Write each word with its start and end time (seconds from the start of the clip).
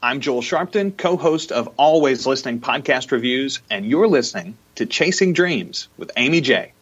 I'm 0.00 0.20
Joel 0.20 0.42
Sharpton, 0.42 0.96
co 0.96 1.16
host 1.16 1.50
of 1.50 1.68
Always 1.76 2.24
Listening 2.24 2.60
Podcast 2.60 3.10
Reviews, 3.10 3.58
and 3.68 3.84
you're 3.84 4.06
listening 4.06 4.56
to 4.76 4.86
Chasing 4.86 5.32
Dreams 5.32 5.88
with 5.96 6.12
Amy 6.16 6.40
J. 6.40 6.72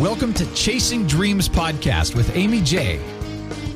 Welcome 0.00 0.34
to 0.34 0.52
Chasing 0.54 1.06
Dreams 1.06 1.48
Podcast 1.48 2.16
with 2.16 2.34
Amy 2.34 2.60
J. 2.60 3.00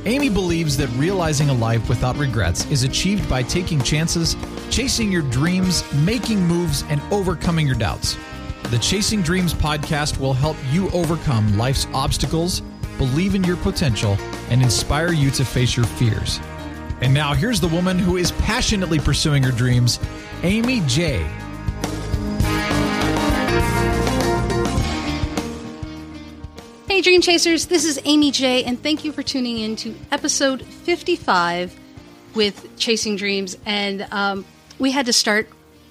Amy 0.06 0.28
believes 0.28 0.76
that 0.78 0.88
realizing 0.96 1.50
a 1.50 1.54
life 1.54 1.88
without 1.88 2.16
regrets 2.16 2.68
is 2.72 2.82
achieved 2.82 3.30
by 3.30 3.44
taking 3.44 3.80
chances, 3.80 4.34
chasing 4.74 5.12
your 5.12 5.22
dreams, 5.30 5.84
making 5.94 6.44
moves, 6.44 6.82
and 6.88 7.00
overcoming 7.12 7.64
your 7.64 7.76
doubts. 7.76 8.16
The 8.70 8.78
Chasing 8.80 9.22
Dreams 9.22 9.54
podcast 9.54 10.18
will 10.18 10.32
help 10.32 10.56
you 10.72 10.90
overcome 10.90 11.56
life's 11.56 11.86
obstacles, 11.94 12.60
believe 12.98 13.36
in 13.36 13.44
your 13.44 13.56
potential, 13.58 14.16
and 14.50 14.60
inspire 14.60 15.12
you 15.12 15.30
to 15.30 15.44
face 15.44 15.76
your 15.76 15.86
fears. 15.86 16.40
And 17.00 17.14
now, 17.14 17.34
here's 17.34 17.60
the 17.60 17.68
woman 17.68 18.00
who 18.00 18.16
is 18.16 18.32
passionately 18.32 18.98
pursuing 18.98 19.44
her 19.44 19.52
dreams, 19.52 20.00
Amy 20.42 20.82
J. 20.88 21.18
Hey, 26.88 27.00
Dream 27.00 27.20
Chasers, 27.20 27.66
this 27.66 27.84
is 27.84 28.00
Amy 28.04 28.32
J, 28.32 28.64
and 28.64 28.82
thank 28.82 29.04
you 29.04 29.12
for 29.12 29.22
tuning 29.22 29.60
in 29.60 29.76
to 29.76 29.94
episode 30.10 30.64
55 30.64 31.78
with 32.34 32.76
Chasing 32.76 33.14
Dreams. 33.14 33.56
And 33.64 34.08
um, 34.10 34.44
we 34.78 34.92
had 34.92 35.06
to 35.06 35.12
start 35.12 35.48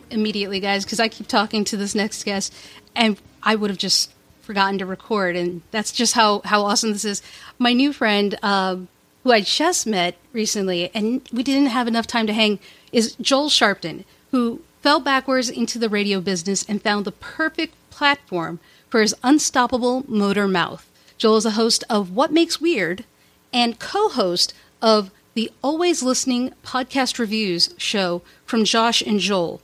immediately, 0.09 0.59
guys, 0.59 0.83
because 0.83 0.99
I 0.99 1.07
keep 1.07 1.27
talking 1.27 1.63
to 1.65 1.77
this 1.77 1.95
next 1.95 2.23
guest, 2.23 2.53
and 2.95 3.17
I 3.41 3.55
would 3.55 3.69
have 3.69 3.79
just 3.79 4.11
forgotten 4.41 4.77
to 4.79 4.85
record. 4.85 5.35
And 5.35 5.61
that's 5.71 5.91
just 5.91 6.13
how, 6.13 6.41
how 6.45 6.63
awesome 6.63 6.91
this 6.91 7.05
is. 7.05 7.21
My 7.57 7.73
new 7.73 7.93
friend, 7.93 8.37
um, 8.43 8.87
who 9.23 9.31
I 9.31 9.41
just 9.41 9.87
met 9.87 10.17
recently, 10.33 10.91
and 10.93 11.27
we 11.31 11.43
didn't 11.43 11.67
have 11.67 11.87
enough 11.87 12.07
time 12.07 12.27
to 12.27 12.33
hang, 12.33 12.59
is 12.91 13.15
Joel 13.15 13.49
Sharpton, 13.49 14.03
who 14.31 14.61
fell 14.81 14.99
backwards 14.99 15.49
into 15.49 15.79
the 15.79 15.89
radio 15.89 16.19
business 16.19 16.65
and 16.67 16.81
found 16.81 17.05
the 17.05 17.11
perfect 17.11 17.73
platform 17.89 18.59
for 18.89 19.01
his 19.01 19.15
unstoppable 19.23 20.03
motor 20.07 20.47
mouth. 20.47 20.89
Joel 21.17 21.37
is 21.37 21.45
a 21.45 21.51
host 21.51 21.83
of 21.89 22.11
What 22.11 22.33
Makes 22.33 22.59
Weird 22.59 23.05
and 23.53 23.79
co 23.79 24.09
host 24.09 24.53
of 24.81 25.09
the 25.33 25.51
Always 25.63 26.03
Listening 26.03 26.53
podcast 26.63 27.17
reviews 27.17 27.73
show 27.77 28.21
from 28.45 28.65
Josh 28.65 29.01
and 29.01 29.19
Joel. 29.19 29.61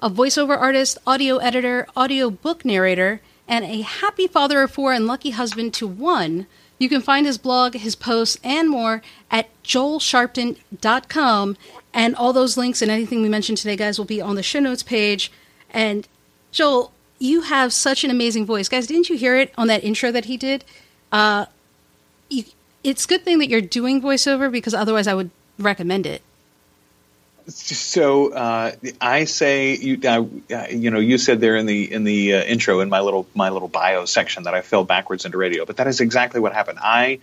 A 0.00 0.08
voiceover 0.08 0.58
artist, 0.58 0.98
audio 1.06 1.36
editor, 1.36 1.86
audio 1.94 2.30
book 2.30 2.64
narrator, 2.64 3.20
and 3.46 3.64
a 3.64 3.82
happy 3.82 4.26
father 4.26 4.62
of 4.62 4.70
four 4.70 4.92
and 4.92 5.06
lucky 5.06 5.30
husband 5.30 5.74
to 5.74 5.86
one, 5.86 6.46
you 6.78 6.88
can 6.88 7.02
find 7.02 7.26
his 7.26 7.38
blog, 7.38 7.74
his 7.74 7.94
posts, 7.94 8.38
and 8.42 8.68
more 8.68 9.02
at 9.30 9.48
joelsharpton.com. 9.62 11.56
And 11.94 12.16
all 12.16 12.32
those 12.32 12.56
links 12.56 12.80
and 12.80 12.90
anything 12.90 13.22
we 13.22 13.28
mentioned 13.28 13.58
today, 13.58 13.76
guys, 13.76 13.98
will 13.98 14.06
be 14.06 14.20
on 14.20 14.36
the 14.36 14.42
show 14.42 14.60
notes 14.60 14.82
page. 14.82 15.30
And 15.70 16.08
Joel, 16.50 16.90
you 17.18 17.42
have 17.42 17.72
such 17.72 18.02
an 18.02 18.10
amazing 18.10 18.46
voice. 18.46 18.68
Guys, 18.68 18.86
didn't 18.86 19.10
you 19.10 19.16
hear 19.16 19.36
it 19.36 19.52
on 19.56 19.68
that 19.68 19.84
intro 19.84 20.10
that 20.10 20.24
he 20.24 20.36
did? 20.36 20.64
Uh, 21.12 21.46
you, 22.30 22.44
it's 22.84 23.06
good 23.06 23.24
thing 23.24 23.38
that 23.38 23.48
you're 23.48 23.60
doing 23.60 24.02
voiceover 24.02 24.50
because 24.50 24.74
otherwise 24.74 25.06
I 25.06 25.14
would 25.14 25.30
recommend 25.58 26.06
it. 26.06 26.22
So 27.48 28.32
uh, 28.32 28.72
I 29.00 29.24
say 29.24 29.74
you 29.76 29.98
uh, 30.08 30.24
you 30.70 30.90
know 30.90 31.00
you 31.00 31.18
said 31.18 31.40
there 31.40 31.56
in 31.56 31.66
the 31.66 31.92
in 31.92 32.04
the 32.04 32.34
uh, 32.34 32.42
intro 32.44 32.80
in 32.80 32.88
my 32.88 33.00
little 33.00 33.26
my 33.34 33.50
little 33.50 33.68
bio 33.68 34.04
section 34.04 34.44
that 34.44 34.54
I 34.54 34.62
fell 34.62 34.84
backwards 34.84 35.24
into 35.24 35.38
radio, 35.38 35.64
but 35.64 35.78
that 35.78 35.88
is 35.88 36.00
exactly 36.00 36.40
what 36.40 36.52
happened. 36.52 36.78
I 36.80 37.18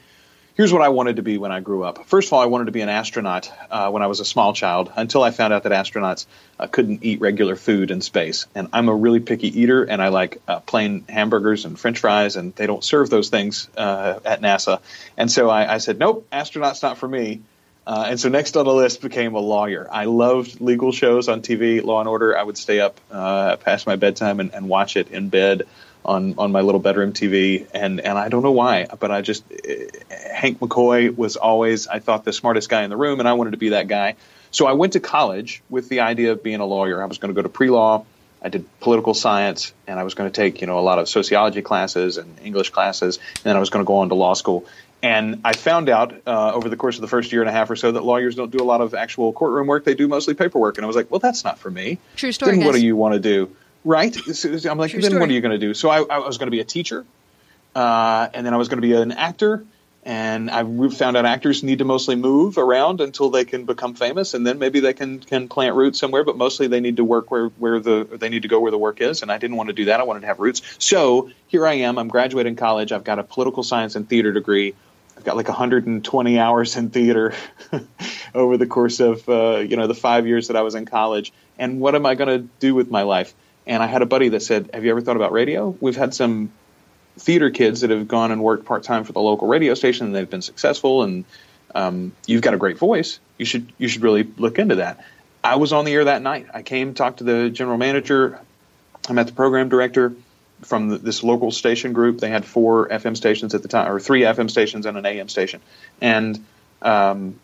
here's 0.60 0.74
what 0.74 0.82
I 0.82 0.90
wanted 0.90 1.16
to 1.16 1.22
be 1.22 1.38
when 1.38 1.54
I 1.54 1.62
grew 1.62 1.86
up. 1.86 2.06
First 2.08 2.28
of 2.28 2.34
all, 2.34 2.42
I 2.42 2.48
wanted 2.48 2.66
to 2.66 2.74
be 2.74 2.82
an 2.82 2.90
astronaut 2.90 3.50
uh, 3.72 3.90
when 3.92 4.04
I 4.04 4.08
was 4.08 4.20
a 4.20 4.26
small 4.26 4.52
child 4.52 4.92
until 4.94 5.24
I 5.24 5.32
found 5.32 5.54
out 5.54 5.64
that 5.64 5.72
astronauts 5.72 6.26
uh, 6.60 6.68
couldn't 6.68 7.02
eat 7.02 7.22
regular 7.22 7.56
food 7.56 7.92
in 7.92 8.02
space. 8.02 8.46
And 8.54 8.68
I'm 8.74 8.90
a 8.90 8.94
really 8.94 9.22
picky 9.22 9.58
eater, 9.62 9.86
and 9.86 10.02
I 10.02 10.10
like 10.10 10.42
uh, 10.50 10.60
plain 10.60 11.06
hamburgers 11.08 11.64
and 11.64 11.80
French 11.80 12.00
fries, 12.00 12.36
and 12.36 12.54
they 12.56 12.68
don't 12.68 12.84
serve 12.84 13.10
those 13.10 13.30
things 13.30 13.70
uh, 13.78 14.20
at 14.26 14.42
NASA. 14.42 14.82
And 15.16 15.32
so 15.32 15.50
I, 15.50 15.76
I, 15.76 15.78
said, 15.78 15.98
nope, 15.98 16.28
astronaut's 16.30 16.84
not 16.84 16.98
for 16.98 17.08
me. 17.08 17.40
Uh, 17.88 18.08
and 18.10 18.20
so 18.20 18.28
next 18.28 18.58
on 18.58 18.66
the 18.66 18.74
list 18.74 19.02
became 19.02 19.36
a 19.36 19.40
lawyer. 19.40 19.88
I 19.90 20.06
loved 20.06 20.60
legal 20.60 20.92
shows 20.92 21.30
on 21.30 21.42
TV, 21.42 21.82
Law 21.82 22.02
and 22.02 22.10
Order. 22.10 22.38
I 22.38 22.44
would 22.44 22.58
stay 22.58 22.82
up 22.82 23.00
uh, 23.10 23.56
past 23.56 23.88
my 23.88 23.96
bedtime 23.96 24.42
and, 24.42 24.54
and 24.54 24.68
watch 24.68 24.98
it 24.98 25.08
in 25.08 25.30
bed 25.30 25.68
on 26.06 26.36
on 26.38 26.52
my 26.52 26.62
little 26.62 26.80
bedroom 26.80 27.14
TV, 27.14 27.68
and 27.74 28.00
and 28.00 28.18
I 28.18 28.30
don't 28.30 28.44
know 28.44 28.52
why, 28.52 28.88
but 29.00 29.12
I 29.12 29.22
just 29.22 29.44
Hank 30.10 30.60
McCoy 30.60 31.16
was 31.16 31.36
always 31.36 31.88
I 31.88 32.00
thought 32.00 32.24
the 32.24 32.34
smartest 32.34 32.70
guy 32.70 32.84
in 32.84 32.90
the 32.90 32.98
room, 32.98 33.20
and 33.20 33.28
I 33.28 33.34
wanted 33.34 33.52
to 33.52 33.58
be 33.58 33.70
that 33.70 33.88
guy. 33.88 34.16
So 34.52 34.66
I 34.66 34.74
went 34.74 34.94
to 34.94 35.00
college 35.00 35.62
with 35.70 35.90
the 35.90 36.00
idea 36.00 36.32
of 36.32 36.42
being 36.42 36.60
a 36.60 36.66
lawyer. 36.66 37.02
I 37.02 37.06
was 37.06 37.18
going 37.18 37.34
to 37.34 37.36
go 37.36 37.44
to 37.44 37.50
pre 37.50 37.70
law. 37.70 38.06
I 38.42 38.48
did 38.48 38.66
political 38.80 39.14
science, 39.14 39.74
and 39.86 40.00
I 40.00 40.04
was 40.04 40.14
going 40.14 40.32
to 40.32 40.36
take 40.36 40.62
you 40.62 40.68
know 40.68 40.80
a 40.80 40.82
lot 40.82 41.00
of 41.00 41.10
sociology 41.10 41.62
classes 41.62 42.18
and 42.18 42.40
English 42.44 42.70
classes, 42.70 43.18
and 43.18 43.44
then 43.44 43.56
I 43.56 43.60
was 43.60 43.70
going 43.70 43.84
to 43.84 43.88
go 43.88 43.98
on 43.98 44.10
to 44.10 44.16
law 44.16 44.34
school. 44.34 44.66
And 45.02 45.42
I 45.46 45.54
found 45.54 45.88
out 45.88 46.14
uh, 46.28 46.54
over 46.54 46.68
the 46.68 46.76
course 46.76 46.96
of 46.96 47.02
the 47.02 47.08
first 47.08 47.32
year 47.32 47.42
and 47.42 47.50
a 47.50 47.54
half 47.54 47.70
or 47.70 47.78
so 47.78 47.94
that 47.94 48.04
lawyers 48.04 48.36
don't 48.36 48.52
do 48.52 48.62
a 48.62 48.66
lot 48.66 48.82
of 48.82 48.94
actual 48.94 49.32
courtroom 49.32 49.68
work; 49.68 49.84
they 49.84 49.94
do 49.94 50.08
mostly 50.08 50.34
paperwork. 50.34 50.78
And 50.78 50.86
I 50.86 50.88
was 50.88 50.96
like, 50.96 51.12
"Well, 51.12 51.20
that's 51.20 51.44
not 51.44 51.60
for 51.60 51.70
me." 51.70 52.00
True 52.16 52.32
story. 52.32 52.58
Then 52.58 52.66
what 52.66 52.76
do 52.76 52.86
you 52.86 52.96
want 52.96 53.14
to 53.14 53.20
do? 53.20 53.56
Right. 53.84 54.16
I'm 54.16 54.78
like, 54.78 54.92
True 54.92 55.02
then 55.02 55.12
story. 55.12 55.20
what 55.20 55.30
are 55.30 55.34
you 55.34 55.42
going 55.42 55.60
to 55.60 55.66
do? 55.66 55.74
So 55.74 55.90
I, 55.90 56.02
I 56.02 56.20
was 56.20 56.38
going 56.38 56.48
to 56.48 56.52
be 56.52 56.60
a 56.60 56.66
teacher, 56.66 57.06
uh, 57.76 58.28
and 58.34 58.46
then 58.46 58.54
I 58.54 58.58
was 58.58 58.68
going 58.68 58.82
to 58.82 58.88
be 58.88 58.94
an 58.94 59.12
actor. 59.12 59.66
And 60.04 60.50
I 60.50 60.64
found 60.90 61.18
out 61.18 61.26
actors 61.26 61.62
need 61.62 61.80
to 61.80 61.86
mostly 61.86 62.16
move 62.16 62.58
around 62.58 63.02
until 63.02 63.30
they 63.30 63.44
can 63.44 63.66
become 63.66 63.96
famous, 63.96 64.34
and 64.34 64.48
then 64.48 64.58
maybe 64.58 64.80
they 64.80 64.94
can 64.94 65.20
can 65.20 65.50
plant 65.50 65.76
roots 65.76 66.00
somewhere. 66.00 66.24
But 66.24 66.38
mostly 66.38 66.68
they 66.68 66.80
need 66.80 66.98
to 66.98 67.04
work 67.04 67.30
where 67.30 67.48
where 67.50 67.80
the 67.80 68.08
they 68.10 68.30
need 68.30 68.44
to 68.44 68.48
go 68.48 68.62
where 68.62 68.72
the 68.72 68.78
work 68.78 69.02
is. 69.02 69.22
And 69.22 69.32
I 69.32 69.38
didn't 69.38 69.58
want 69.58 69.68
to 69.68 69.74
do 69.74 69.86
that. 69.86 70.00
I 70.00 70.04
wanted 70.04 70.22
to 70.22 70.28
have 70.28 70.40
roots. 70.40 70.62
So 70.80 71.32
here 71.48 71.68
I 71.68 71.74
am. 71.74 71.98
I'm 71.98 72.08
graduating 72.08 72.56
college. 72.56 72.94
I've 72.94 73.04
got 73.04 73.20
a 73.20 73.24
political 73.24 73.62
science 73.62 73.96
and 73.96 74.08
theater 74.08 74.32
degree. 74.32 74.74
I've 75.18 75.26
got 75.26 75.36
like 75.36 75.50
120 75.50 76.40
hours 76.40 76.78
in 76.78 76.92
theater 76.92 77.34
over 78.34 78.56
the 78.56 78.68
course 78.68 79.02
of 79.02 79.28
uh, 79.28 79.58
you 79.58 79.76
know 79.76 79.88
the 79.88 79.94
five 79.94 80.26
years 80.26 80.48
that 80.48 80.56
I 80.56 80.62
was 80.62 80.76
in 80.76 80.86
college. 80.86 81.34
And 81.58 81.82
what 81.82 81.94
am 81.94 82.06
I 82.06 82.16
going 82.16 82.30
to 82.30 82.48
do 82.62 82.74
with 82.74 82.90
my 82.90 83.02
life? 83.02 83.34
And 83.70 83.84
I 83.84 83.86
had 83.86 84.02
a 84.02 84.08
buddy 84.08 84.30
that 84.30 84.42
said, 84.42 84.72
"Have 84.74 84.84
you 84.84 84.90
ever 84.90 85.00
thought 85.00 85.16
about 85.16 85.32
radio?" 85.32 85.78
We've 85.80 85.96
had 85.96 86.16
some 86.16 86.52
theater 87.20 87.52
kids 87.52 87.82
that 87.82 87.92
have 87.92 88.08
gone 88.08 88.32
and 88.32 88.42
worked 88.42 88.66
part 88.66 88.82
time 88.82 89.04
for 89.04 89.14
the 89.14 89.22
local 89.22 89.48
radio 89.48 89.76
station, 89.76 90.08
and 90.08 90.16
they've 90.16 90.30
been 90.30 90.42
successful. 90.42 91.04
And 91.04 91.24
um, 91.76 92.12
you've 92.26 92.42
got 92.42 92.56
a 92.56 92.58
great 92.58 92.80
voice. 92.80 93.20
You 93.38 93.46
should 93.46 93.72
you 93.78 93.88
should 93.88 94.02
really 94.02 94.28
look 94.38 94.58
into 94.58 94.76
that. 94.76 95.06
I 95.44 95.58
was 95.58 95.72
on 95.72 95.86
the 95.86 95.94
air 95.94 96.06
that 96.06 96.24
night. 96.24 96.48
I 96.52 96.64
came, 96.64 96.96
talked 96.96 97.20
to 97.20 97.24
the 97.24 97.52
general 97.52 97.78
manager. 97.78 98.40
I 99.08 99.14
met 99.14 99.28
the 99.28 99.34
program 99.34 99.70
director 99.70 100.16
from 100.64 100.90
the, 100.90 100.98
this 100.98 101.24
local 101.24 101.52
station 101.52 101.94
group. 101.94 102.20
They 102.20 102.30
had 102.30 102.46
four 102.46 102.90
FM 102.90 103.16
stations 103.16 103.54
at 103.54 103.62
the 103.62 103.68
time, 103.68 103.90
or 103.90 104.00
three 104.00 104.22
FM 104.22 104.50
stations 104.50 104.88
and 104.88 104.98
an 104.98 105.06
AM 105.06 105.30
station, 105.30 105.62
and 106.02 106.44
um, 106.82 107.40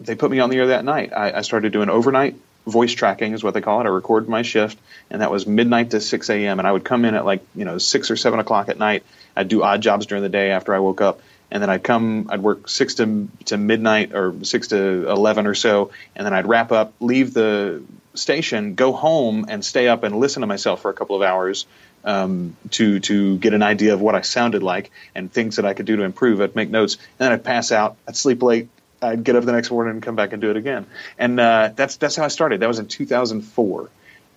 they 0.00 0.16
put 0.16 0.32
me 0.32 0.40
on 0.40 0.50
the 0.50 0.56
air 0.56 0.66
that 0.66 0.84
night. 0.84 1.12
I, 1.12 1.38
I 1.38 1.40
started 1.42 1.72
doing 1.72 1.90
overnight 1.90 2.34
voice 2.66 2.92
tracking 2.92 3.32
is 3.32 3.42
what 3.42 3.54
they 3.54 3.60
call 3.60 3.80
it. 3.80 3.84
I 3.84 3.88
recorded 3.88 4.28
my 4.28 4.42
shift, 4.42 4.78
and 5.10 5.22
that 5.22 5.30
was 5.30 5.46
midnight 5.46 5.90
to 5.90 6.00
6 6.00 6.30
a.m. 6.30 6.58
And 6.58 6.68
I 6.68 6.72
would 6.72 6.84
come 6.84 7.04
in 7.04 7.14
at 7.14 7.24
like 7.24 7.42
you 7.54 7.64
know 7.64 7.78
six 7.78 8.10
or 8.10 8.16
seven 8.16 8.38
o'clock 8.40 8.68
at 8.68 8.78
night. 8.78 9.04
I'd 9.36 9.48
do 9.48 9.62
odd 9.62 9.80
jobs 9.80 10.06
during 10.06 10.22
the 10.22 10.28
day 10.28 10.50
after 10.50 10.74
I 10.74 10.78
woke 10.78 11.00
up, 11.00 11.20
and 11.50 11.62
then 11.62 11.70
I'd 11.70 11.82
come. 11.82 12.28
I'd 12.30 12.42
work 12.42 12.68
six 12.68 12.94
to 12.94 13.28
to 13.46 13.56
midnight 13.56 14.14
or 14.14 14.34
six 14.44 14.68
to 14.68 15.08
eleven 15.08 15.46
or 15.46 15.54
so, 15.54 15.90
and 16.14 16.26
then 16.26 16.34
I'd 16.34 16.46
wrap 16.46 16.72
up, 16.72 16.94
leave 17.00 17.32
the 17.34 17.82
station, 18.14 18.74
go 18.74 18.92
home, 18.92 19.46
and 19.48 19.64
stay 19.64 19.88
up 19.88 20.02
and 20.02 20.18
listen 20.18 20.40
to 20.42 20.46
myself 20.46 20.82
for 20.82 20.90
a 20.90 20.94
couple 20.94 21.16
of 21.16 21.22
hours. 21.22 21.66
Um, 22.02 22.56
to 22.70 22.98
to 23.00 23.36
get 23.36 23.52
an 23.52 23.62
idea 23.62 23.92
of 23.92 24.00
what 24.00 24.14
I 24.14 24.22
sounded 24.22 24.62
like 24.62 24.90
and 25.14 25.30
things 25.30 25.56
that 25.56 25.66
I 25.66 25.74
could 25.74 25.84
do 25.84 25.96
to 25.96 26.02
improve. 26.02 26.40
I'd 26.40 26.56
make 26.56 26.70
notes, 26.70 26.94
and 26.94 27.04
then 27.18 27.32
I'd 27.32 27.44
pass 27.44 27.72
out. 27.72 27.98
I'd 28.08 28.16
sleep 28.16 28.42
late, 28.42 28.70
I'd 29.02 29.24
get 29.24 29.36
up 29.36 29.44
the 29.44 29.52
next 29.52 29.70
morning 29.70 29.94
and 29.94 30.02
come 30.02 30.16
back 30.16 30.32
and 30.32 30.42
do 30.42 30.50
it 30.50 30.56
again. 30.56 30.86
And 31.18 31.40
uh, 31.40 31.70
that's 31.74 31.96
that's 31.96 32.16
how 32.16 32.24
I 32.24 32.28
started. 32.28 32.60
That 32.60 32.68
was 32.68 32.78
in 32.78 32.86
2004, 32.86 33.90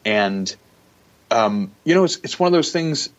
and 0.05 0.55
um, 1.31 1.71
you 1.83 1.95
know, 1.95 2.03
it's 2.03 2.17
it's 2.17 2.39
one 2.39 2.47
of 2.47 2.53
those 2.53 2.71
things. 2.71 3.09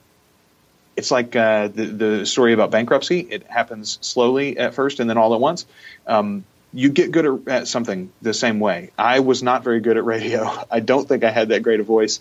It's 0.97 1.11
like 1.11 1.35
uh, 1.35 1.69
the 1.69 1.85
the 1.87 2.27
story 2.27 2.53
about 2.53 2.71
bankruptcy. 2.71 3.21
It 3.21 3.45
happens 3.45 3.99
slowly 4.01 4.59
at 4.59 4.75
first, 4.75 5.01
and 5.01 5.11
then 5.11 5.19
all 5.19 5.35
at 5.35 5.41
once. 5.41 5.67
Um, 6.07 6.45
you 6.73 6.89
get 6.89 7.13
good 7.13 7.49
at, 7.49 7.69
something 7.69 8.13
the 8.21 8.35
same 8.35 8.59
way. 8.59 8.91
I 8.99 9.21
was 9.21 9.43
not 9.43 9.63
very 9.63 9.81
good 9.81 9.97
at 9.97 10.05
radio. 10.05 10.51
I 10.71 10.81
don't 10.81 11.07
think 11.07 11.25
I 11.25 11.31
had 11.31 11.49
that 11.49 11.63
great 11.63 11.81
a 11.81 11.85
voice, 11.85 12.21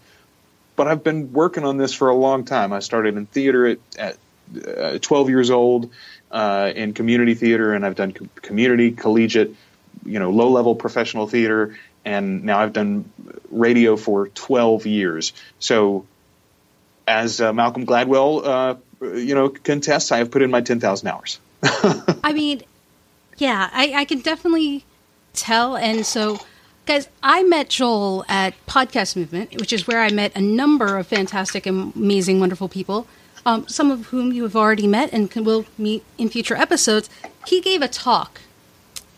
but 0.75 0.87
I've 0.87 1.03
been 1.03 1.33
working 1.33 1.63
on 1.63 1.77
this 1.77 1.93
for 1.93 2.09
a 2.09 2.15
long 2.15 2.45
time. 2.45 2.73
I 2.73 2.79
started 2.79 3.17
in 3.17 3.25
theater 3.25 3.67
at, 3.67 3.79
at 3.97 4.17
uh, 4.57 4.97
12 4.99 5.29
years 5.29 5.49
old 5.49 5.91
uh, 6.31 6.71
in 6.75 6.93
community 6.93 7.35
theater, 7.35 7.73
and 7.73 7.85
I've 7.85 7.95
done 7.95 8.11
co- 8.11 8.27
community, 8.41 8.91
collegiate, 8.91 9.55
you 10.05 10.19
know, 10.19 10.31
low 10.31 10.49
level 10.49 10.75
professional 10.75 11.27
theater, 11.27 11.77
and 12.05 12.43
now 12.43 12.59
I've 12.59 12.73
done 12.73 13.11
radio 13.49 13.95
for 13.95 14.27
12 14.29 14.85
years. 14.85 15.33
So, 15.59 16.05
as 17.07 17.39
uh, 17.39 17.53
Malcolm 17.53 17.85
Gladwell, 17.85 18.45
uh, 18.45 18.75
you 19.15 19.35
know, 19.35 19.49
contests, 19.49 20.11
I 20.11 20.17
have 20.17 20.31
put 20.31 20.41
in 20.41 20.51
my 20.51 20.61
10,000 20.61 21.07
hours. 21.07 21.39
I 21.63 22.33
mean, 22.33 22.63
yeah, 23.37 23.69
I, 23.71 23.93
I 23.95 24.05
can 24.05 24.19
definitely 24.19 24.85
tell. 25.33 25.75
And 25.75 26.05
so, 26.05 26.39
guys, 26.85 27.07
I 27.21 27.43
met 27.43 27.69
Joel 27.69 28.25
at 28.27 28.53
Podcast 28.65 29.15
Movement, 29.15 29.59
which 29.59 29.73
is 29.73 29.87
where 29.87 30.01
I 30.01 30.09
met 30.09 30.35
a 30.35 30.41
number 30.41 30.97
of 30.97 31.07
fantastic, 31.07 31.65
amazing, 31.65 32.39
wonderful 32.39 32.69
people. 32.69 33.07
Um, 33.45 33.67
some 33.67 33.91
of 33.91 34.05
whom 34.07 34.31
you 34.31 34.43
have 34.43 34.55
already 34.55 34.87
met 34.87 35.11
and 35.11 35.29
can, 35.29 35.43
will 35.43 35.65
meet 35.77 36.03
in 36.17 36.29
future 36.29 36.55
episodes. 36.55 37.09
He 37.45 37.59
gave 37.59 37.81
a 37.81 37.89
talk, 37.89 38.39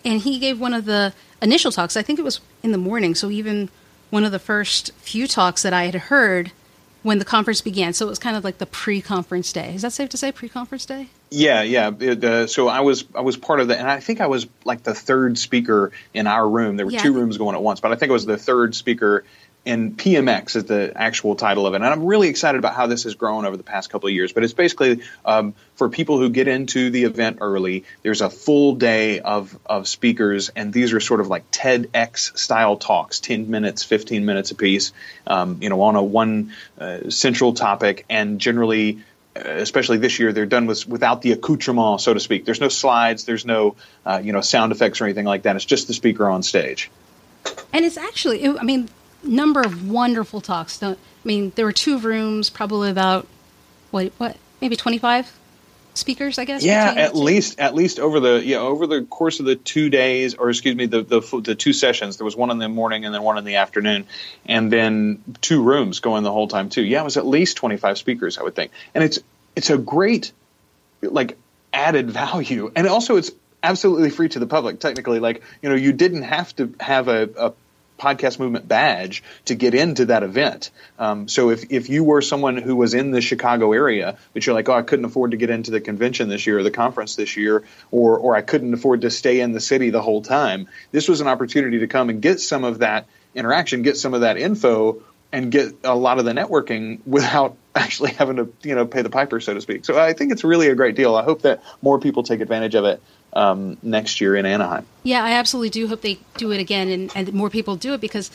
and 0.04 0.22
he 0.22 0.40
gave 0.40 0.60
one 0.60 0.74
of 0.74 0.86
the 0.86 1.14
initial 1.42 1.72
talks. 1.72 1.96
I 1.96 2.02
think 2.02 2.18
it 2.18 2.24
was 2.24 2.42
in 2.64 2.72
the 2.72 2.80
morning, 2.80 3.14
so 3.14 3.30
even 3.30 3.70
one 4.10 4.24
of 4.24 4.32
the 4.32 4.40
first 4.40 4.92
few 4.94 5.28
talks 5.28 5.62
that 5.62 5.74
I 5.74 5.86
had 5.86 5.96
heard 5.96 6.52
when 7.04 7.20
the 7.20 7.26
conference 7.26 7.62
began. 7.62 7.94
So 7.94 8.08
it 8.08 8.10
was 8.10 8.18
kind 8.18 8.36
of 8.36 8.44
like 8.44 8.58
the 8.58 8.66
pre-conference 8.66 9.54
day. 9.54 9.76
Is 9.76 9.84
that 9.84 9.94
safe 9.94 10.10
to 10.10 10.18
say 10.18 10.32
pre-conference 10.32 10.88
day? 10.88 11.10
Yeah, 11.30 11.62
yeah. 11.62 11.92
It, 12.00 12.24
uh, 12.24 12.48
so 12.48 12.68
I 12.68 12.80
was 12.80 13.06
I 13.14 13.22
was 13.22 13.38
part 13.38 13.60
of 13.60 13.68
that, 13.68 13.78
and 13.78 13.88
I 13.88 14.00
think 14.00 14.22
I 14.22 14.28
was 14.28 14.48
like 14.64 14.82
the 14.82 14.96
third 14.96 15.38
speaker 15.38 15.92
in 16.16 16.26
our 16.26 16.50
room. 16.50 16.78
There 16.78 16.86
were 16.86 16.92
yeah. 16.92 17.04
two 17.04 17.14
rooms 17.14 17.38
going 17.38 17.56
at 17.56 17.62
once, 17.62 17.80
but 17.80 17.92
I 17.92 17.96
think 17.96 18.10
I 18.10 18.14
was 18.14 18.26
the 18.26 18.38
third 18.38 18.74
speaker 18.74 19.24
and 19.66 19.98
PMX 19.98 20.56
is 20.56 20.66
the 20.66 20.94
actual 20.96 21.36
title 21.36 21.66
of 21.66 21.74
it. 21.74 21.78
And 21.78 21.86
I'm 21.86 22.06
really 22.06 22.28
excited 22.28 22.60
about 22.60 22.76
how 22.76 22.88
this 22.88 23.04
has 23.04 23.16
grown 23.16 23.46
over 23.46 23.58
the 23.58 23.64
past 23.64 23.90
couple 23.90 24.08
of 24.08 24.14
years. 24.14 24.32
But 24.32 24.44
it's 24.44 24.54
basically 24.54 25.02
um, 25.26 25.56
for 25.76 25.90
people 25.90 26.20
who 26.20 26.30
get 26.30 26.48
into 26.48 26.90
the 26.92 27.04
event 27.04 27.40
early, 27.42 27.84
there's 28.04 28.22
a 28.22 28.30
full 28.30 28.76
day 28.76 29.20
of, 29.20 29.58
of 29.66 29.88
speakers, 29.88 30.50
and 30.50 30.72
these 30.72 30.94
are 30.94 31.00
sort 31.00 31.20
of 31.20 31.28
like 31.28 31.50
TEDx 31.52 32.38
style 32.38 32.78
talks, 32.78 33.20
10 33.20 33.50
minutes, 33.50 33.84
15 33.84 34.26
minutes 34.26 34.52
apiece, 34.52 34.94
um, 35.26 35.58
you 35.62 35.70
know, 35.70 35.82
on 35.82 35.96
a 35.96 36.04
one 36.04 36.54
uh, 36.80 37.10
central 37.10 37.54
topic, 37.54 38.06
and 38.10 38.40
generally 38.40 39.04
uh, 39.36 39.50
especially 39.50 39.98
this 39.98 40.18
year, 40.18 40.32
they're 40.32 40.46
done 40.46 40.66
with 40.66 40.88
without 40.88 41.22
the 41.22 41.34
accoutrement, 41.34 42.00
so 42.00 42.14
to 42.14 42.22
speak. 42.22 42.46
There's 42.46 42.62
no 42.62 42.70
slides, 42.70 43.26
there's 43.26 43.46
no 43.46 43.76
uh, 44.06 44.22
you 44.24 44.32
know 44.32 44.40
sound 44.40 44.72
effects 44.72 45.02
or 45.02 45.06
anything 45.06 45.26
like 45.26 45.42
that. 45.42 45.58
It's 45.58 45.66
just 45.66 45.88
the 45.88 45.94
speaker 45.94 46.30
on 46.30 46.42
stage. 46.42 46.90
And 47.74 47.84
it's 47.84 47.98
actually, 47.98 48.48
I 48.48 48.64
mean, 48.64 48.88
number 49.28 49.62
of 49.62 49.90
wonderful 49.90 50.42
talks. 50.42 50.80
Don't, 50.80 50.98
I 50.98 51.28
mean, 51.28 51.52
there 51.56 51.66
were 51.66 51.74
two 51.74 52.00
rooms, 52.00 52.50
probably 52.50 52.90
about 52.90 53.28
what 53.92 54.12
what 54.18 54.38
maybe 54.62 54.76
twenty 54.76 54.98
five 54.98 55.32
speakers, 55.94 56.38
I 56.38 56.46
guess. 56.46 56.64
Yeah, 56.64 56.94
at 56.96 57.16
least 57.16 57.60
at 57.60 57.74
least 57.74 58.00
over 58.00 58.20
the 58.20 58.44
yeah 58.44 58.58
over 58.58 58.88
the 58.88 59.04
course 59.04 59.40
of 59.40 59.46
the 59.46 59.56
two 59.56 59.90
days, 59.90 60.36
or 60.36 60.50
excuse 60.50 60.76
me, 60.76 60.86
the, 60.86 61.02
the 61.02 61.42
the 61.44 61.56
two 61.56 61.74
sessions. 61.74 62.18
There 62.18 62.26
was 62.26 62.36
one 62.36 62.52
in 62.52 62.58
the 62.58 62.70
morning 62.70 63.06
and 63.06 63.14
then 63.14 63.24
one 63.24 63.38
in 63.38 63.46
the 63.46 63.56
afternoon, 63.56 64.06
and 64.46 64.72
then 64.72 65.24
two 65.42 65.64
rooms 65.64 66.00
going 66.00 66.24
the 66.24 66.32
whole 66.32 66.48
time 66.48 66.70
too. 66.70 66.84
Yeah, 66.84 67.02
it 67.02 67.06
was 67.06 67.18
at 67.18 67.26
least 67.26 67.58
twenty 67.58 67.78
five 67.78 67.98
speakers, 67.98 68.38
I 68.38 68.44
would 68.44 68.56
think, 68.56 68.72
and 68.94 69.04
it's 69.04 69.20
it's 69.56 69.70
a 69.70 69.78
great 69.78 70.32
like 71.02 71.38
added 71.74 72.12
value, 72.12 72.72
and 72.76 72.88
also 72.88 73.18
it's 73.18 73.32
absolutely 73.64 74.10
free 74.10 74.30
to 74.30 74.40
the 74.40 74.48
public. 74.48 74.80
Technically, 74.80 75.20
like 75.20 75.42
you 75.62 75.70
know, 75.70 75.76
you 75.76 75.94
didn't 75.94 76.24
have 76.24 76.56
to 76.58 76.74
have 76.80 77.08
a, 77.08 77.30
a 77.38 77.54
podcast 77.98 78.40
movement 78.40 78.68
badge 78.68 79.24
to 79.46 79.56
get 79.56 79.74
into 79.74 80.06
that 80.06 80.24
event. 80.24 80.72
Um, 81.00 81.28
so 81.28 81.50
if, 81.50 81.72
if 81.72 81.90
you 81.90 82.04
were 82.04 82.22
someone 82.22 82.58
who 82.58 82.76
was 82.76 82.94
in 82.94 83.12
the 83.12 83.22
Chicago 83.22 83.74
area, 83.74 84.18
but 84.34 84.46
you're 84.46 84.56
like, 84.56 84.70
oh, 84.70 84.74
I 84.74 84.82
couldn't 84.82 85.06
afford 85.06 85.32
to 85.32 85.38
get 85.38 85.50
into 85.50 85.72
the 85.72 85.82
convention 85.82 86.30
this 86.30 86.46
year 86.46 86.60
or 86.60 86.64
the 86.64 86.72
conference 86.72 87.16
this 87.16 87.38
year, 87.38 87.64
or 87.92 88.18
or 88.18 88.36
I 88.36 88.42
couldn't 88.42 88.74
afford 88.74 89.02
to 89.02 89.10
stay 89.10 89.40
in 89.40 89.52
the 89.52 89.62
city 89.62 89.90
the 89.90 90.02
whole 90.02 90.22
time, 90.22 90.68
this 90.92 91.08
was 91.08 91.22
an 91.22 91.28
opportunity 91.28 91.80
to 91.80 91.88
come 91.88 92.10
and 92.10 92.22
get 92.22 92.40
some 92.40 92.64
of 92.64 92.80
that 92.80 93.08
interaction, 93.34 93.82
get 93.82 93.98
some 93.98 94.14
of 94.14 94.22
that 94.22 94.38
info, 94.38 95.04
and 95.32 95.52
get 95.52 95.74
a 95.84 95.96
lot 95.96 96.20
of 96.20 96.26
the 96.26 96.32
networking 96.32 97.00
without 97.06 97.58
actually 97.76 98.12
having 98.12 98.38
to 98.38 98.52
you 98.64 98.76
know 98.76 98.86
pay 98.86 99.02
the 99.02 99.10
piper, 99.10 99.40
so 99.40 99.54
to 99.54 99.62
speak. 99.62 99.86
So 99.86 100.00
I 100.00 100.14
think 100.14 100.32
it's 100.32 100.44
really 100.44 100.70
a 100.70 100.76
great 100.76 100.96
deal. 100.96 101.16
I 101.16 101.24
hope 101.24 101.42
that 101.42 101.62
more 101.82 102.00
people 102.00 102.24
take 102.24 102.42
advantage 102.42 102.76
of 102.76 102.86
it 102.86 103.02
um, 103.34 103.78
next 103.84 104.22
year 104.22 104.36
in 104.36 104.46
Anaheim. 104.46 104.86
Yeah, 105.04 105.24
I 105.24 105.32
absolutely 105.32 105.70
do 105.70 105.88
hope 105.88 106.02
they 106.02 106.20
do 106.38 106.52
it 106.52 106.60
again 106.60 106.90
and, 106.90 107.12
and 107.16 107.34
more 107.34 107.50
people 107.50 107.76
do 107.76 107.94
it 107.94 108.02
because 108.02 108.32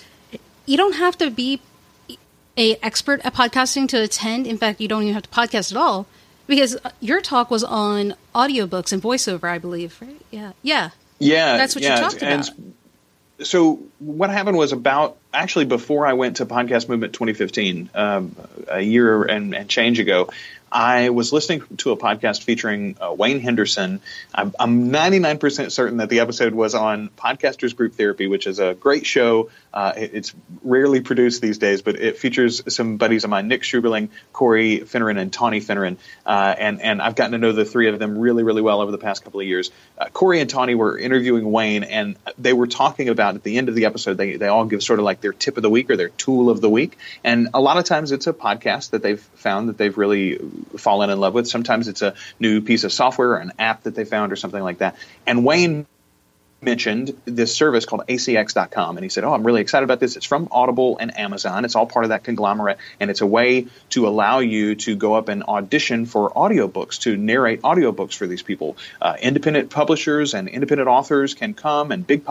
you 0.66 0.76
don't 0.76 0.94
have 0.94 1.16
to 1.18 1.30
be 1.30 1.60
a 2.56 2.76
expert 2.82 3.20
at 3.24 3.34
podcasting 3.34 3.88
to 3.88 4.02
attend. 4.02 4.46
In 4.46 4.58
fact, 4.58 4.80
you 4.80 4.88
don't 4.88 5.02
even 5.02 5.14
have 5.14 5.22
to 5.22 5.30
podcast 5.30 5.72
at 5.72 5.78
all 5.78 6.06
because 6.46 6.76
your 7.00 7.20
talk 7.20 7.50
was 7.50 7.64
on 7.64 8.14
audiobooks 8.34 8.92
and 8.92 9.02
voiceover, 9.02 9.44
I 9.44 9.58
believe, 9.58 9.98
right? 10.00 10.20
Yeah. 10.30 10.52
Yeah. 10.62 10.90
Yeah. 11.18 11.56
That's 11.56 11.74
what 11.74 11.82
yeah, 11.82 11.96
you 11.96 12.02
talked 12.02 12.22
about. 12.22 12.50
So 13.42 13.80
what 13.98 14.30
happened 14.30 14.56
was 14.56 14.72
about 14.72 15.16
actually 15.32 15.64
before 15.64 16.06
I 16.06 16.12
went 16.12 16.36
to 16.36 16.46
Podcast 16.46 16.88
Movement 16.88 17.12
2015, 17.12 17.90
um, 17.94 18.36
a 18.68 18.80
year 18.80 19.24
and, 19.24 19.54
and 19.54 19.68
change 19.68 19.98
ago, 19.98 20.30
I 20.72 21.10
was 21.10 21.32
listening 21.32 21.62
to 21.78 21.90
a 21.90 21.96
podcast 21.96 22.44
featuring 22.44 22.96
uh, 23.00 23.12
Wayne 23.12 23.40
Henderson. 23.40 24.00
I'm, 24.32 24.54
I'm, 24.58 24.90
99% 24.90 25.72
certain 25.72 25.98
that 25.98 26.08
the 26.08 26.20
episode 26.20 26.54
was 26.54 26.74
on 26.74 27.08
Podcasters 27.08 27.74
Group 27.74 27.94
Therapy, 27.94 28.28
which 28.28 28.46
is 28.46 28.60
a 28.60 28.74
great 28.74 29.04
show. 29.04 29.50
Uh, 29.72 29.92
it, 29.96 30.10
it's 30.14 30.34
rarely 30.62 31.00
produced 31.00 31.40
these 31.40 31.58
days, 31.58 31.82
but 31.82 31.96
it 31.96 32.18
features 32.18 32.62
some 32.74 32.96
buddies 32.96 33.24
of 33.24 33.30
mine, 33.30 33.48
Nick 33.48 33.62
Seuberling, 33.62 34.08
Corey 34.32 34.80
Finneran, 34.80 35.18
and 35.18 35.32
Tawny 35.32 35.60
Finneran. 35.60 35.96
Uh, 36.26 36.54
and, 36.58 36.80
and 36.80 37.00
I've 37.00 37.14
gotten 37.14 37.32
to 37.32 37.38
know 37.38 37.52
the 37.52 37.64
three 37.64 37.88
of 37.88 37.98
them 37.98 38.18
really, 38.18 38.42
really 38.42 38.62
well 38.62 38.80
over 38.80 38.90
the 38.90 38.98
past 38.98 39.24
couple 39.24 39.40
of 39.40 39.46
years. 39.46 39.70
Uh, 39.98 40.06
Corey 40.06 40.40
and 40.40 40.50
Tawny 40.50 40.74
were 40.74 40.98
interviewing 40.98 41.50
Wayne, 41.50 41.84
and 41.84 42.16
they 42.38 42.52
were 42.52 42.66
talking 42.66 43.08
about 43.08 43.36
at 43.36 43.42
the 43.42 43.58
end 43.58 43.68
of 43.68 43.74
the 43.74 43.84
episode, 43.86 44.16
they, 44.16 44.36
they 44.36 44.48
all 44.48 44.64
give 44.64 44.82
sort 44.82 44.98
of 44.98 45.04
like 45.04 45.20
their 45.20 45.32
tip 45.32 45.56
of 45.56 45.62
the 45.62 45.70
week 45.70 45.90
or 45.90 45.96
their 45.96 46.08
tool 46.08 46.50
of 46.50 46.60
the 46.60 46.70
week. 46.70 46.98
And 47.22 47.48
a 47.54 47.60
lot 47.60 47.76
of 47.76 47.84
times 47.84 48.12
it's 48.12 48.26
a 48.26 48.32
podcast 48.32 48.90
that 48.90 49.02
they've 49.02 49.20
found 49.20 49.68
that 49.68 49.78
they've 49.78 49.96
really 49.96 50.38
fallen 50.76 51.10
in 51.10 51.20
love 51.20 51.34
with. 51.34 51.48
Sometimes 51.48 51.88
it's 51.88 52.02
a 52.02 52.14
new 52.38 52.60
piece 52.60 52.84
of 52.84 52.92
software 52.92 53.30
or 53.30 53.36
an 53.36 53.52
app 53.58 53.84
that 53.84 53.94
they 53.94 54.04
found 54.04 54.32
or 54.32 54.36
something 54.36 54.62
like 54.62 54.78
that. 54.78 54.96
And 55.26 55.44
Wayne 55.44 55.86
mentioned 56.62 57.18
this 57.24 57.54
service 57.54 57.86
called 57.86 58.02
acx.com 58.06 58.96
and 58.96 59.04
he 59.04 59.08
said 59.08 59.24
oh 59.24 59.32
i'm 59.32 59.44
really 59.44 59.60
excited 59.60 59.84
about 59.84 59.98
this 59.98 60.16
it's 60.16 60.26
from 60.26 60.48
audible 60.50 60.98
and 60.98 61.16
amazon 61.18 61.64
it's 61.64 61.74
all 61.74 61.86
part 61.86 62.04
of 62.04 62.10
that 62.10 62.22
conglomerate 62.22 62.78
and 62.98 63.10
it's 63.10 63.22
a 63.22 63.26
way 63.26 63.66
to 63.88 64.06
allow 64.06 64.40
you 64.40 64.74
to 64.74 64.94
go 64.94 65.14
up 65.14 65.28
and 65.28 65.42
audition 65.44 66.04
for 66.04 66.30
audiobooks 66.30 67.00
to 67.00 67.16
narrate 67.16 67.62
audiobooks 67.62 68.14
for 68.14 68.26
these 68.26 68.42
people 68.42 68.76
uh, 69.00 69.16
independent 69.22 69.70
publishers 69.70 70.34
and 70.34 70.48
independent 70.48 70.88
authors 70.88 71.34
can 71.34 71.54
come 71.54 71.92
and 71.92 72.06
big 72.06 72.24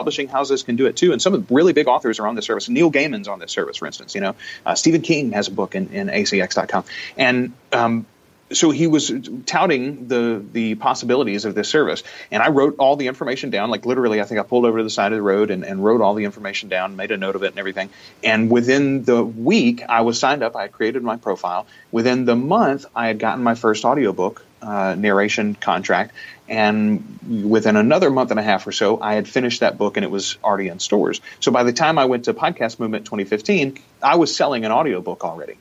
publishing 0.00 0.28
houses 0.28 0.62
can 0.62 0.76
do 0.76 0.86
it 0.86 0.96
too. 0.96 1.12
And 1.12 1.20
some 1.20 1.34
of 1.34 1.46
the 1.46 1.54
really 1.54 1.74
big 1.74 1.86
authors 1.86 2.20
are 2.20 2.26
on 2.26 2.34
this 2.34 2.46
service. 2.46 2.70
Neil 2.70 2.90
Gaiman's 2.90 3.28
on 3.28 3.38
this 3.38 3.52
service, 3.52 3.76
for 3.76 3.84
instance. 3.84 4.14
You 4.14 4.22
know, 4.22 4.34
uh, 4.64 4.74
Stephen 4.74 5.02
King 5.02 5.32
has 5.32 5.48
a 5.48 5.50
book 5.50 5.74
in, 5.74 5.90
in 5.90 6.06
ACX.com, 6.06 6.84
and 7.18 7.52
um, 7.70 8.06
so 8.52 8.70
he 8.70 8.86
was 8.86 9.12
touting 9.46 10.08
the 10.08 10.44
the 10.52 10.74
possibilities 10.74 11.44
of 11.44 11.54
this 11.54 11.68
service. 11.68 12.02
And 12.30 12.42
i 12.42 12.48
wrote 12.48 12.76
all 12.78 12.96
the 12.96 13.06
information 13.06 13.50
down 13.50 13.70
like 13.70 13.86
literally 13.86 14.20
i 14.20 14.24
think 14.24 14.40
i 14.40 14.42
pulled 14.42 14.64
over 14.64 14.78
to 14.78 14.84
the 14.84 14.90
side 14.90 15.12
of 15.12 15.16
the 15.16 15.22
road 15.22 15.50
and, 15.50 15.64
and 15.64 15.84
wrote 15.84 16.00
all 16.00 16.14
the 16.14 16.24
information 16.24 16.68
down 16.68 16.96
made 16.96 17.10
a 17.10 17.16
note 17.16 17.36
of 17.36 17.42
it 17.42 17.48
and 17.48 17.58
everything. 17.58 17.90
And 18.24 18.50
within 18.50 19.04
the 19.04 19.24
week 19.24 19.82
i 19.88 20.00
was 20.02 20.18
signed 20.18 20.42
up. 20.42 20.56
I 20.56 20.62
had 20.62 20.72
created 20.72 21.02
my 21.02 21.16
profile. 21.16 21.66
Within 21.92 22.24
the 22.24 22.36
month 22.36 22.86
i 22.94 23.06
had 23.06 23.18
gotten 23.18 23.42
my 23.44 23.54
first 23.54 23.84
audiobook 23.84 24.44
uh, 24.62 24.94
narration 24.94 25.54
contract. 25.54 26.12
And 26.46 27.48
within 27.48 27.76
another 27.76 28.10
month 28.10 28.32
and 28.32 28.40
a 28.40 28.42
half 28.42 28.66
or 28.66 28.72
so 28.72 29.00
i 29.00 29.14
had 29.14 29.28
finished 29.28 29.60
that 29.60 29.78
book 29.78 29.96
and 29.96 30.04
it 30.04 30.10
was 30.10 30.38
already 30.42 30.68
in 30.68 30.80
stores. 30.80 31.20
So 31.38 31.52
by 31.52 31.62
the 31.62 31.72
time 31.72 31.98
i 31.98 32.06
went 32.06 32.24
to 32.24 32.34
podcast 32.34 32.80
movement 32.80 33.04
2015 33.04 33.78
i 34.02 34.16
was 34.16 34.34
selling 34.34 34.64
an 34.64 34.72
audiobook 34.72 35.24
already 35.24 35.56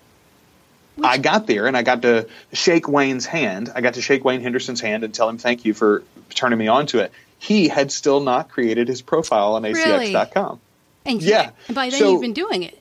I 1.04 1.18
got 1.18 1.48
there 1.48 1.68
and 1.68 1.76
I 1.76 1.84
got 1.84 2.02
to 2.04 2.28
shake 2.54 2.88
Wayne's 2.88 3.26
hand. 3.26 3.72
I 3.74 3.82
got 3.82 3.96
to 3.96 4.02
shake 4.02 4.24
Wayne 4.24 4.42
Henderson's 4.42 4.82
hand 4.82 5.04
and 5.04 5.14
tell 5.14 5.30
him 5.30 5.38
thank 5.38 5.66
you 5.66 5.74
for 5.74 6.04
turning 6.30 6.60
me 6.60 6.68
on 6.68 6.88
to 6.88 7.00
it. 7.00 7.12
He 7.40 7.68
had 7.68 7.92
still 7.92 8.20
not 8.20 8.50
created 8.50 8.88
his 8.88 9.02
profile 9.02 9.56
on 9.56 9.64
really? 9.64 10.14
ACX.com. 10.14 10.60
And 11.06 11.22
yeah, 11.22 11.52
and 11.68 11.76
by 11.76 11.90
then 11.90 12.00
so, 12.00 12.12
you've 12.12 12.22
been 12.22 12.34
doing 12.34 12.64
it. 12.64 12.78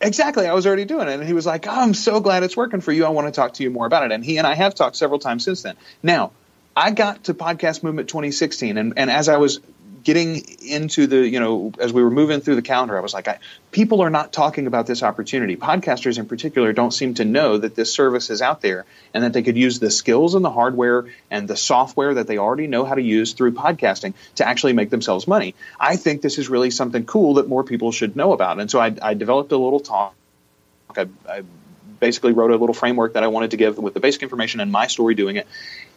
Exactly, 0.00 0.46
I 0.46 0.54
was 0.54 0.66
already 0.66 0.84
doing 0.86 1.08
it, 1.08 1.14
and 1.14 1.24
he 1.24 1.34
was 1.34 1.46
like, 1.46 1.66
oh, 1.66 1.70
"I'm 1.70 1.94
so 1.94 2.20
glad 2.20 2.42
it's 2.42 2.56
working 2.56 2.80
for 2.80 2.90
you. 2.90 3.04
I 3.04 3.10
want 3.10 3.26
to 3.28 3.32
talk 3.32 3.54
to 3.54 3.62
you 3.62 3.70
more 3.70 3.86
about 3.86 4.04
it." 4.04 4.12
And 4.12 4.24
he 4.24 4.38
and 4.38 4.46
I 4.46 4.54
have 4.54 4.74
talked 4.74 4.96
several 4.96 5.18
times 5.18 5.44
since 5.44 5.62
then. 5.62 5.76
Now, 6.02 6.32
I 6.76 6.90
got 6.90 7.24
to 7.24 7.34
Podcast 7.34 7.82
Movement 7.82 8.08
2016, 8.08 8.76
and, 8.76 8.94
and 8.96 9.10
as 9.10 9.28
I 9.28 9.36
was 9.36 9.60
getting 10.04 10.36
into 10.60 11.06
the, 11.06 11.26
you 11.26 11.40
know, 11.40 11.72
as 11.78 11.92
we 11.92 12.02
were 12.02 12.10
moving 12.10 12.40
through 12.40 12.56
the 12.56 12.62
calendar, 12.62 12.96
I 12.96 13.00
was 13.00 13.14
like, 13.14 13.26
I, 13.26 13.38
people 13.70 14.02
are 14.02 14.10
not 14.10 14.32
talking 14.32 14.66
about 14.66 14.86
this 14.86 15.02
opportunity. 15.02 15.56
Podcasters 15.56 16.18
in 16.18 16.26
particular 16.26 16.72
don't 16.74 16.92
seem 16.92 17.14
to 17.14 17.24
know 17.24 17.56
that 17.56 17.74
this 17.74 17.92
service 17.92 18.28
is 18.28 18.42
out 18.42 18.60
there 18.60 18.84
and 19.14 19.24
that 19.24 19.32
they 19.32 19.42
could 19.42 19.56
use 19.56 19.78
the 19.78 19.90
skills 19.90 20.34
and 20.34 20.44
the 20.44 20.50
hardware 20.50 21.06
and 21.30 21.48
the 21.48 21.56
software 21.56 22.14
that 22.14 22.26
they 22.26 22.36
already 22.36 22.66
know 22.66 22.84
how 22.84 22.94
to 22.94 23.02
use 23.02 23.32
through 23.32 23.52
podcasting 23.52 24.12
to 24.36 24.46
actually 24.46 24.74
make 24.74 24.90
themselves 24.90 25.26
money. 25.26 25.54
I 25.80 25.96
think 25.96 26.20
this 26.20 26.38
is 26.38 26.50
really 26.50 26.70
something 26.70 27.06
cool 27.06 27.34
that 27.34 27.48
more 27.48 27.64
people 27.64 27.90
should 27.90 28.14
know 28.14 28.34
about. 28.34 28.60
And 28.60 28.70
so 28.70 28.78
I, 28.78 28.94
I 29.00 29.14
developed 29.14 29.52
a 29.52 29.58
little 29.58 29.80
talk. 29.80 30.14
I, 30.94 31.06
I 31.28 31.42
basically 31.98 32.32
wrote 32.32 32.50
a 32.50 32.56
little 32.56 32.74
framework 32.74 33.14
that 33.14 33.22
I 33.22 33.28
wanted 33.28 33.52
to 33.52 33.56
give 33.56 33.78
with 33.78 33.94
the 33.94 34.00
basic 34.00 34.22
information 34.22 34.60
and 34.60 34.70
my 34.70 34.86
story 34.86 35.14
doing 35.14 35.36
it 35.36 35.46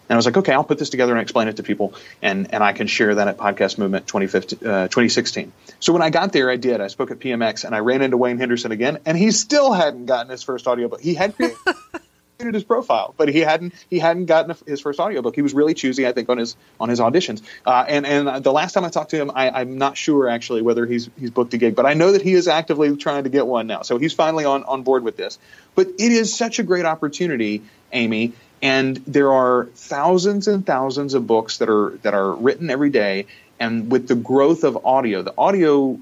And 0.09 0.15
I 0.15 0.15
was 0.15 0.25
like, 0.25 0.37
okay, 0.37 0.53
I'll 0.53 0.63
put 0.63 0.79
this 0.79 0.89
together 0.89 1.13
and 1.13 1.21
explain 1.21 1.47
it 1.47 1.57
to 1.57 1.63
people, 1.63 1.93
and, 2.21 2.53
and 2.53 2.63
I 2.63 2.73
can 2.73 2.87
share 2.87 3.15
that 3.15 3.27
at 3.27 3.37
Podcast 3.37 3.77
Movement 3.77 4.07
2015, 4.07 4.59
uh, 4.67 4.87
2016. 4.87 5.51
So 5.79 5.93
when 5.93 6.01
I 6.01 6.09
got 6.09 6.31
there, 6.31 6.49
I 6.49 6.55
did. 6.55 6.79
I 6.81 6.87
spoke 6.87 7.11
at 7.11 7.19
PMX, 7.19 7.65
and 7.65 7.75
I 7.75 7.79
ran 7.79 8.01
into 8.01 8.17
Wayne 8.17 8.37
Henderson 8.37 8.71
again, 8.71 8.99
and 9.05 9.17
he 9.17 9.31
still 9.31 9.73
hadn't 9.73 10.05
gotten 10.05 10.31
his 10.31 10.43
first 10.43 10.67
audiobook. 10.67 11.01
He 11.01 11.13
had 11.13 11.35
created 12.37 12.53
his 12.53 12.63
profile, 12.63 13.13
but 13.17 13.29
he 13.29 13.39
hadn't 13.39 13.73
he 13.89 13.99
hadn't 13.99 14.25
gotten 14.25 14.55
his 14.65 14.79
first 14.81 14.99
audiobook. 14.99 15.35
He 15.35 15.41
was 15.41 15.53
really 15.53 15.73
choosy, 15.73 16.07
I 16.07 16.11
think, 16.13 16.29
on 16.29 16.37
his 16.37 16.55
on 16.79 16.89
his 16.89 16.99
auditions. 16.99 17.41
Uh, 17.65 17.85
and 17.87 18.05
and 18.05 18.43
the 18.43 18.51
last 18.51 18.73
time 18.73 18.85
I 18.85 18.89
talked 18.89 19.11
to 19.11 19.17
him, 19.17 19.31
I, 19.33 19.61
am 19.61 19.77
not 19.77 19.97
sure 19.97 20.29
actually 20.29 20.61
whether 20.61 20.85
he's 20.85 21.09
he's 21.19 21.31
booked 21.31 21.53
a 21.53 21.57
gig, 21.57 21.75
but 21.75 21.85
I 21.85 21.93
know 21.93 22.11
that 22.11 22.21
he 22.21 22.33
is 22.33 22.47
actively 22.47 22.95
trying 22.95 23.23
to 23.23 23.29
get 23.29 23.47
one 23.47 23.67
now. 23.67 23.81
So 23.81 23.97
he's 23.97 24.13
finally 24.13 24.45
on 24.45 24.63
on 24.63 24.83
board 24.83 25.03
with 25.03 25.17
this. 25.17 25.39
But 25.75 25.87
it 25.87 26.11
is 26.11 26.35
such 26.35 26.59
a 26.59 26.63
great 26.63 26.85
opportunity, 26.85 27.63
Amy. 27.91 28.33
And 28.61 28.97
there 29.07 29.31
are 29.31 29.65
thousands 29.75 30.47
and 30.47 30.65
thousands 30.65 31.13
of 31.13 31.27
books 31.27 31.59
that 31.59 31.69
are 31.69 31.91
that 32.01 32.13
are 32.13 32.33
written 32.33 32.69
every 32.69 32.89
day. 32.89 33.27
And 33.59 33.91
with 33.91 34.07
the 34.07 34.15
growth 34.15 34.63
of 34.63 34.85
audio, 34.85 35.21
the 35.21 35.33
audio 35.37 35.99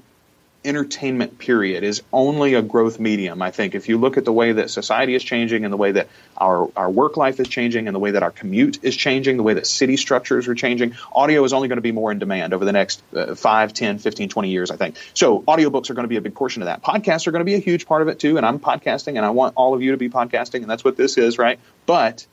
entertainment 0.66 1.38
period 1.38 1.84
is 1.84 2.02
only 2.12 2.54
a 2.54 2.62
growth 2.62 2.98
medium. 2.98 3.40
I 3.40 3.52
think 3.52 3.76
if 3.76 3.88
you 3.88 3.98
look 3.98 4.16
at 4.16 4.24
the 4.24 4.32
way 4.32 4.52
that 4.52 4.68
society 4.68 5.14
is 5.14 5.22
changing 5.22 5.64
and 5.64 5.72
the 5.72 5.76
way 5.76 5.92
that 5.92 6.08
our, 6.36 6.68
our 6.76 6.90
work 6.90 7.16
life 7.16 7.38
is 7.38 7.46
changing 7.46 7.86
and 7.86 7.94
the 7.94 8.00
way 8.00 8.10
that 8.10 8.24
our 8.24 8.32
commute 8.32 8.80
is 8.82 8.96
changing, 8.96 9.36
the 9.36 9.44
way 9.44 9.54
that 9.54 9.66
city 9.66 9.96
structures 9.96 10.48
are 10.48 10.56
changing, 10.56 10.96
audio 11.12 11.44
is 11.44 11.52
only 11.52 11.68
going 11.68 11.76
to 11.76 11.82
be 11.82 11.92
more 11.92 12.10
in 12.10 12.18
demand 12.18 12.52
over 12.52 12.64
the 12.64 12.72
next 12.72 13.00
uh, 13.14 13.36
5, 13.36 13.72
10, 13.72 13.98
15, 13.98 14.28
20 14.28 14.50
years, 14.50 14.70
I 14.72 14.76
think. 14.76 14.96
So 15.14 15.42
audiobooks 15.42 15.88
are 15.88 15.94
going 15.94 16.04
to 16.04 16.08
be 16.08 16.16
a 16.16 16.20
big 16.20 16.34
portion 16.34 16.62
of 16.62 16.66
that. 16.66 16.82
Podcasts 16.82 17.28
are 17.28 17.30
going 17.30 17.40
to 17.40 17.46
be 17.46 17.54
a 17.54 17.60
huge 17.60 17.86
part 17.86 18.02
of 18.02 18.08
it 18.08 18.18
too. 18.18 18.36
And 18.36 18.44
I'm 18.44 18.58
podcasting 18.58 19.16
and 19.16 19.24
I 19.24 19.30
want 19.30 19.54
all 19.56 19.72
of 19.72 19.82
you 19.82 19.92
to 19.92 19.96
be 19.96 20.08
podcasting 20.08 20.62
and 20.62 20.68
that's 20.68 20.84
what 20.84 20.96
this 20.96 21.16
is, 21.16 21.38
right? 21.38 21.60
But 21.86 22.26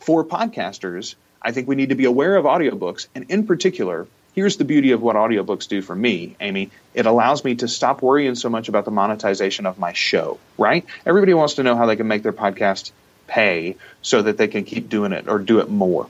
for 0.00 0.24
podcasters, 0.24 1.14
I 1.40 1.52
think 1.52 1.68
we 1.68 1.76
need 1.76 1.90
to 1.90 1.94
be 1.94 2.04
aware 2.04 2.36
of 2.36 2.44
audiobooks 2.44 3.06
and 3.14 3.30
in 3.30 3.46
particular– 3.46 4.06
here's 4.32 4.56
the 4.56 4.64
beauty 4.64 4.92
of 4.92 5.02
what 5.02 5.16
audiobooks 5.16 5.68
do 5.68 5.82
for 5.82 5.94
me, 5.94 6.36
Amy. 6.40 6.70
It 6.94 7.06
allows 7.06 7.44
me 7.44 7.56
to 7.56 7.68
stop 7.68 8.02
worrying 8.02 8.34
so 8.34 8.48
much 8.48 8.68
about 8.68 8.84
the 8.84 8.90
monetization 8.90 9.66
of 9.66 9.78
my 9.78 9.92
show, 9.92 10.38
right? 10.56 10.84
Everybody 11.04 11.34
wants 11.34 11.54
to 11.54 11.62
know 11.62 11.76
how 11.76 11.86
they 11.86 11.96
can 11.96 12.08
make 12.08 12.22
their 12.22 12.32
podcast 12.32 12.92
pay 13.26 13.76
so 14.02 14.22
that 14.22 14.36
they 14.36 14.48
can 14.48 14.64
keep 14.64 14.88
doing 14.88 15.12
it 15.12 15.28
or 15.28 15.38
do 15.38 15.60
it 15.60 15.68
more 15.68 16.08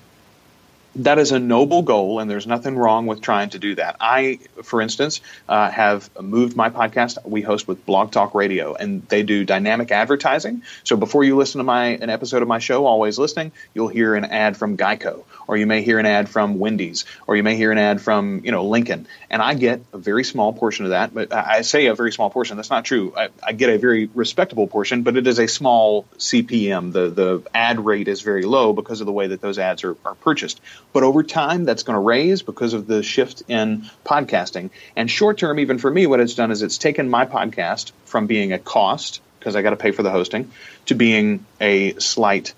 that 0.96 1.18
is 1.18 1.30
a 1.32 1.38
noble 1.38 1.82
goal, 1.82 2.18
and 2.18 2.30
there's 2.30 2.46
nothing 2.46 2.76
wrong 2.76 3.06
with 3.06 3.20
trying 3.20 3.50
to 3.50 3.58
do 3.58 3.76
that. 3.76 3.96
I, 4.00 4.40
for 4.62 4.80
instance, 4.80 5.20
uh, 5.48 5.70
have 5.70 6.10
moved 6.20 6.56
my 6.56 6.70
podcast. 6.70 7.24
We 7.24 7.42
host 7.42 7.68
with 7.68 7.86
Blog 7.86 8.10
Talk 8.10 8.34
Radio, 8.34 8.74
and 8.74 9.06
they 9.08 9.22
do 9.22 9.44
dynamic 9.44 9.92
advertising. 9.92 10.62
So 10.82 10.96
before 10.96 11.22
you 11.22 11.36
listen 11.36 11.58
to 11.58 11.64
my 11.64 11.86
an 11.86 12.10
episode 12.10 12.42
of 12.42 12.48
my 12.48 12.58
show, 12.58 12.86
always 12.86 13.18
listening, 13.18 13.52
you'll 13.72 13.88
hear 13.88 14.14
an 14.14 14.24
ad 14.24 14.56
from 14.56 14.76
Geico, 14.76 15.24
or 15.46 15.56
you 15.56 15.66
may 15.66 15.82
hear 15.82 15.98
an 15.98 16.06
ad 16.06 16.28
from 16.28 16.58
Wendy's, 16.58 17.04
or 17.26 17.36
you 17.36 17.42
may 17.42 17.56
hear 17.56 17.70
an 17.70 17.78
ad 17.78 18.00
from 18.00 18.40
you 18.44 18.50
know 18.50 18.64
Lincoln, 18.64 19.06
and 19.30 19.40
I 19.40 19.54
get 19.54 19.82
a 19.92 19.98
very 19.98 20.24
small 20.24 20.52
portion 20.52 20.86
of 20.86 20.90
that. 20.90 21.14
But 21.14 21.32
I 21.32 21.62
say 21.62 21.86
a 21.86 21.94
very 21.94 22.12
small 22.12 22.30
portion. 22.30 22.56
That's 22.56 22.70
not 22.70 22.84
true. 22.84 23.14
I, 23.16 23.28
I 23.44 23.52
get 23.52 23.70
a 23.70 23.78
very 23.78 24.06
respectable 24.14 24.66
portion, 24.66 25.02
but 25.02 25.16
it 25.16 25.26
is 25.26 25.38
a 25.38 25.46
small 25.46 26.04
CPM. 26.18 26.92
The 26.92 27.10
the 27.10 27.42
ad 27.54 27.84
rate 27.84 28.08
is 28.08 28.22
very 28.22 28.42
low 28.42 28.72
because 28.72 29.00
of 29.00 29.06
the 29.06 29.12
way 29.12 29.28
that 29.28 29.40
those 29.40 29.58
ads 29.58 29.84
are, 29.84 29.96
are 30.04 30.16
purchased 30.16 30.60
but 30.92 31.02
over 31.02 31.22
time, 31.22 31.64
that's 31.64 31.82
going 31.82 31.94
to 31.94 32.00
raise 32.00 32.42
because 32.42 32.72
of 32.74 32.86
the 32.86 33.02
shift 33.02 33.42
in 33.48 33.88
podcasting. 34.04 34.70
And 34.96 35.10
short 35.10 35.38
term, 35.38 35.58
even 35.60 35.78
for 35.78 35.90
me, 35.90 36.06
what 36.06 36.20
it's 36.20 36.34
done 36.34 36.50
is 36.50 36.62
it's 36.62 36.78
taken 36.78 37.08
my 37.08 37.26
podcast 37.26 37.92
from 38.04 38.26
being 38.26 38.52
a 38.52 38.58
cost, 38.58 39.20
because 39.38 39.56
I 39.56 39.62
got 39.62 39.70
to 39.70 39.76
pay 39.76 39.92
for 39.92 40.02
the 40.02 40.10
hosting, 40.10 40.50
to 40.86 40.94
being 40.94 41.46
a 41.60 41.94
slight 41.94 42.54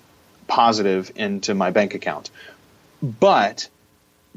positive 0.46 1.12
into 1.16 1.54
my 1.54 1.70
bank 1.70 1.94
account. 1.94 2.30
But 3.02 3.68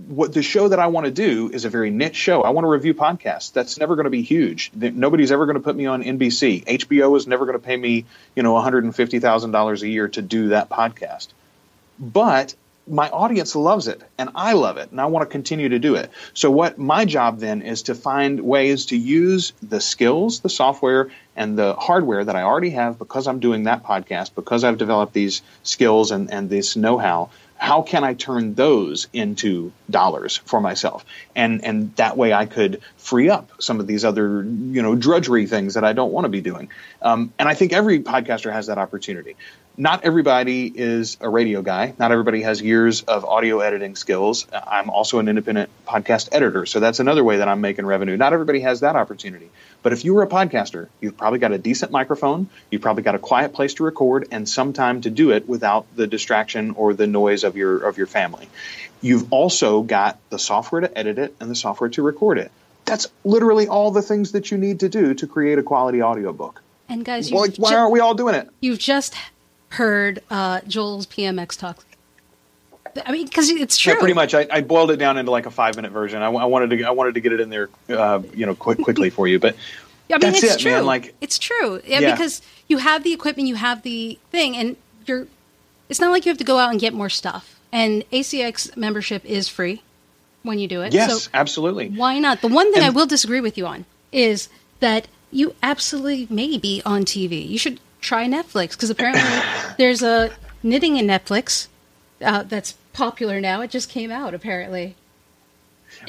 what 0.07 0.33
the 0.33 0.43
show 0.43 0.67
that 0.67 0.79
I 0.79 0.87
want 0.87 1.05
to 1.05 1.11
do 1.11 1.49
is 1.49 1.63
a 1.63 1.69
very 1.69 1.89
niche 1.89 2.17
show. 2.17 2.41
I 2.41 2.49
want 2.49 2.65
to 2.65 2.69
review 2.69 2.93
podcasts. 2.93 3.53
That's 3.53 3.77
never 3.77 3.95
going 3.95 4.03
to 4.03 4.09
be 4.09 4.23
huge. 4.23 4.71
Nobody's 4.75 5.31
ever 5.31 5.45
going 5.45 5.55
to 5.55 5.63
put 5.63 5.75
me 5.75 5.85
on 5.85 6.03
NBC. 6.03 6.65
HBO 6.65 7.15
is 7.15 7.27
never 7.27 7.45
going 7.45 7.57
to 7.57 7.65
pay 7.65 7.77
me, 7.77 8.03
you 8.35 8.43
know, 8.43 8.53
$150,000 8.55 9.81
a 9.81 9.87
year 9.87 10.09
to 10.09 10.21
do 10.21 10.49
that 10.49 10.69
podcast. 10.69 11.29
But 11.97 12.55
my 12.87 13.09
audience 13.09 13.55
loves 13.55 13.87
it 13.87 14.01
and 14.17 14.29
I 14.35 14.53
love 14.53 14.77
it 14.77 14.91
and 14.91 15.01
I 15.01 15.05
want 15.05 15.27
to 15.27 15.31
continue 15.31 15.69
to 15.69 15.79
do 15.79 15.95
it. 15.95 16.11
So 16.33 16.51
what 16.51 16.77
my 16.77 17.05
job 17.05 17.39
then 17.39 17.61
is 17.61 17.83
to 17.83 17.95
find 17.95 18.39
ways 18.41 18.87
to 18.87 18.97
use 18.97 19.53
the 19.63 19.81
skills, 19.81 20.41
the 20.41 20.49
software 20.49 21.09
and 21.35 21.57
the 21.57 21.73
hardware 21.73 22.23
that 22.23 22.35
I 22.35 22.43
already 22.43 22.71
have 22.71 22.99
because 22.99 23.27
I'm 23.27 23.39
doing 23.39 23.63
that 23.63 23.83
podcast, 23.83 24.35
because 24.35 24.63
I've 24.63 24.77
developed 24.77 25.13
these 25.13 25.41
skills 25.63 26.11
and, 26.11 26.31
and 26.31 26.49
this 26.49 26.75
know-how. 26.75 27.29
How 27.57 27.81
can 27.81 28.03
I 28.03 28.13
turn 28.13 28.53
those 28.53 29.07
into 29.13 29.71
dollars 29.89 30.35
for 30.35 30.59
myself? 30.59 31.05
And 31.37 31.63
and 31.63 31.95
that 31.95 32.17
way 32.17 32.33
I 32.33 32.45
could 32.47 32.81
free 32.97 33.29
up 33.29 33.49
some 33.61 33.79
of 33.79 33.87
these 33.87 34.03
other 34.03 34.43
you 34.43 34.81
know 34.81 34.93
drudgery 34.93 35.47
things 35.47 35.75
that 35.75 35.85
I 35.85 35.93
don't 35.93 36.11
want 36.11 36.25
to 36.25 36.29
be 36.29 36.41
doing. 36.41 36.67
Um, 37.01 37.33
and 37.39 37.47
I 37.47 37.53
think 37.53 37.71
every 37.71 38.01
podcaster 38.01 38.51
has 38.51 38.67
that 38.67 38.77
opportunity 38.77 39.37
not 39.77 40.03
everybody 40.03 40.71
is 40.73 41.17
a 41.19 41.29
radio 41.29 41.61
guy. 41.61 41.93
Not 41.99 42.11
everybody 42.11 42.41
has 42.43 42.61
years 42.61 43.03
of 43.03 43.25
audio 43.25 43.59
editing 43.59 43.95
skills. 43.95 44.47
I'm 44.51 44.89
also 44.89 45.19
an 45.19 45.27
independent 45.27 45.69
podcast 45.85 46.29
editor, 46.31 46.65
so 46.65 46.79
that's 46.79 46.99
another 46.99 47.23
way 47.23 47.37
that 47.37 47.47
I'm 47.47 47.61
making 47.61 47.85
revenue. 47.85 48.15
Not 48.17 48.33
everybody 48.33 48.61
has 48.61 48.79
that 48.81 48.95
opportunity. 48.95 49.49
But 49.83 49.93
if 49.93 50.05
you 50.05 50.13
were 50.13 50.23
a 50.23 50.27
podcaster, 50.27 50.87
you've 51.01 51.17
probably 51.17 51.39
got 51.39 51.51
a 51.51 51.57
decent 51.57 51.91
microphone, 51.91 52.49
you've 52.71 52.81
probably 52.81 53.03
got 53.03 53.15
a 53.15 53.19
quiet 53.19 53.53
place 53.53 53.75
to 53.75 53.83
record 53.83 54.27
and 54.31 54.47
some 54.47 54.73
time 54.73 55.01
to 55.01 55.09
do 55.09 55.31
it 55.31 55.47
without 55.47 55.85
the 55.95 56.07
distraction 56.07 56.71
or 56.71 56.93
the 56.93 57.07
noise 57.07 57.43
of 57.43 57.55
your 57.55 57.85
of 57.85 57.97
your 57.97 58.07
family. 58.07 58.47
You've 59.01 59.31
also 59.31 59.81
got 59.81 60.19
the 60.29 60.39
software 60.39 60.81
to 60.81 60.97
edit 60.97 61.19
it 61.19 61.35
and 61.39 61.51
the 61.51 61.55
software 61.55 61.89
to 61.91 62.01
record 62.01 62.39
it. 62.39 62.51
That's 62.85 63.07
literally 63.23 63.67
all 63.67 63.91
the 63.91 64.01
things 64.01 64.31
that 64.31 64.51
you 64.51 64.57
need 64.57 64.79
to 64.79 64.89
do 64.89 65.13
to 65.15 65.27
create 65.27 65.59
a 65.59 65.63
quality 65.63 66.01
audiobook. 66.01 66.61
And 66.87 67.03
guys, 67.03 67.31
well, 67.31 67.47
why 67.57 67.71
ju- 67.71 67.75
aren't 67.75 67.91
we 67.91 67.99
all 67.99 68.13
doing 68.13 68.35
it? 68.35 68.49
You've 68.61 68.79
just 68.79 69.15
heard 69.69 70.21
uh, 70.29 70.61
Joel's 70.67 71.07
PMX 71.07 71.57
talk. 71.57 71.85
I 73.05 73.11
mean, 73.11 73.25
because 73.25 73.49
it's 73.49 73.77
true. 73.77 73.93
Yeah, 73.93 73.99
pretty 73.99 74.13
much. 74.13 74.33
I, 74.33 74.47
I, 74.49 74.61
boiled 74.61 74.89
it 74.91 74.97
down 74.97 75.17
into 75.17 75.29
like 75.29 75.45
a 75.45 75.51
five 75.51 75.75
minute 75.75 75.91
version. 75.91 76.21
I, 76.21 76.27
I, 76.27 76.45
wanted 76.45 76.77
to 76.77 76.83
I 76.85 76.91
wanted 76.91 77.15
to 77.15 77.19
get 77.19 77.33
it 77.33 77.41
in 77.41 77.49
there, 77.49 77.69
uh, 77.89 78.21
you 78.33 78.45
know, 78.45 78.55
quick, 78.55 78.79
quickly 78.79 79.09
for 79.09 79.27
you. 79.27 79.37
But 79.37 79.55
I 80.13 80.17
mean, 80.17 80.33
it's 80.33 80.43
it, 80.43 80.59
true. 80.59 80.71
Man. 80.71 80.85
Like 80.85 81.13
it's 81.19 81.37
true. 81.37 81.81
Yeah, 81.85 81.99
yeah, 81.99 82.11
because 82.11 82.41
you 82.67 82.77
have 82.77 83.03
the 83.03 83.11
equipment, 83.11 83.49
you 83.49 83.55
have 83.55 83.81
the 83.81 84.17
thing, 84.31 84.55
and 84.55 84.77
you're. 85.05 85.27
It's 85.89 85.99
not 85.99 86.11
like 86.11 86.25
you 86.25 86.29
have 86.29 86.37
to 86.39 86.45
go 86.45 86.57
out 86.57 86.71
and 86.71 86.79
get 86.79 86.93
more 86.93 87.09
stuff. 87.09 87.59
And 87.71 88.09
ACX 88.11 88.75
membership 88.77 89.25
is 89.25 89.49
free 89.49 89.83
when 90.43 90.57
you 90.57 90.67
do 90.67 90.81
it. 90.81 90.93
Yes, 90.93 91.23
so 91.23 91.29
absolutely. 91.33 91.89
Why 91.89 92.19
not? 92.19 92.41
The 92.41 92.47
one 92.47 92.71
thing 92.71 92.81
and, 92.81 92.91
I 92.91 92.95
will 92.95 93.05
disagree 93.05 93.41
with 93.41 93.57
you 93.57 93.67
on 93.67 93.85
is 94.11 94.47
that 94.79 95.07
you 95.31 95.53
absolutely 95.61 96.27
may 96.29 96.57
be 96.57 96.81
on 96.85 97.03
TV. 97.03 97.47
You 97.47 97.57
should 97.57 97.79
try 98.05 98.27
Netflix 98.27 98.71
because 98.71 98.89
apparently 98.89 99.23
there's 99.77 100.01
a 100.01 100.31
knitting 100.63 100.97
in 100.97 101.07
Netflix 101.07 101.67
uh, 102.21 102.43
that's 102.43 102.73
popular 102.93 103.41
now. 103.41 103.61
It 103.61 103.71
just 103.71 103.89
came 103.89 104.11
out 104.11 104.33
apparently. 104.33 104.95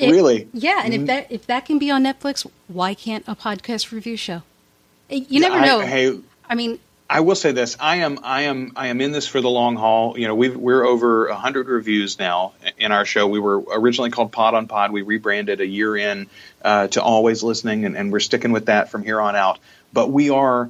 Really? 0.01 0.49
Yeah, 0.53 0.83
and 0.85 0.93
mm-hmm. 0.93 1.03
if 1.03 1.07
that 1.07 1.33
if 1.33 1.47
that 1.47 1.65
can 1.67 1.79
be 1.79 1.91
on 1.91 2.05
Netflix, 2.05 2.49
why 2.69 2.95
can't 2.95 3.25
a 3.27 3.35
podcast 3.35 3.93
review 3.93 4.17
show? 4.17 4.43
You 5.09 5.41
never 5.41 5.61
know. 5.61 5.81
I, 5.81 5.87
hey, 5.87 6.19
I 6.49 6.55
mean, 6.55 6.81
I 7.09 7.21
will 7.21 7.37
say 7.37 7.53
this: 7.53 7.77
I 7.79 7.97
am, 7.97 8.19
I 8.23 8.43
am, 8.43 8.73
I 8.75 8.89
am 8.89 9.01
in 9.01 9.13
this 9.13 9.29
for 9.29 9.41
the 9.41 9.49
long 9.49 9.77
haul. 9.77 10.19
You 10.19 10.27
know, 10.27 10.35
we 10.35 10.51
we're 10.51 10.85
over 10.85 11.33
hundred 11.33 11.69
reviews 11.69 12.19
now 12.19 12.53
in 12.79 12.91
our 12.91 13.05
show. 13.05 13.29
We 13.29 13.39
were 13.39 13.61
originally 13.61 14.11
called 14.11 14.33
Pod 14.33 14.55
on 14.55 14.67
Pod. 14.67 14.91
We 14.91 15.03
rebranded 15.03 15.61
a 15.61 15.67
year 15.67 15.97
in 15.97 16.27
uh, 16.63 16.89
to 16.89 17.03
Always 17.03 17.43
Listening, 17.43 17.85
and, 17.85 17.97
and 17.97 18.13
we're 18.13 18.21
sticking 18.21 18.53
with 18.53 18.67
that 18.67 18.91
from 18.91 19.05
here 19.05 19.21
on 19.21 19.37
out. 19.37 19.61
But 19.93 20.11
we 20.11 20.31
are 20.31 20.69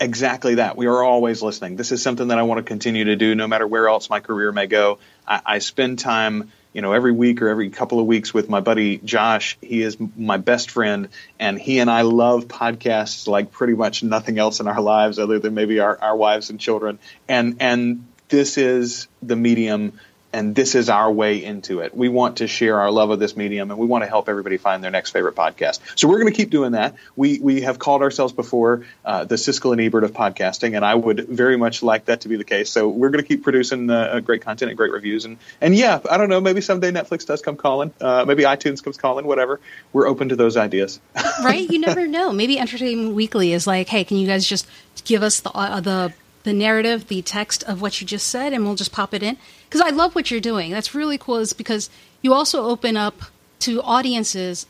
exactly 0.00 0.56
that. 0.56 0.76
We 0.76 0.86
are 0.86 1.02
always 1.02 1.42
listening. 1.42 1.76
This 1.76 1.92
is 1.92 2.02
something 2.02 2.28
that 2.28 2.38
I 2.38 2.42
want 2.42 2.58
to 2.58 2.62
continue 2.62 3.04
to 3.04 3.16
do 3.16 3.34
no 3.34 3.46
matter 3.46 3.66
where 3.66 3.88
else 3.88 4.10
my 4.10 4.20
career 4.20 4.52
may 4.52 4.66
go. 4.66 4.98
I, 5.26 5.40
I 5.44 5.58
spend 5.58 5.98
time, 5.98 6.52
you 6.72 6.82
know, 6.82 6.92
every 6.92 7.12
week 7.12 7.42
or 7.42 7.48
every 7.48 7.70
couple 7.70 8.00
of 8.00 8.06
weeks 8.06 8.32
with 8.32 8.48
my 8.48 8.60
buddy 8.60 8.98
Josh. 8.98 9.58
He 9.60 9.82
is 9.82 9.96
my 10.16 10.36
best 10.36 10.70
friend, 10.70 11.08
and 11.38 11.58
he 11.58 11.78
and 11.80 11.90
I 11.90 12.02
love 12.02 12.46
podcasts 12.46 13.26
like 13.26 13.50
pretty 13.50 13.74
much 13.74 14.02
nothing 14.02 14.38
else 14.38 14.60
in 14.60 14.68
our 14.68 14.80
lives 14.80 15.18
other 15.18 15.38
than 15.38 15.54
maybe 15.54 15.80
our, 15.80 15.98
our 16.00 16.16
wives 16.16 16.50
and 16.50 16.60
children. 16.60 16.98
And 17.28 17.56
and 17.60 18.06
this 18.28 18.58
is 18.58 19.08
the 19.22 19.36
medium 19.36 19.98
and 20.38 20.54
this 20.54 20.76
is 20.76 20.88
our 20.88 21.10
way 21.10 21.44
into 21.44 21.80
it. 21.80 21.96
We 21.96 22.08
want 22.08 22.36
to 22.36 22.46
share 22.46 22.78
our 22.78 22.92
love 22.92 23.10
of 23.10 23.18
this 23.18 23.36
medium, 23.36 23.72
and 23.72 23.78
we 23.78 23.86
want 23.86 24.04
to 24.04 24.08
help 24.08 24.28
everybody 24.28 24.56
find 24.56 24.84
their 24.84 24.92
next 24.92 25.10
favorite 25.10 25.34
podcast. 25.34 25.80
So 25.96 26.06
we're 26.06 26.20
going 26.20 26.32
to 26.32 26.36
keep 26.36 26.50
doing 26.50 26.72
that. 26.72 26.94
We 27.16 27.40
we 27.40 27.62
have 27.62 27.80
called 27.80 28.02
ourselves 28.02 28.32
before 28.32 28.84
uh, 29.04 29.24
the 29.24 29.34
Siskel 29.34 29.72
and 29.72 29.80
Ebert 29.80 30.04
of 30.04 30.12
podcasting, 30.12 30.76
and 30.76 30.84
I 30.84 30.94
would 30.94 31.26
very 31.26 31.56
much 31.56 31.82
like 31.82 32.04
that 32.04 32.20
to 32.20 32.28
be 32.28 32.36
the 32.36 32.44
case. 32.44 32.70
So 32.70 32.88
we're 32.88 33.10
going 33.10 33.22
to 33.22 33.26
keep 33.26 33.42
producing 33.42 33.90
uh, 33.90 34.20
great 34.20 34.42
content 34.42 34.70
and 34.70 34.78
great 34.78 34.92
reviews, 34.92 35.24
and 35.24 35.38
and 35.60 35.74
yeah, 35.74 35.98
I 36.08 36.16
don't 36.16 36.28
know, 36.28 36.40
maybe 36.40 36.60
someday 36.60 36.92
Netflix 36.92 37.26
does 37.26 37.42
come 37.42 37.56
calling, 37.56 37.92
uh, 38.00 38.24
maybe 38.24 38.44
iTunes 38.44 38.82
comes 38.82 38.96
calling, 38.96 39.26
whatever. 39.26 39.58
We're 39.92 40.06
open 40.06 40.28
to 40.28 40.36
those 40.36 40.56
ideas. 40.56 41.00
right? 41.42 41.68
You 41.68 41.80
never 41.80 42.06
know. 42.06 42.32
Maybe 42.32 42.60
Entertainment 42.60 43.16
Weekly 43.16 43.52
is 43.52 43.66
like, 43.66 43.88
hey, 43.88 44.04
can 44.04 44.16
you 44.16 44.28
guys 44.28 44.46
just 44.46 44.68
give 45.04 45.24
us 45.24 45.40
the 45.40 45.50
uh, 45.50 45.80
the 45.80 46.12
the 46.48 46.52
narrative, 46.52 47.08
the 47.08 47.22
text 47.22 47.62
of 47.64 47.80
what 47.80 48.00
you 48.00 48.06
just 48.06 48.26
said, 48.26 48.52
and 48.52 48.64
we'll 48.64 48.74
just 48.74 48.92
pop 48.92 49.14
it 49.14 49.22
in. 49.22 49.36
Because 49.66 49.80
I 49.80 49.90
love 49.90 50.14
what 50.14 50.30
you're 50.30 50.40
doing. 50.40 50.70
That's 50.70 50.94
really 50.94 51.18
cool, 51.18 51.36
is 51.36 51.52
because 51.52 51.90
you 52.22 52.34
also 52.34 52.64
open 52.64 52.96
up 52.96 53.22
to 53.60 53.82
audiences 53.82 54.66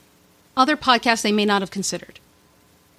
other 0.56 0.76
podcasts 0.76 1.23
they 1.23 1.32
may 1.32 1.44
not 1.44 1.62
have 1.62 1.70
considered. 1.70 2.18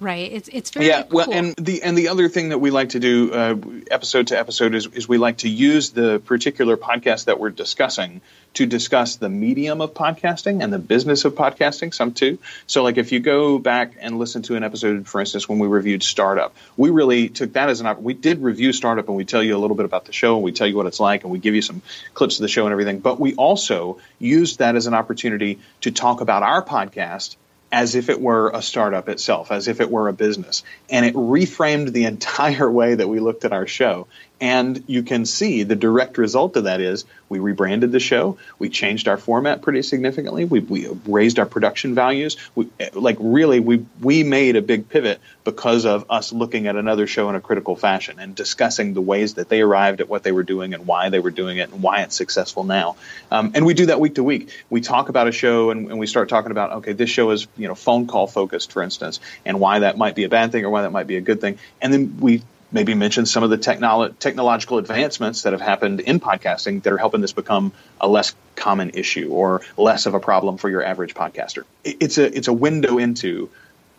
Right. 0.00 0.32
It's 0.32 0.48
it's 0.48 0.70
very 0.70 0.86
yeah. 0.86 1.02
Cool. 1.02 1.18
Well, 1.18 1.32
and 1.32 1.54
the 1.56 1.82
and 1.82 1.96
the 1.96 2.08
other 2.08 2.30
thing 2.30 2.48
that 2.48 2.58
we 2.58 2.70
like 2.70 2.90
to 2.90 3.00
do 3.00 3.32
uh, 3.34 3.56
episode 3.90 4.28
to 4.28 4.38
episode 4.38 4.74
is 4.74 4.86
is 4.86 5.06
we 5.06 5.18
like 5.18 5.38
to 5.38 5.48
use 5.48 5.90
the 5.90 6.20
particular 6.20 6.78
podcast 6.78 7.26
that 7.26 7.38
we're 7.38 7.50
discussing 7.50 8.22
to 8.54 8.64
discuss 8.64 9.16
the 9.16 9.28
medium 9.28 9.82
of 9.82 9.92
podcasting 9.92 10.64
and 10.64 10.72
the 10.72 10.78
business 10.78 11.26
of 11.26 11.34
podcasting. 11.34 11.92
Some 11.92 12.12
too. 12.12 12.38
So 12.66 12.82
like 12.82 12.96
if 12.96 13.12
you 13.12 13.20
go 13.20 13.58
back 13.58 13.92
and 14.00 14.18
listen 14.18 14.40
to 14.44 14.56
an 14.56 14.64
episode, 14.64 15.06
for 15.06 15.20
instance, 15.20 15.46
when 15.46 15.58
we 15.58 15.68
reviewed 15.68 16.02
Startup, 16.02 16.56
we 16.78 16.88
really 16.88 17.28
took 17.28 17.52
that 17.52 17.68
as 17.68 17.82
an 17.82 17.86
opportunity. 17.86 18.06
We 18.06 18.14
did 18.14 18.42
review 18.42 18.72
Startup 18.72 19.06
and 19.06 19.18
we 19.18 19.26
tell 19.26 19.42
you 19.42 19.54
a 19.54 19.60
little 19.60 19.76
bit 19.76 19.84
about 19.84 20.06
the 20.06 20.14
show 20.14 20.36
and 20.36 20.42
we 20.42 20.52
tell 20.52 20.66
you 20.66 20.76
what 20.76 20.86
it's 20.86 21.00
like 21.00 21.24
and 21.24 21.30
we 21.30 21.38
give 21.38 21.54
you 21.54 21.62
some 21.62 21.82
clips 22.14 22.38
of 22.38 22.42
the 22.42 22.48
show 22.48 22.64
and 22.64 22.72
everything. 22.72 23.00
But 23.00 23.20
we 23.20 23.34
also 23.34 23.98
used 24.18 24.60
that 24.60 24.76
as 24.76 24.86
an 24.86 24.94
opportunity 24.94 25.58
to 25.82 25.90
talk 25.90 26.22
about 26.22 26.42
our 26.42 26.64
podcast 26.64 27.36
as 27.72 27.94
if 27.94 28.08
it 28.08 28.20
were 28.20 28.50
a 28.50 28.62
startup 28.62 29.08
itself, 29.08 29.52
as 29.52 29.68
if 29.68 29.80
it 29.80 29.90
were 29.90 30.08
a 30.08 30.12
business. 30.12 30.64
And 30.88 31.06
it 31.06 31.14
reframed 31.14 31.92
the 31.92 32.04
entire 32.04 32.70
way 32.80 32.94
that 32.94 33.08
we 33.08 33.20
looked 33.20 33.44
at 33.44 33.52
our 33.52 33.66
show. 33.66 34.06
And 34.40 34.84
you 34.86 35.02
can 35.02 35.26
see 35.26 35.64
the 35.64 35.76
direct 35.76 36.16
result 36.16 36.56
of 36.56 36.64
that 36.64 36.80
is 36.80 37.04
we 37.28 37.38
rebranded 37.40 37.92
the 37.92 38.00
show. 38.00 38.38
We 38.58 38.70
changed 38.70 39.06
our 39.06 39.18
format 39.18 39.60
pretty 39.60 39.82
significantly. 39.82 40.46
We, 40.46 40.60
we 40.60 40.88
raised 41.06 41.38
our 41.38 41.44
production 41.44 41.94
values. 41.94 42.38
We, 42.54 42.68
like 42.94 43.18
really, 43.20 43.60
we 43.60 43.84
we 44.00 44.22
made 44.22 44.56
a 44.56 44.62
big 44.62 44.88
pivot 44.88 45.20
because 45.44 45.84
of 45.84 46.06
us 46.08 46.32
looking 46.32 46.66
at 46.68 46.76
another 46.76 47.06
show 47.06 47.28
in 47.28 47.34
a 47.34 47.40
critical 47.40 47.76
fashion 47.76 48.18
and 48.18 48.34
discussing 48.34 48.94
the 48.94 49.02
ways 49.02 49.34
that 49.34 49.50
they 49.50 49.60
arrived 49.60 50.00
at 50.00 50.08
what 50.08 50.22
they 50.22 50.32
were 50.32 50.42
doing 50.42 50.72
and 50.72 50.86
why 50.86 51.10
they 51.10 51.20
were 51.20 51.30
doing 51.30 51.58
it 51.58 51.70
and 51.70 51.82
why 51.82 52.00
it's 52.00 52.16
successful 52.16 52.64
now. 52.64 52.96
Um, 53.30 53.52
and 53.54 53.66
we 53.66 53.74
do 53.74 53.86
that 53.86 54.00
week 54.00 54.14
to 54.14 54.24
week. 54.24 54.64
We 54.70 54.80
talk 54.80 55.10
about 55.10 55.28
a 55.28 55.32
show 55.32 55.70
and, 55.70 55.90
and 55.90 55.98
we 55.98 56.06
start 56.06 56.30
talking 56.30 56.50
about 56.50 56.72
okay, 56.78 56.92
this 56.92 57.10
show 57.10 57.30
is 57.30 57.46
you 57.58 57.68
know 57.68 57.74
phone 57.74 58.06
call 58.06 58.26
focused, 58.26 58.72
for 58.72 58.82
instance, 58.82 59.20
and 59.44 59.60
why 59.60 59.80
that 59.80 59.98
might 59.98 60.14
be 60.14 60.24
a 60.24 60.30
bad 60.30 60.50
thing 60.50 60.64
or 60.64 60.70
why 60.70 60.82
that 60.82 60.92
might 60.92 61.06
be 61.06 61.16
a 61.16 61.20
good 61.20 61.42
thing. 61.42 61.58
And 61.82 61.92
then 61.92 62.16
we 62.20 62.42
maybe 62.72 62.94
mention 62.94 63.26
some 63.26 63.42
of 63.42 63.50
the 63.50 63.58
technolo- 63.58 64.16
technological 64.18 64.78
advancements 64.78 65.42
that 65.42 65.52
have 65.52 65.60
happened 65.60 66.00
in 66.00 66.20
podcasting 66.20 66.82
that 66.82 66.92
are 66.92 66.98
helping 66.98 67.20
this 67.20 67.32
become 67.32 67.72
a 68.00 68.08
less 68.08 68.34
common 68.56 68.90
issue 68.90 69.30
or 69.30 69.62
less 69.76 70.06
of 70.06 70.14
a 70.14 70.20
problem 70.20 70.56
for 70.56 70.68
your 70.68 70.84
average 70.84 71.14
podcaster. 71.14 71.64
It's 71.84 72.18
a 72.18 72.36
it's 72.36 72.48
a 72.48 72.52
window 72.52 72.98
into 72.98 73.50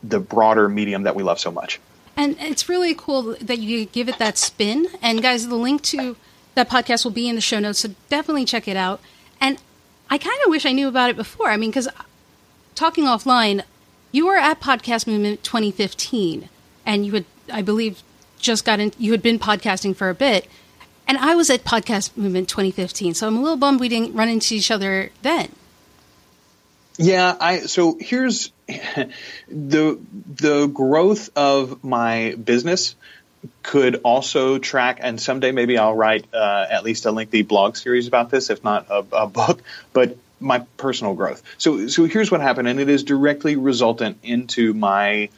the 0.02 0.20
broader 0.20 0.68
medium 0.68 1.04
that 1.04 1.14
we 1.14 1.22
love 1.22 1.38
so 1.38 1.50
much. 1.50 1.80
And 2.16 2.36
it's 2.40 2.68
really 2.68 2.94
cool 2.94 3.36
that 3.40 3.58
you 3.58 3.86
give 3.86 4.08
it 4.08 4.18
that 4.18 4.36
spin. 4.36 4.88
And 5.00 5.22
guys, 5.22 5.48
the 5.48 5.54
link 5.54 5.82
to 5.84 6.16
that 6.54 6.68
podcast 6.68 7.04
will 7.04 7.12
be 7.12 7.28
in 7.28 7.34
the 7.34 7.40
show 7.40 7.58
notes, 7.58 7.80
so 7.80 7.90
definitely 8.10 8.44
check 8.44 8.68
it 8.68 8.76
out. 8.76 9.00
And 9.40 9.58
I 10.10 10.18
kind 10.18 10.38
of 10.44 10.50
wish 10.50 10.66
I 10.66 10.72
knew 10.72 10.88
about 10.88 11.08
it 11.08 11.16
before. 11.16 11.48
I 11.48 11.56
mean, 11.56 11.70
because 11.70 11.88
uh, 11.88 11.92
talking 12.74 13.04
offline, 13.04 13.62
you 14.10 14.26
were 14.26 14.36
at 14.36 14.60
Podcast 14.60 15.06
Movement 15.06 15.42
2015, 15.42 16.50
and 16.84 17.06
you 17.06 17.12
had, 17.12 17.24
I 17.50 17.62
believe, 17.62 18.02
just 18.42 18.64
got 18.64 18.80
in, 18.80 18.92
you 18.98 19.12
had 19.12 19.22
been 19.22 19.38
podcasting 19.38 19.96
for 19.96 20.10
a 20.10 20.14
bit. 20.14 20.46
And 21.08 21.18
I 21.18 21.34
was 21.34 21.50
at 21.50 21.64
Podcast 21.64 22.16
Movement 22.16 22.48
2015, 22.48 23.14
so 23.14 23.26
I'm 23.26 23.36
a 23.36 23.40
little 23.40 23.56
bummed 23.56 23.80
we 23.80 23.88
didn't 23.88 24.14
run 24.14 24.28
into 24.28 24.54
each 24.54 24.70
other 24.70 25.10
then. 25.22 25.50
Yeah, 26.98 27.34
I 27.40 27.60
so 27.60 27.96
here's 27.98 28.52
the 28.68 29.98
the 30.26 30.66
growth 30.66 31.30
of 31.34 31.82
my 31.82 32.34
business 32.42 32.94
could 33.62 33.96
also 34.04 34.58
track, 34.58 34.98
and 35.00 35.20
someday 35.20 35.52
maybe 35.52 35.78
I'll 35.78 35.94
write 35.94 36.26
uh, 36.32 36.66
at 36.70 36.84
least 36.84 37.06
a 37.06 37.10
lengthy 37.10 37.42
blog 37.42 37.76
series 37.76 38.06
about 38.06 38.30
this, 38.30 38.50
if 38.50 38.62
not 38.62 38.86
a, 38.90 39.04
a 39.12 39.26
book. 39.26 39.62
But 39.92 40.16
my 40.38 40.60
personal 40.76 41.14
growth. 41.14 41.42
So 41.58 41.88
so 41.88 42.04
here's 42.04 42.30
what 42.30 42.40
happened, 42.40 42.68
and 42.68 42.78
it 42.78 42.88
is 42.88 43.04
directly 43.04 43.56
resultant 43.56 44.18
into 44.22 44.74
my 44.74 45.30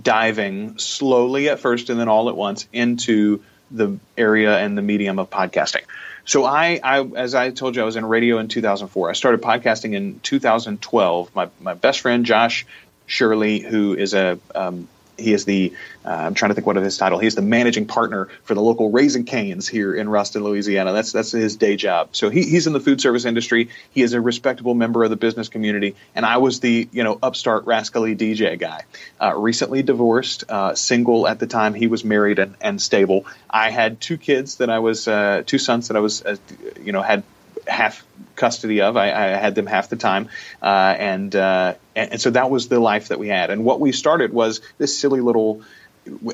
diving 0.00 0.78
slowly 0.78 1.48
at 1.48 1.60
first 1.60 1.90
and 1.90 1.98
then 1.98 2.08
all 2.08 2.28
at 2.28 2.36
once 2.36 2.68
into 2.72 3.42
the 3.70 3.98
area 4.16 4.58
and 4.58 4.76
the 4.76 4.82
medium 4.82 5.18
of 5.18 5.30
podcasting. 5.30 5.82
So 6.24 6.44
I, 6.44 6.80
I, 6.82 7.02
as 7.02 7.34
I 7.34 7.50
told 7.50 7.76
you, 7.76 7.82
I 7.82 7.84
was 7.84 7.96
in 7.96 8.04
radio 8.04 8.38
in 8.38 8.48
2004. 8.48 9.10
I 9.10 9.12
started 9.14 9.42
podcasting 9.42 9.94
in 9.94 10.20
2012. 10.20 11.34
My, 11.34 11.48
my 11.60 11.74
best 11.74 12.00
friend 12.00 12.24
Josh 12.24 12.66
Shirley, 13.06 13.60
who 13.60 13.94
is 13.94 14.14
a 14.14 14.38
um, 14.54 14.88
he 15.20 15.32
is 15.32 15.44
the 15.44 15.72
uh, 16.04 16.08
I'm 16.08 16.34
trying 16.34 16.50
to 16.50 16.54
think 16.54 16.66
what 16.66 16.76
of 16.76 16.84
his 16.84 16.96
title. 16.96 17.18
He's 17.18 17.34
the 17.34 17.42
managing 17.42 17.86
partner 17.86 18.28
for 18.44 18.54
the 18.54 18.60
local 18.60 18.90
Raising 18.90 19.24
Cane's 19.24 19.68
here 19.68 19.94
in 19.94 20.08
Ruston, 20.08 20.42
Louisiana. 20.42 20.92
That's 20.92 21.12
that's 21.12 21.32
his 21.32 21.56
day 21.56 21.76
job. 21.76 22.10
So 22.12 22.30
he, 22.30 22.42
he's 22.42 22.66
in 22.66 22.72
the 22.72 22.80
food 22.80 23.00
service 23.00 23.24
industry. 23.24 23.68
He 23.92 24.02
is 24.02 24.12
a 24.12 24.20
respectable 24.20 24.74
member 24.74 25.04
of 25.04 25.10
the 25.10 25.16
business 25.16 25.48
community, 25.48 25.96
and 26.14 26.24
I 26.24 26.38
was 26.38 26.60
the 26.60 26.88
you 26.92 27.04
know 27.04 27.18
upstart 27.22 27.66
rascally 27.66 28.16
DJ 28.16 28.58
guy. 28.58 28.82
Uh, 29.20 29.36
recently 29.36 29.82
divorced, 29.82 30.44
uh, 30.48 30.74
single 30.74 31.26
at 31.28 31.38
the 31.38 31.46
time. 31.46 31.74
He 31.74 31.86
was 31.86 32.04
married 32.04 32.38
and, 32.38 32.54
and 32.60 32.80
stable. 32.80 33.26
I 33.48 33.70
had 33.70 34.00
two 34.00 34.18
kids 34.18 34.56
that 34.56 34.70
I 34.70 34.78
was 34.78 35.06
uh, 35.06 35.42
two 35.46 35.58
sons 35.58 35.88
that 35.88 35.96
I 35.96 36.00
was 36.00 36.24
uh, 36.24 36.36
you 36.82 36.92
know 36.92 37.02
had 37.02 37.22
half 37.66 38.04
custody 38.40 38.80
of. 38.80 38.96
I, 38.96 39.12
I, 39.12 39.26
had 39.36 39.54
them 39.54 39.66
half 39.66 39.90
the 39.90 39.96
time, 39.96 40.28
uh, 40.62 40.94
and, 40.98 41.36
uh, 41.36 41.74
and, 41.94 42.12
and 42.12 42.20
so 42.20 42.30
that 42.30 42.50
was 42.50 42.68
the 42.68 42.80
life 42.80 43.08
that 43.08 43.18
we 43.18 43.28
had. 43.28 43.50
And 43.50 43.64
what 43.64 43.78
we 43.78 43.92
started 43.92 44.32
was 44.32 44.60
this 44.78 44.98
silly 44.98 45.20
little 45.20 45.62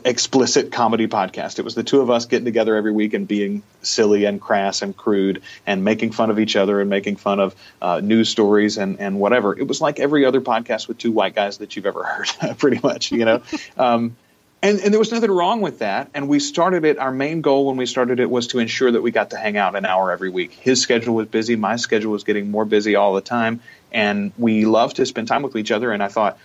explicit 0.05 0.71
comedy 0.71 1.09
podcast. 1.09 1.59
It 1.59 1.64
was 1.64 1.75
the 1.75 1.83
two 1.83 2.01
of 2.01 2.09
us 2.09 2.27
getting 2.27 2.45
together 2.45 2.77
every 2.77 2.92
week 2.92 3.14
and 3.14 3.27
being 3.27 3.62
silly 3.83 4.25
and 4.25 4.40
crass 4.40 4.81
and 4.81 4.97
crude 4.97 5.42
and 5.66 5.85
making 5.85 6.12
fun 6.12 6.31
of 6.31 6.38
each 6.38 6.55
other 6.55 6.81
and 6.81 6.88
making 6.88 7.16
fun 7.16 7.40
of 7.40 7.57
uh, 7.83 8.01
news 8.01 8.29
stories 8.29 8.79
and, 8.79 9.01
and 9.01 9.19
whatever. 9.19 9.59
It 9.59 9.66
was 9.66 9.81
like 9.81 9.99
every 9.99 10.25
other 10.25 10.40
podcast 10.40 10.87
with 10.87 10.99
two 10.99 11.11
white 11.11 11.35
guys 11.35 11.59
that 11.59 11.75
you've 11.75 11.87
ever 11.87 12.05
heard, 12.40 12.59
pretty 12.59 12.81
much, 12.83 13.11
you 13.11 13.25
know. 13.25 13.42
Um, 13.77 14.16
and, 14.66 14.81
and 14.81 14.92
there 14.92 14.98
was 14.98 15.12
nothing 15.12 15.31
wrong 15.31 15.61
with 15.61 15.79
that. 15.79 16.11
And 16.14 16.29
we 16.29 16.40
started 16.40 16.85
it. 16.85 16.98
Our 16.98 17.12
main 17.12 17.40
goal 17.40 17.66
when 17.66 17.76
we 17.76 17.87
started 17.87 18.20
it 18.20 18.29
was 18.29 18.48
to 18.48 18.59
ensure 18.59 18.90
that 18.90 19.02
we 19.02 19.11
got 19.11 19.31
to 19.31 19.37
hang 19.37 19.57
out 19.57 19.76
an 19.76 19.85
hour 19.85 20.11
every 20.12 20.31
week. 20.31 20.52
His 20.52 20.81
schedule 20.81 21.14
was 21.14 21.29
busy. 21.29 21.57
My 21.57 21.76
schedule 21.76 22.12
was 22.12 22.24
getting 22.24 22.50
more 22.50 22.64
busy 22.64 22.96
all 22.96 23.14
the 23.14 23.20
time. 23.20 23.61
And 23.92 24.33
we 24.37 24.64
loved 24.64 24.96
to 24.96 25.07
spend 25.07 25.29
time 25.29 25.42
with 25.42 25.57
each 25.57 25.70
other. 25.70 25.92
And 25.92 26.02
I 26.02 26.09
thought, 26.09 26.38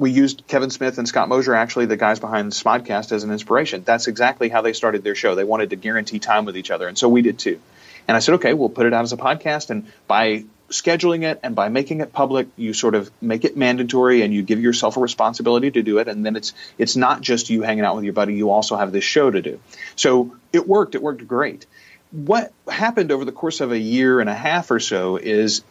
we 0.00 0.10
used 0.10 0.46
Kevin 0.46 0.70
Smith 0.70 0.96
and 0.96 1.06
Scott 1.06 1.28
Mosier, 1.28 1.54
actually 1.54 1.84
the 1.84 1.96
guys 1.96 2.20
behind 2.20 2.52
Smodcast, 2.52 3.12
as 3.12 3.22
an 3.22 3.30
inspiration. 3.30 3.82
That's 3.84 4.06
exactly 4.08 4.48
how 4.48 4.62
they 4.62 4.72
started 4.72 5.04
their 5.04 5.14
show. 5.14 5.34
They 5.34 5.44
wanted 5.44 5.70
to 5.70 5.76
guarantee 5.76 6.18
time 6.18 6.46
with 6.46 6.56
each 6.56 6.70
other, 6.70 6.88
and 6.88 6.96
so 6.96 7.08
we 7.10 7.20
did 7.20 7.38
too. 7.38 7.60
And 8.08 8.16
I 8.16 8.20
said, 8.20 8.36
okay, 8.36 8.54
we'll 8.54 8.70
put 8.70 8.86
it 8.86 8.94
out 8.94 9.02
as 9.02 9.12
a 9.12 9.18
podcast, 9.18 9.68
and 9.68 9.86
by 10.06 10.44
scheduling 10.70 11.24
it 11.24 11.40
and 11.42 11.54
by 11.54 11.68
making 11.68 12.00
it 12.00 12.12
public, 12.12 12.48
you 12.56 12.72
sort 12.72 12.94
of 12.94 13.10
make 13.20 13.44
it 13.44 13.56
mandatory, 13.56 14.22
and 14.22 14.32
you 14.32 14.42
give 14.42 14.60
yourself 14.60 14.96
a 14.96 15.00
responsibility 15.00 15.70
to 15.70 15.82
do 15.82 15.98
it. 15.98 16.08
And 16.08 16.24
then 16.24 16.36
it's 16.36 16.54
it's 16.78 16.96
not 16.96 17.20
just 17.20 17.50
you 17.50 17.62
hanging 17.62 17.84
out 17.84 17.96
with 17.96 18.04
your 18.04 18.14
buddy; 18.14 18.34
you 18.34 18.50
also 18.50 18.76
have 18.76 18.92
this 18.92 19.04
show 19.04 19.30
to 19.30 19.42
do. 19.42 19.60
So 19.96 20.36
it 20.52 20.66
worked. 20.66 20.94
It 20.94 21.02
worked 21.02 21.26
great. 21.26 21.66
What 22.12 22.52
happened 22.68 23.12
over 23.12 23.24
the 23.24 23.32
course 23.32 23.60
of 23.60 23.70
a 23.70 23.78
year 23.78 24.20
and 24.20 24.28
a 24.28 24.34
half 24.34 24.70
or 24.70 24.80
so 24.80 25.16
is 25.16 25.62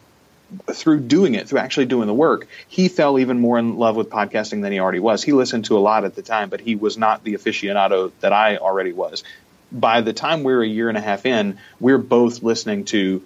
through 0.72 1.00
doing 1.00 1.34
it, 1.34 1.48
through 1.48 1.58
actually 1.58 1.86
doing 1.86 2.06
the 2.06 2.14
work, 2.14 2.46
he 2.68 2.88
fell 2.88 3.18
even 3.18 3.40
more 3.40 3.58
in 3.58 3.76
love 3.76 3.96
with 3.96 4.10
podcasting 4.10 4.62
than 4.62 4.72
he 4.72 4.80
already 4.80 4.98
was. 4.98 5.22
He 5.22 5.32
listened 5.32 5.66
to 5.66 5.76
a 5.76 5.80
lot 5.80 6.04
at 6.04 6.14
the 6.14 6.22
time, 6.22 6.48
but 6.48 6.60
he 6.60 6.74
was 6.74 6.96
not 6.98 7.22
the 7.22 7.34
aficionado 7.34 8.10
that 8.20 8.32
I 8.32 8.56
already 8.56 8.92
was. 8.92 9.22
By 9.70 10.00
the 10.00 10.12
time 10.12 10.42
we're 10.42 10.62
a 10.62 10.66
year 10.66 10.88
and 10.88 10.98
a 10.98 11.00
half 11.00 11.26
in, 11.26 11.58
we're 11.78 11.98
both 11.98 12.42
listening 12.42 12.84
to 12.86 13.22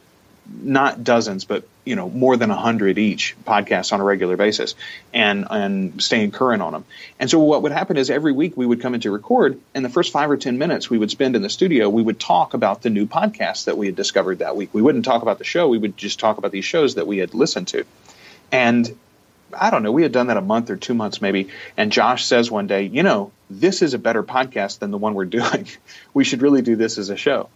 not 0.47 1.03
dozens, 1.03 1.45
but 1.45 1.67
you 1.85 1.97
know 1.97 2.09
more 2.09 2.37
than 2.37 2.51
a 2.51 2.57
hundred 2.57 2.99
each 2.99 3.37
podcasts 3.47 3.93
on 3.93 4.01
a 4.01 4.05
regular 4.05 4.37
basis, 4.37 4.75
and 5.13 5.47
and 5.51 6.03
staying 6.03 6.31
current 6.31 6.63
on 6.63 6.73
them. 6.73 6.85
And 7.19 7.31
so 7.31 7.39
what 7.39 7.63
would 7.63 7.73
happen 7.73 7.97
is 7.97 8.11
every 8.11 8.33
week 8.33 8.57
we 8.57 8.67
would 8.67 8.81
come 8.81 8.95
in 8.95 9.01
to 9.03 9.11
record, 9.11 9.59
and 9.75 9.85
the 9.85 9.89
first 9.89 10.13
five 10.13 10.31
or 10.31 10.37
ten 10.37 10.59
minutes 10.59 10.91
we 10.91 10.99
would 10.99 11.11
spend 11.11 11.37
in 11.37 11.43
the 11.43 11.51
studio, 11.51 11.89
we 11.89 12.03
would 12.03 12.21
talk 12.21 12.55
about 12.55 12.83
the 12.83 12.91
new 12.91 13.07
podcast 13.07 13.65
that 13.65 13.79
we 13.79 13.87
had 13.87 13.97
discovered 13.97 14.41
that 14.41 14.57
week. 14.57 14.71
We 14.73 14.83
wouldn't 14.83 15.05
talk 15.05 15.23
about 15.23 15.39
the 15.39 15.45
show; 15.45 15.69
we 15.69 15.79
would 15.79 15.97
just 15.97 16.21
talk 16.21 16.39
about 16.39 16.53
these 16.53 16.65
shows 16.65 16.97
that 16.97 17.07
we 17.07 17.19
had 17.19 17.35
listened 17.35 17.69
to, 17.69 17.85
and. 18.53 18.97
I 19.57 19.71
don't 19.71 19.85
know. 19.85 19.93
We 19.93 20.03
had 20.03 20.11
done 20.11 20.27
that 20.29 20.37
a 20.37 20.41
month 20.41 20.69
or 20.71 20.77
two 20.77 20.95
months 20.95 21.23
maybe. 21.23 21.49
And 21.77 21.93
Josh 21.93 22.25
says 22.25 22.51
one 22.51 22.67
day, 22.67 22.87
you 22.87 23.05
know, 23.05 23.31
this 23.49 23.83
is 23.83 23.95
a 23.95 23.99
better 23.99 24.25
podcast 24.25 24.81
than 24.81 24.91
the 24.91 24.99
one 24.99 25.15
we're 25.15 25.25
doing. 25.27 25.69
we 26.13 26.25
should 26.25 26.43
really 26.43 26.61
do 26.61 26.75
this 26.75 26.99
as 26.99 27.09
a 27.09 27.17
show. 27.17 27.49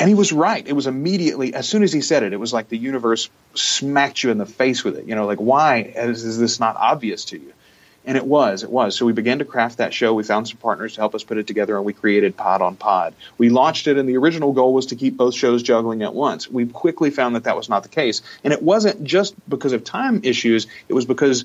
And 0.00 0.08
he 0.08 0.14
was 0.14 0.32
right. 0.32 0.66
It 0.66 0.74
was 0.74 0.86
immediately, 0.86 1.54
as 1.54 1.68
soon 1.68 1.82
as 1.82 1.92
he 1.92 2.02
said 2.02 2.22
it, 2.22 2.32
it 2.32 2.38
was 2.38 2.52
like 2.52 2.68
the 2.68 2.78
universe 2.78 3.30
smacked 3.54 4.22
you 4.22 4.30
in 4.30 4.38
the 4.38 4.46
face 4.46 4.84
with 4.84 4.96
it. 4.96 5.06
You 5.06 5.16
know, 5.16 5.26
like, 5.26 5.38
why 5.38 5.78
is, 5.78 6.24
is, 6.24 6.38
this 6.38 6.60
not 6.60 6.76
obvious 6.76 7.26
to 7.26 7.38
you? 7.38 7.52
And 8.04 8.16
it 8.16 8.24
was, 8.24 8.62
it 8.62 8.70
was. 8.70 8.96
So 8.96 9.06
we 9.06 9.12
began 9.12 9.40
to 9.40 9.44
craft 9.44 9.78
that 9.78 9.92
show. 9.92 10.14
We 10.14 10.22
found 10.22 10.48
some 10.48 10.58
partners 10.58 10.94
to 10.94 11.00
help 11.00 11.14
us 11.16 11.24
put 11.24 11.36
it 11.36 11.46
together, 11.48 11.76
and 11.76 11.84
we 11.84 11.92
created 11.92 12.36
Pod 12.36 12.62
on 12.62 12.76
Pod. 12.76 13.14
We 13.38 13.50
launched 13.50 13.88
it, 13.88 13.98
and 13.98 14.08
the 14.08 14.16
original 14.16 14.52
goal 14.52 14.72
was 14.72 14.86
to 14.86 14.96
keep 14.96 15.16
both 15.16 15.34
shows 15.34 15.62
juggling 15.64 16.02
at 16.02 16.14
once. 16.14 16.48
We 16.48 16.66
quickly 16.66 17.10
found 17.10 17.34
that 17.34 17.44
that 17.44 17.56
was 17.56 17.68
not 17.68 17.82
the 17.82 17.88
case. 17.88 18.22
And 18.44 18.52
it 18.52 18.62
wasn't 18.62 19.02
just 19.02 19.34
because 19.48 19.72
of 19.72 19.82
time 19.82 20.20
issues, 20.22 20.68
it 20.88 20.94
was 20.94 21.06
because 21.06 21.44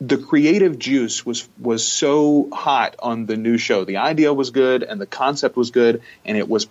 the 0.00 0.18
creative 0.18 0.78
juice 0.78 1.24
was 1.24 1.48
was 1.58 1.86
so 1.86 2.48
hot 2.52 2.96
on 2.98 3.26
the 3.26 3.36
new 3.36 3.56
show. 3.56 3.84
The 3.84 3.98
idea 3.98 4.34
was 4.34 4.50
good 4.50 4.82
and 4.82 5.00
the 5.00 5.06
concept 5.06 5.56
was 5.56 5.70
good 5.70 6.02
and 6.24 6.36
it 6.36 6.48
was 6.48 6.66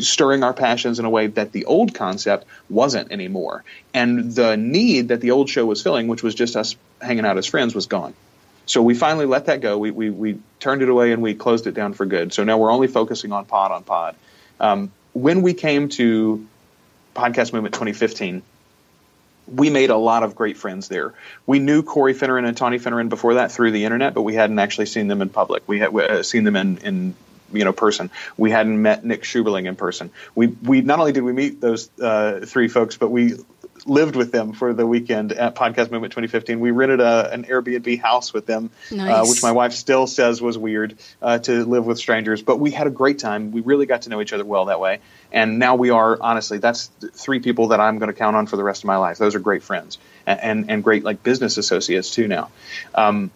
stirring 0.00 0.42
our 0.42 0.52
passions 0.52 0.98
in 0.98 1.04
a 1.04 1.10
way 1.10 1.28
that 1.28 1.52
the 1.52 1.64
old 1.64 1.94
concept 1.94 2.46
wasn't 2.68 3.10
anymore. 3.10 3.64
And 3.94 4.32
the 4.32 4.56
need 4.56 5.08
that 5.08 5.20
the 5.20 5.30
old 5.30 5.48
show 5.48 5.64
was 5.64 5.82
filling, 5.82 6.08
which 6.08 6.22
was 6.22 6.34
just 6.34 6.56
us 6.56 6.76
hanging 7.00 7.24
out 7.24 7.38
as 7.38 7.46
friends, 7.46 7.74
was 7.74 7.86
gone. 7.86 8.14
So 8.66 8.82
we 8.82 8.94
finally 8.94 9.24
let 9.24 9.46
that 9.46 9.60
go. 9.60 9.78
We, 9.78 9.90
we, 9.90 10.10
we 10.10 10.38
turned 10.60 10.82
it 10.82 10.88
away 10.90 11.12
and 11.12 11.22
we 11.22 11.34
closed 11.34 11.66
it 11.66 11.72
down 11.72 11.94
for 11.94 12.04
good. 12.04 12.34
So 12.34 12.44
now 12.44 12.58
we're 12.58 12.70
only 12.70 12.86
focusing 12.86 13.32
on 13.32 13.46
pod 13.46 13.72
on 13.72 13.82
pod. 13.82 14.14
Um, 14.60 14.92
when 15.14 15.40
we 15.40 15.54
came 15.54 15.88
to 15.90 16.46
Podcast 17.14 17.52
Movement 17.52 17.74
2015, 17.74 18.42
we 19.54 19.70
made 19.70 19.88
a 19.88 19.96
lot 19.96 20.22
of 20.22 20.36
great 20.36 20.58
friends 20.58 20.88
there. 20.88 21.14
We 21.46 21.58
knew 21.58 21.82
Corey 21.82 22.14
Finneran 22.14 22.46
and 22.46 22.56
Tawny 22.56 22.78
Finneran 22.78 23.08
before 23.08 23.34
that 23.34 23.50
through 23.52 23.70
the 23.70 23.84
internet, 23.84 24.12
but 24.12 24.22
we 24.22 24.34
hadn't 24.34 24.58
actually 24.58 24.86
seen 24.86 25.08
them 25.08 25.22
in 25.22 25.30
public. 25.30 25.62
We 25.66 25.78
had 25.78 25.94
uh, 25.94 26.22
seen 26.22 26.44
them 26.44 26.56
in, 26.56 26.78
in 26.78 27.14
you 27.52 27.64
know 27.64 27.72
person. 27.72 28.10
We 28.36 28.50
hadn't 28.50 28.80
met 28.80 29.04
Nick 29.04 29.22
Seuberling 29.22 29.66
in 29.66 29.76
person. 29.76 30.10
We 30.34 30.48
we 30.48 30.80
not 30.80 30.98
only 30.98 31.12
did 31.12 31.22
we 31.22 31.32
meet 31.32 31.60
those 31.60 31.90
uh, 32.00 32.40
three 32.46 32.68
folks, 32.68 32.96
but 32.96 33.10
we 33.10 33.34
lived 33.86 34.16
with 34.16 34.32
them 34.32 34.52
for 34.52 34.72
the 34.74 34.86
weekend 34.86 35.32
at 35.32 35.54
Podcast 35.54 35.90
Movement 35.90 36.12
2015. 36.12 36.60
We 36.60 36.70
rented 36.70 37.00
a, 37.00 37.32
an 37.32 37.44
Airbnb 37.44 38.00
house 38.00 38.32
with 38.32 38.46
them, 38.46 38.70
uh, 38.90 38.94
nice. 38.94 39.14
uh, 39.14 39.30
which 39.30 39.42
my 39.42 39.52
wife 39.52 39.72
still 39.72 40.06
says 40.06 40.42
was 40.42 40.58
weird 40.58 40.98
uh, 41.22 41.38
to 41.38 41.64
live 41.64 41.86
with 41.86 41.98
strangers. 41.98 42.42
But 42.42 42.58
we 42.58 42.70
had 42.70 42.86
a 42.86 42.90
great 42.90 43.18
time. 43.18 43.52
We 43.52 43.60
really 43.60 43.86
got 43.86 44.02
to 44.02 44.10
know 44.10 44.20
each 44.20 44.32
other 44.32 44.44
well 44.44 44.66
that 44.66 44.80
way. 44.80 45.00
And 45.32 45.58
now 45.58 45.76
we 45.76 45.90
are 45.90 46.18
honestly, 46.20 46.58
that's 46.58 46.90
three 47.12 47.40
people 47.40 47.68
that 47.68 47.80
I'm 47.80 47.98
going 47.98 48.08
to 48.08 48.18
count 48.18 48.36
on 48.36 48.46
for 48.46 48.56
the 48.56 48.64
rest 48.64 48.82
of 48.82 48.86
my 48.86 48.96
life. 48.96 49.18
Those 49.18 49.34
are 49.34 49.40
great 49.40 49.62
friends 49.62 49.98
and 50.26 50.40
and, 50.40 50.70
and 50.70 50.84
great 50.84 51.04
like 51.04 51.22
business 51.22 51.58
associates 51.58 52.10
too 52.10 52.28
now. 52.28 52.50
Um, 52.94 53.30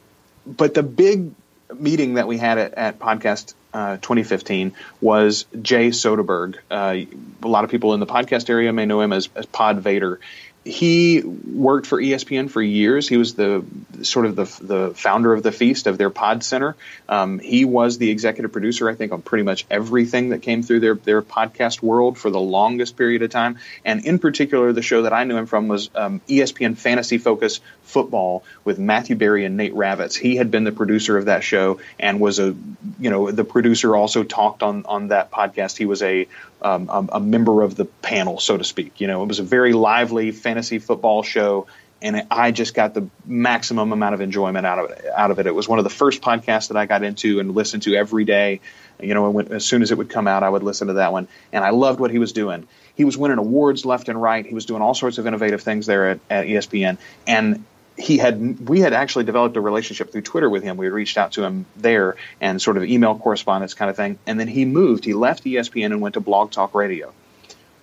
but 0.47 0.75
the 0.75 0.83
big 0.83 1.33
meeting 1.75 2.15
that 2.15 2.27
we 2.27 2.39
had 2.39 2.59
at, 2.59 2.75
at 2.75 2.99
Podcast 2.99 3.55
uh, 3.75 3.97
2015 3.97 4.73
was 5.01 5.47
Jay 5.61 5.89
Soderberg. 5.89 6.57
Uh, 6.71 6.97
a 7.43 7.49
lot 7.49 7.65
of 7.65 7.71
people 7.71 7.95
in 7.95 8.01
the 8.01 8.07
podcast 8.07 8.51
area 8.51 8.73
may 8.73 8.87
know 8.87 9.01
him 9.01 9.13
as, 9.13 9.29
as 9.35 9.47
Pod 9.47 9.81
Vader 9.81 10.21
he 10.65 11.23
worked 11.23 11.87
for 11.87 12.01
ESPN 12.01 12.49
for 12.49 12.63
years. 12.63 13.09
He 13.09 13.17
was 13.17 13.35
the 13.35 13.65
sort 14.03 14.27
of 14.27 14.37
the, 14.37 14.45
the 14.63 14.95
founder 14.95 15.33
of 15.33 15.43
the 15.43 15.51
Feast 15.51 15.89
of 15.89 15.99
their 15.99 16.11
Pod 16.11 16.45
Center. 16.45 16.77
Um, 17.09 17.41
he 17.41 17.65
was 17.65 17.99
the 17.99 18.11
executive 18.11 18.53
producer, 18.53 18.89
I 18.89 18.95
think, 18.95 19.13
on 19.13 19.23
pretty 19.23 19.43
much 19.43 19.67
everything 19.71 20.29
that 20.29 20.43
came 20.43 20.63
through 20.63 20.81
their 20.81 20.95
their 20.95 21.21
podcast 21.21 21.83
world 21.83 22.17
for 22.17 22.31
the 22.31 22.41
longest 22.41 22.97
period 22.97 23.23
of 23.23 23.31
time. 23.31 23.59
And 23.85 24.05
in 24.07 24.21
particular, 24.21 24.73
the 24.73 24.83
show 24.83 25.03
that 25.03 25.13
I 25.13 25.25
knew 25.25 25.37
him 25.37 25.47
from 25.47 25.67
was 25.67 25.91
um, 25.97 26.21
ESPN 26.29 26.77
Fantasy 26.77 27.19
Focus 27.19 27.61
Football 27.83 28.45
with 28.65 28.79
Matthew 28.79 29.17
Berry 29.17 29.45
and 29.45 29.57
Nate 29.57 29.75
Ravitz. 29.75 30.17
He 30.17 30.37
had 30.37 30.53
been 30.53 30.63
the 30.63 30.73
producer 30.73 31.19
of 31.19 31.25
that 31.25 31.43
show 31.43 31.81
and 31.99 32.21
was 32.21 32.39
a 32.39 32.55
you 33.01 33.11
know 33.11 33.33
the 33.33 33.45
producer 33.45 33.97
also 33.97 34.23
talked 34.23 34.63
on 34.63 34.87
on 34.87 35.09
that 35.09 35.33
podcast. 35.33 35.77
He 35.77 35.87
was 35.87 36.03
a 36.03 36.29
um, 36.63 36.89
a, 36.89 37.17
a, 37.17 37.21
member 37.21 37.63
of 37.63 37.77
the 37.77 37.85
panel, 37.85 38.39
so 38.39 38.57
to 38.57 38.65
speak. 38.65 39.01
You 39.01 39.07
know, 39.07 39.23
it 39.23 39.27
was 39.27 39.39
a 39.39 39.45
very 39.45 39.73
lively 39.73 40.31
fantasy 40.31 40.79
football 40.79 41.23
show, 41.23 41.67
and 42.01 42.27
I 42.31 42.51
just 42.51 42.75
got 42.75 42.95
the 42.95 43.09
maximum 43.25 43.93
amount 43.93 44.15
of 44.15 44.21
enjoyment 44.21 44.67
out 44.67 44.79
of 44.79 44.91
it. 44.91 45.05
Out 45.15 45.31
of 45.31 45.39
it, 45.39 45.47
it 45.47 45.55
was 45.55 45.69
one 45.69 45.79
of 45.79 45.85
the 45.85 45.91
first 45.91 46.23
podcasts 46.23 46.69
that 46.69 46.77
I 46.77 46.87
got 46.87 47.03
into 47.03 47.41
and 47.41 47.55
listened 47.55 47.85
to 47.85 47.95
every 47.95 48.25
day. 48.25 48.61
You 49.01 49.15
know, 49.15 49.39
as 49.41 49.65
soon 49.65 49.83
as 49.83 49.91
it 49.91 49.99
would 49.99 50.11
come 50.11 50.29
out, 50.29 50.43
I 50.43 50.49
would 50.49 50.63
listen 50.63 50.89
to 50.89 50.95
that 50.95 51.13
one, 51.13 51.29
and 51.53 51.65
I 51.65 51.71
loved 51.71 52.01
what 52.01 52.11
he 52.11 52.19
was 52.19 52.33
doing. 52.33 52.67
He 52.95 53.05
was 53.05 53.17
winning 53.17 53.39
awards 53.39 53.85
left 53.85 54.09
and 54.09 54.21
right. 54.21 54.45
He 54.45 54.55
was 54.55 54.67
doing 54.67 54.83
all 54.83 54.95
sorts 54.95 55.19
of 55.19 55.27
innovative 55.27 55.63
things 55.63 55.87
there 55.87 56.11
at, 56.11 56.21
at 56.31 56.47
ESPN, 56.47 56.99
and 57.27 57.65
he 58.03 58.19
had 58.19 58.69
we 58.69 58.81
had 58.81 58.93
actually 58.93 59.25
developed 59.25 59.57
a 59.57 59.61
relationship 59.61 60.11
through 60.13 60.23
Twitter 60.23 60.51
with 60.51 60.63
him. 60.63 60.77
We 60.77 60.87
had 60.87 60.93
reached 60.93 61.17
out 61.17 61.33
to 61.33 61.45
him 61.45 61.67
there 61.77 62.17
and 62.41 62.61
sort 62.61 62.77
of 62.77 62.85
email 62.85 63.19
correspondence 63.19 63.75
kind 63.75 63.91
of 63.91 63.97
thing. 63.97 64.19
And 64.27 64.39
then 64.39 64.49
he 64.49 64.65
moved. 64.65 65.05
He 65.05 65.15
left 65.15 65.45
ESPN 65.45 65.87
and 65.87 66.01
went 66.01 66.15
to 66.15 66.21
Blog 66.21 66.51
Talk 66.51 66.75
Radio. 66.75 67.13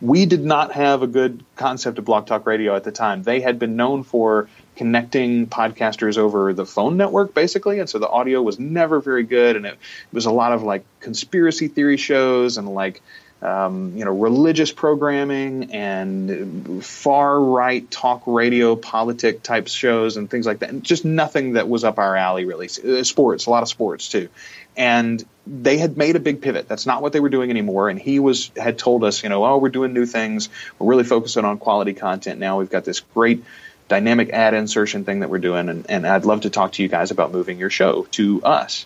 We 0.02 0.26
did 0.26 0.44
not 0.44 0.74
have 0.74 1.04
a 1.04 1.08
good 1.08 1.44
concept 1.56 1.98
of 2.00 2.06
Blog 2.06 2.28
Talk 2.28 2.46
Radio 2.46 2.76
at 2.76 2.84
the 2.84 2.92
time. 2.92 3.24
They 3.24 3.42
had 3.42 3.60
been 3.60 3.76
known 3.76 4.04
for 4.04 4.50
connecting 4.78 5.48
podcasters 5.48 6.18
over 6.18 6.54
the 6.54 6.66
phone 6.66 6.96
network, 6.96 7.34
basically, 7.34 7.80
and 7.80 7.90
so 7.90 8.00
the 8.00 8.08
audio 8.08 8.42
was 8.42 8.60
never 8.60 9.02
very 9.02 9.24
good, 9.24 9.58
and 9.58 9.66
it, 9.66 9.74
it 9.74 10.14
was 10.14 10.26
a 10.26 10.32
lot 10.32 10.54
of 10.54 10.64
like 10.64 10.86
conspiracy 11.02 11.68
theory 11.68 11.98
shows 11.98 12.58
and 12.58 12.74
like 12.74 13.02
um, 13.42 13.96
you 13.96 14.04
know, 14.04 14.12
religious 14.12 14.72
programming 14.72 15.72
and 15.72 16.84
far 16.84 17.40
right 17.40 17.90
talk 17.90 18.24
radio 18.26 18.76
politic 18.76 19.42
type 19.44 19.68
shows 19.68 20.18
and 20.18 20.30
things 20.30 20.46
like 20.46 20.60
that. 20.60 20.70
And 20.70 20.84
just 20.84 21.06
nothing 21.06 21.54
that 21.54 21.70
was 21.70 21.84
up 21.84 22.00
our 22.00 22.16
alley, 22.16 22.46
really. 22.46 22.68
Uh, 22.68 23.04
sports, 23.04 23.46
a 23.46 23.50
lot 23.50 23.64
of 23.64 23.70
sports 23.70 24.10
too. 24.10 24.28
And 24.76 25.24
they 25.48 25.78
had 25.78 25.98
made 25.98 26.16
a 26.16 26.20
big 26.20 26.42
pivot. 26.42 26.68
That's 26.68 26.86
not 26.86 27.02
what 27.02 27.14
they 27.14 27.22
were 27.22 27.30
doing 27.30 27.50
anymore. 27.50 27.90
And 27.90 27.98
he 27.98 28.20
was 28.20 28.52
had 28.58 28.78
told 28.78 29.04
us, 29.04 29.24
you 29.24 29.30
know, 29.30 29.46
oh, 29.46 29.58
we're 29.58 29.70
doing 29.70 29.94
new 29.94 30.06
things. 30.06 30.50
We're 30.78 30.88
really 30.88 31.04
focusing 31.06 31.46
on 31.46 31.60
quality 31.60 31.94
content 31.94 32.40
now. 32.40 32.60
We've 32.60 32.70
got 32.70 32.84
this 32.84 33.00
great 33.00 33.44
dynamic 33.88 34.30
ad 34.32 34.54
insertion 34.54 35.06
thing 35.06 35.22
that 35.22 35.30
we're 35.30 35.40
doing, 35.40 35.68
and, 35.68 35.90
and 35.90 36.06
I'd 36.06 36.26
love 36.26 36.42
to 36.42 36.50
talk 36.50 36.74
to 36.74 36.84
you 36.84 36.90
guys 36.90 37.10
about 37.10 37.32
moving 37.32 37.58
your 37.58 37.72
show 37.72 38.04
to 38.12 38.44
us. 38.44 38.86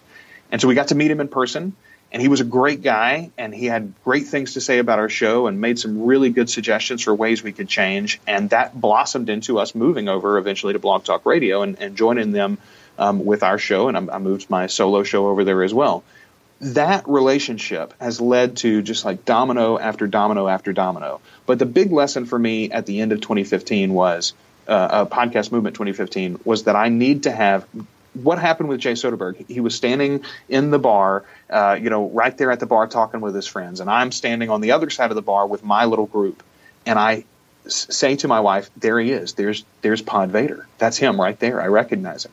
And 0.51 0.61
so 0.61 0.67
we 0.67 0.75
got 0.75 0.89
to 0.89 0.95
meet 0.95 1.11
him 1.11 1.19
in 1.19 1.27
person 1.27 1.75
and 2.13 2.21
he 2.21 2.27
was 2.27 2.41
a 2.41 2.45
great 2.45 2.83
guy 2.83 3.31
and 3.39 3.53
he 3.53 3.65
had 3.65 3.91
great 4.03 4.27
things 4.27 4.53
to 4.53 4.61
say 4.61 4.77
about 4.77 4.99
our 4.99 5.09
show 5.09 5.47
and 5.47 5.59
made 5.59 5.79
some 5.79 6.03
really 6.03 6.29
good 6.29 6.47
suggestions 6.47 7.01
for 7.01 7.13
ways 7.13 7.41
we 7.41 7.51
could 7.51 7.67
change. 7.67 8.21
And 8.27 8.51
that 8.51 8.79
blossomed 8.79 9.29
into 9.29 9.57
us 9.57 9.73
moving 9.73 10.07
over 10.07 10.37
eventually 10.37 10.73
to 10.73 10.79
blog 10.79 11.03
talk 11.03 11.25
radio 11.25 11.63
and, 11.63 11.81
and 11.81 11.97
joining 11.97 12.31
them 12.31 12.59
um, 12.99 13.25
with 13.25 13.41
our 13.41 13.57
show. 13.57 13.87
And 13.87 13.97
I, 13.97 14.15
I 14.15 14.19
moved 14.19 14.47
my 14.51 14.67
solo 14.67 15.01
show 15.01 15.27
over 15.27 15.43
there 15.43 15.63
as 15.63 15.73
well. 15.73 16.03
That 16.61 17.09
relationship 17.09 17.95
has 17.99 18.21
led 18.21 18.57
to 18.57 18.83
just 18.83 19.05
like 19.05 19.25
domino 19.25 19.79
after 19.79 20.05
domino 20.05 20.47
after 20.47 20.71
domino. 20.71 21.19
But 21.47 21.57
the 21.57 21.65
big 21.65 21.91
lesson 21.91 22.25
for 22.25 22.37
me 22.37 22.69
at 22.69 22.85
the 22.85 23.01
end 23.01 23.11
of 23.11 23.21
2015 23.21 23.91
was 23.91 24.33
uh, 24.67 25.05
podcast 25.05 25.51
movement 25.51 25.75
2015 25.75 26.39
was 26.45 26.63
that 26.63 26.75
i 26.77 26.87
need 26.87 27.23
to 27.23 27.31
have 27.31 27.67
what 28.13 28.39
happened 28.39 28.69
with 28.69 28.79
Jay 28.79 28.93
Soderberg? 28.93 29.47
He 29.49 29.59
was 29.59 29.75
standing 29.75 30.23
in 30.49 30.71
the 30.71 30.79
bar, 30.79 31.25
uh, 31.49 31.77
you 31.81 31.89
know, 31.89 32.09
right 32.09 32.37
there 32.37 32.51
at 32.51 32.59
the 32.59 32.65
bar 32.65 32.87
talking 32.87 33.21
with 33.21 33.35
his 33.35 33.47
friends, 33.47 33.79
and 33.79 33.89
I'm 33.89 34.11
standing 34.11 34.49
on 34.49 34.61
the 34.61 34.71
other 34.71 34.89
side 34.89 35.11
of 35.11 35.15
the 35.15 35.21
bar 35.21 35.47
with 35.47 35.63
my 35.63 35.85
little 35.85 36.05
group, 36.05 36.43
and 36.85 36.99
I 36.99 37.25
say 37.67 38.15
to 38.17 38.27
my 38.27 38.39
wife, 38.39 38.69
"There 38.77 38.99
he 38.99 39.11
is. 39.11 39.33
There's 39.33 39.63
there's 39.81 40.01
Pod 40.01 40.29
Vader. 40.29 40.67
That's 40.77 40.97
him 40.97 41.19
right 41.19 41.39
there. 41.39 41.61
I 41.61 41.67
recognize 41.67 42.25
him." 42.25 42.31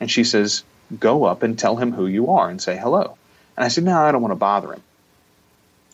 And 0.00 0.10
she 0.10 0.24
says, 0.24 0.62
"Go 0.98 1.24
up 1.24 1.42
and 1.42 1.58
tell 1.58 1.76
him 1.76 1.92
who 1.92 2.06
you 2.06 2.32
are 2.32 2.48
and 2.48 2.60
say 2.60 2.76
hello." 2.76 3.16
And 3.56 3.64
I 3.64 3.68
said, 3.68 3.84
"No, 3.84 3.98
I 3.98 4.12
don't 4.12 4.22
want 4.22 4.32
to 4.32 4.36
bother 4.36 4.72
him." 4.72 4.82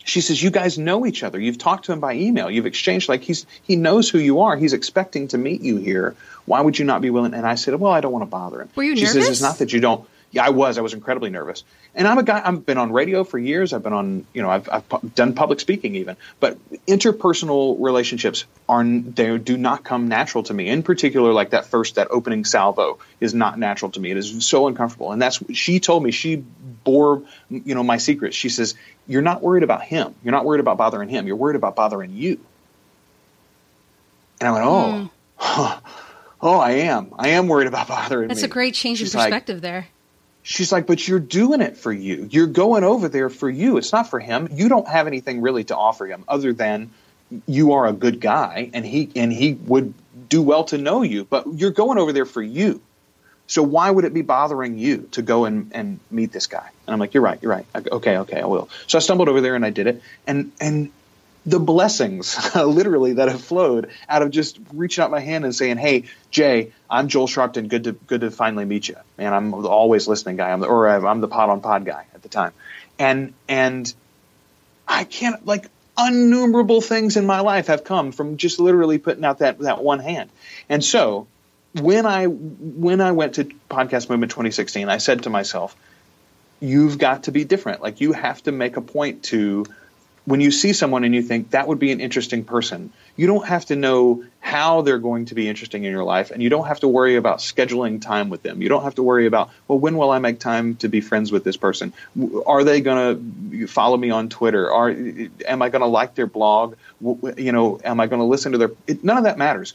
She 0.04 0.20
says, 0.20 0.42
"You 0.42 0.50
guys 0.50 0.78
know 0.78 1.06
each 1.06 1.22
other. 1.22 1.40
You've 1.40 1.58
talked 1.58 1.86
to 1.86 1.92
him 1.92 2.00
by 2.00 2.14
email. 2.14 2.50
You've 2.50 2.66
exchanged 2.66 3.08
like 3.08 3.22
he's 3.22 3.46
he 3.62 3.76
knows 3.76 4.08
who 4.08 4.18
you 4.18 4.40
are. 4.40 4.56
He's 4.56 4.72
expecting 4.72 5.28
to 5.28 5.38
meet 5.38 5.62
you 5.62 5.76
here. 5.76 6.14
Why 6.44 6.60
would 6.60 6.78
you 6.78 6.84
not 6.84 7.00
be 7.00 7.10
willing?" 7.10 7.34
And 7.34 7.46
I 7.46 7.54
said, 7.54 7.74
"Well, 7.78 7.92
I 7.92 8.00
don't 8.00 8.12
want 8.12 8.22
to 8.22 8.30
bother 8.30 8.62
him." 8.62 8.68
Were 8.74 8.82
you 8.82 8.96
she 8.96 9.02
nervous? 9.02 9.14
says, 9.14 9.28
"It's 9.30 9.42
not 9.42 9.58
that 9.58 9.72
you 9.72 9.80
don't." 9.80 10.06
Yeah, 10.32 10.46
I 10.46 10.48
was. 10.48 10.78
I 10.78 10.80
was 10.80 10.94
incredibly 10.94 11.28
nervous. 11.28 11.62
And 11.94 12.08
I'm 12.08 12.16
a 12.16 12.22
guy. 12.22 12.40
I've 12.42 12.64
been 12.64 12.78
on 12.78 12.90
radio 12.90 13.22
for 13.22 13.38
years. 13.38 13.74
I've 13.74 13.82
been 13.82 13.92
on, 13.92 14.26
you 14.32 14.40
know, 14.40 14.48
I've, 14.48 14.66
I've 14.70 15.14
done 15.14 15.34
public 15.34 15.60
speaking 15.60 15.94
even. 15.96 16.16
But 16.40 16.56
interpersonal 16.86 17.76
relationships 17.78 18.46
are 18.66 18.82
they 18.82 19.36
do 19.36 19.58
not 19.58 19.84
come 19.84 20.08
natural 20.08 20.42
to 20.44 20.54
me. 20.54 20.70
In 20.70 20.82
particular, 20.82 21.34
like 21.34 21.50
that 21.50 21.66
first 21.66 21.96
that 21.96 22.08
opening 22.10 22.46
salvo 22.46 22.98
is 23.20 23.34
not 23.34 23.58
natural 23.58 23.90
to 23.90 24.00
me. 24.00 24.10
It 24.10 24.16
is 24.16 24.46
so 24.46 24.68
uncomfortable. 24.68 25.12
And 25.12 25.20
that's 25.20 25.38
she 25.52 25.80
told 25.80 26.02
me. 26.02 26.12
She 26.12 26.42
bore, 26.84 27.22
you 27.48 27.74
know, 27.74 27.82
my 27.82 27.96
secrets. 27.96 28.36
She 28.36 28.48
says, 28.48 28.74
"You're 29.06 29.22
not 29.22 29.42
worried 29.42 29.62
about 29.62 29.82
him. 29.82 30.14
You're 30.22 30.32
not 30.32 30.44
worried 30.44 30.60
about 30.60 30.76
bothering 30.76 31.08
him. 31.08 31.26
You're 31.26 31.36
worried 31.36 31.56
about 31.56 31.76
bothering 31.76 32.12
you." 32.12 32.40
And 34.40 34.48
I 34.48 34.52
went, 34.52 34.64
"Oh." 34.64 34.70
Mm. 34.70 35.10
Huh. 35.36 35.80
Oh, 36.44 36.58
I 36.58 36.72
am. 36.72 37.14
I 37.16 37.28
am 37.28 37.46
worried 37.46 37.68
about 37.68 37.86
bothering 37.86 38.26
That's 38.26 38.40
me. 38.40 38.46
a 38.46 38.50
great 38.50 38.74
change 38.74 38.98
She's 38.98 39.14
in 39.14 39.20
perspective 39.20 39.58
like, 39.58 39.62
there. 39.62 39.86
She's 40.42 40.72
like, 40.72 40.88
but 40.88 41.06
you're 41.06 41.20
doing 41.20 41.60
it 41.60 41.76
for 41.76 41.92
you. 41.92 42.26
You're 42.32 42.48
going 42.48 42.82
over 42.82 43.08
there 43.08 43.30
for 43.30 43.48
you. 43.48 43.76
It's 43.76 43.92
not 43.92 44.10
for 44.10 44.18
him. 44.18 44.48
You 44.50 44.68
don't 44.68 44.88
have 44.88 45.06
anything 45.06 45.40
really 45.40 45.62
to 45.64 45.76
offer 45.76 46.04
him 46.04 46.24
other 46.26 46.52
than 46.52 46.90
you 47.46 47.74
are 47.74 47.86
a 47.86 47.92
good 47.92 48.20
guy 48.20 48.70
and 48.74 48.84
he 48.84 49.08
and 49.14 49.32
he 49.32 49.52
would 49.52 49.94
do 50.28 50.42
well 50.42 50.64
to 50.64 50.78
know 50.78 51.02
you, 51.02 51.24
but 51.24 51.46
you're 51.54 51.70
going 51.70 51.98
over 51.98 52.12
there 52.12 52.26
for 52.26 52.42
you. 52.42 52.80
So 53.52 53.62
why 53.62 53.90
would 53.90 54.06
it 54.06 54.14
be 54.14 54.22
bothering 54.22 54.78
you 54.78 55.10
to 55.10 55.20
go 55.20 55.44
and, 55.44 55.72
and 55.74 56.00
meet 56.10 56.32
this 56.32 56.46
guy? 56.46 56.66
And 56.86 56.94
I'm 56.94 56.98
like, 56.98 57.12
you're 57.12 57.22
right, 57.22 57.38
you're 57.42 57.52
right. 57.52 57.66
Okay, 57.76 58.16
okay, 58.16 58.40
I 58.40 58.46
will. 58.46 58.70
So 58.86 58.96
I 58.96 59.02
stumbled 59.02 59.28
over 59.28 59.42
there 59.42 59.54
and 59.54 59.62
I 59.62 59.68
did 59.68 59.86
it. 59.88 60.02
And 60.26 60.52
and 60.58 60.90
the 61.44 61.60
blessings 61.60 62.38
literally 62.54 63.14
that 63.14 63.28
have 63.28 63.44
flowed 63.44 63.90
out 64.08 64.22
of 64.22 64.30
just 64.30 64.58
reaching 64.72 65.04
out 65.04 65.10
my 65.10 65.20
hand 65.20 65.44
and 65.44 65.54
saying, 65.54 65.76
"Hey, 65.76 66.04
Jay, 66.30 66.72
I'm 66.88 67.08
Joel 67.08 67.26
Sharpton. 67.26 67.68
Good 67.68 67.84
to 67.84 67.92
good 67.92 68.22
to 68.22 68.30
finally 68.30 68.64
meet 68.64 68.88
you, 68.88 68.96
man. 69.18 69.34
I'm 69.34 69.50
the 69.50 69.68
always 69.68 70.08
listening 70.08 70.36
guy. 70.36 70.50
I'm 70.50 70.60
the, 70.60 70.66
or 70.66 70.88
I'm 70.88 71.20
the 71.20 71.28
pod 71.28 71.50
on 71.50 71.60
pod 71.60 71.84
guy 71.84 72.06
at 72.14 72.22
the 72.22 72.30
time, 72.30 72.52
and 72.98 73.34
and 73.50 73.92
I 74.88 75.04
can't 75.04 75.44
like 75.44 75.66
innumerable 75.98 76.80
things 76.80 77.18
in 77.18 77.26
my 77.26 77.40
life 77.40 77.66
have 77.66 77.84
come 77.84 78.12
from 78.12 78.38
just 78.38 78.58
literally 78.58 78.96
putting 78.96 79.26
out 79.26 79.40
that 79.40 79.58
that 79.58 79.84
one 79.84 79.98
hand, 79.98 80.30
and 80.70 80.82
so 80.82 81.26
when 81.80 82.06
I 82.06 82.26
when 82.26 83.00
I 83.00 83.12
went 83.12 83.34
to 83.36 83.44
Podcast 83.70 84.10
Movement 84.10 84.30
2016, 84.30 84.88
I 84.88 84.98
said 84.98 85.24
to 85.24 85.30
myself, 85.30 85.74
"You've 86.60 86.98
got 86.98 87.24
to 87.24 87.32
be 87.32 87.44
different. 87.44 87.82
Like 87.82 88.00
you 88.00 88.12
have 88.12 88.42
to 88.44 88.52
make 88.52 88.76
a 88.76 88.82
point 88.82 89.24
to." 89.24 89.66
When 90.24 90.40
you 90.40 90.52
see 90.52 90.72
someone 90.72 91.02
and 91.02 91.12
you 91.12 91.20
think 91.20 91.50
that 91.50 91.66
would 91.66 91.80
be 91.80 91.90
an 91.90 92.00
interesting 92.00 92.44
person, 92.44 92.92
you 93.16 93.26
don't 93.26 93.44
have 93.44 93.66
to 93.66 93.74
know 93.74 94.22
how 94.38 94.82
they're 94.82 95.00
going 95.00 95.24
to 95.24 95.34
be 95.34 95.48
interesting 95.48 95.82
in 95.82 95.90
your 95.90 96.04
life, 96.04 96.30
and 96.30 96.40
you 96.40 96.48
don't 96.48 96.68
have 96.68 96.78
to 96.78 96.86
worry 96.86 97.16
about 97.16 97.38
scheduling 97.38 98.00
time 98.00 98.28
with 98.28 98.40
them. 98.44 98.62
You 98.62 98.68
don't 98.68 98.84
have 98.84 98.94
to 98.94 99.02
worry 99.02 99.26
about, 99.26 99.50
well, 99.66 99.80
when 99.80 99.96
will 99.96 100.12
I 100.12 100.20
make 100.20 100.38
time 100.38 100.76
to 100.76 100.88
be 100.88 101.00
friends 101.00 101.32
with 101.32 101.42
this 101.42 101.56
person? 101.56 101.92
Are 102.46 102.62
they 102.62 102.82
going 102.82 103.50
to 103.50 103.66
follow 103.66 103.96
me 103.96 104.10
on 104.10 104.28
Twitter? 104.28 104.70
Are 104.70 104.90
am 104.90 105.60
I 105.60 105.70
going 105.70 105.82
to 105.82 105.88
like 105.88 106.14
their 106.14 106.28
blog? 106.28 106.76
You 107.00 107.50
know, 107.50 107.80
am 107.82 107.98
I 107.98 108.06
going 108.06 108.20
to 108.20 108.26
listen 108.26 108.52
to 108.52 108.58
their? 108.58 108.70
It, 108.86 109.02
none 109.02 109.18
of 109.18 109.24
that 109.24 109.38
matters 109.38 109.74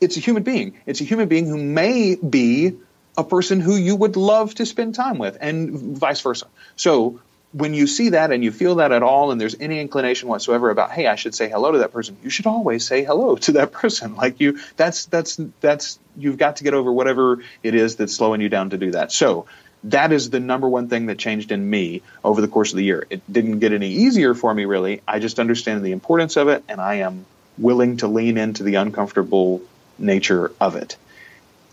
it's 0.00 0.16
a 0.16 0.20
human 0.20 0.42
being. 0.42 0.78
It's 0.86 1.00
a 1.00 1.04
human 1.04 1.28
being 1.28 1.46
who 1.46 1.56
may 1.56 2.14
be 2.16 2.76
a 3.16 3.24
person 3.24 3.60
who 3.60 3.74
you 3.74 3.96
would 3.96 4.16
love 4.16 4.54
to 4.56 4.66
spend 4.66 4.94
time 4.94 5.18
with, 5.18 5.36
and 5.40 5.98
vice 5.98 6.20
versa. 6.20 6.46
So 6.76 7.20
when 7.52 7.74
you 7.74 7.86
see 7.86 8.10
that 8.10 8.30
and 8.30 8.44
you 8.44 8.52
feel 8.52 8.76
that 8.76 8.92
at 8.92 9.02
all, 9.02 9.32
and 9.32 9.40
there's 9.40 9.56
any 9.58 9.80
inclination 9.80 10.28
whatsoever 10.28 10.70
about, 10.70 10.92
hey, 10.92 11.06
I 11.06 11.16
should 11.16 11.34
say 11.34 11.48
hello 11.48 11.72
to 11.72 11.78
that 11.78 11.92
person, 11.92 12.16
you 12.22 12.30
should 12.30 12.46
always 12.46 12.86
say 12.86 13.04
hello 13.04 13.36
to 13.46 13.52
that 13.52 13.72
person. 13.72 14.14
Like 14.14 14.40
you, 14.40 14.60
that's 14.76 15.06
that's 15.06 15.40
that's 15.60 15.98
you've 16.16 16.38
got 16.38 16.56
to 16.56 16.64
get 16.64 16.74
over 16.74 16.92
whatever 16.92 17.42
it 17.62 17.74
is 17.74 17.96
that's 17.96 18.14
slowing 18.14 18.40
you 18.40 18.48
down 18.48 18.70
to 18.70 18.78
do 18.78 18.92
that. 18.92 19.12
So 19.12 19.46
that 19.84 20.12
is 20.12 20.30
the 20.30 20.40
number 20.40 20.68
one 20.68 20.88
thing 20.88 21.06
that 21.06 21.18
changed 21.18 21.52
in 21.52 21.68
me 21.68 22.02
over 22.24 22.40
the 22.40 22.48
course 22.48 22.72
of 22.72 22.76
the 22.76 22.84
year. 22.84 23.06
It 23.10 23.22
didn't 23.32 23.60
get 23.60 23.72
any 23.72 23.90
easier 23.90 24.34
for 24.34 24.52
me, 24.52 24.64
really. 24.64 25.02
I 25.06 25.20
just 25.20 25.38
understand 25.38 25.84
the 25.84 25.92
importance 25.92 26.36
of 26.36 26.48
it, 26.48 26.64
and 26.68 26.80
I 26.80 26.96
am 26.96 27.26
willing 27.56 27.98
to 27.98 28.08
lean 28.08 28.38
into 28.38 28.62
the 28.62 28.76
uncomfortable 28.76 29.62
nature 29.98 30.52
of 30.60 30.76
it. 30.76 30.96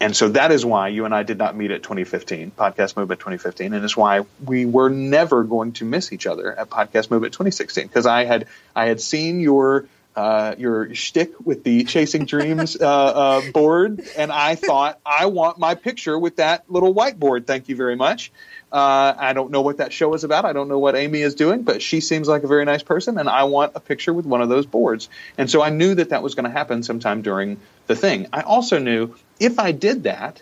And 0.02 0.16
so 0.16 0.30
that 0.30 0.52
is 0.52 0.66
why 0.66 0.90
you 0.90 1.06
and 1.06 1.16
I 1.16 1.24
did 1.24 1.38
not 1.38 1.56
meet 1.56 1.72
at 1.72 1.82
2015, 1.82 2.52
Podcast 2.52 2.98
Movement 2.98 3.20
2015, 3.22 3.74
and 3.74 3.84
it's 3.84 3.96
why 3.96 4.26
we 4.44 4.66
were 4.66 4.90
never 4.90 5.44
going 5.44 5.72
to 5.74 5.86
miss 5.86 6.12
each 6.12 6.28
other 6.28 6.54
at 6.54 6.70
Podcast 6.70 7.10
Movement 7.10 7.34
2016 7.34 7.88
because 7.88 8.06
I 8.06 8.26
had 8.26 8.48
I 8.76 8.88
had 8.88 9.00
seen 9.00 9.40
your 9.40 9.86
uh, 10.16 10.56
your 10.58 10.96
shtick 10.96 11.34
with 11.46 11.64
the 11.64 11.84
Chasing 11.84 12.26
Dreams 12.26 12.78
uh, 12.80 12.86
uh, 12.86 13.52
board, 13.52 14.02
and 14.18 14.32
I 14.32 14.56
thought 14.56 15.00
I 15.06 15.26
want 15.26 15.60
my 15.60 15.76
picture 15.76 16.18
with 16.18 16.38
that 16.38 16.70
little 16.70 16.94
whiteboard. 16.94 17.46
Thank 17.46 17.68
you 17.68 17.76
very 17.76 17.96
much. 17.96 18.32
Uh, 18.72 19.14
I 19.18 19.34
don't 19.34 19.52
know 19.52 19.62
what 19.62 19.78
that 19.78 19.94
show 19.94 20.14
is 20.14 20.24
about. 20.24 20.46
I 20.46 20.54
don't 20.54 20.68
know 20.68 20.80
what 20.80 20.96
Amy 20.96 21.22
is 21.22 21.36
doing, 21.36 21.64
but 21.64 21.82
she 21.82 22.00
seems 22.02 22.28
like 22.28 22.44
a 22.44 22.48
very 22.48 22.66
nice 22.66 22.84
person, 22.84 23.18
and 23.18 23.30
I 23.30 23.44
want 23.44 23.74
a 23.76 23.80
picture 23.80 24.14
with 24.14 24.26
one 24.26 24.42
of 24.42 24.50
those 24.50 24.66
boards. 24.66 25.10
And 25.38 25.50
so 25.50 25.62
I 25.62 25.70
knew 25.70 25.96
that 25.96 26.10
that 26.10 26.24
was 26.24 26.36
going 26.36 26.46
to 26.46 26.50
happen 26.50 26.84
sometime 26.84 27.22
during 27.22 27.60
the 27.88 27.96
thing. 27.96 28.28
I 28.32 28.42
also 28.42 28.80
knew 28.80 29.16
if 29.40 29.60
I 29.60 29.72
did 29.72 30.04
that, 30.04 30.42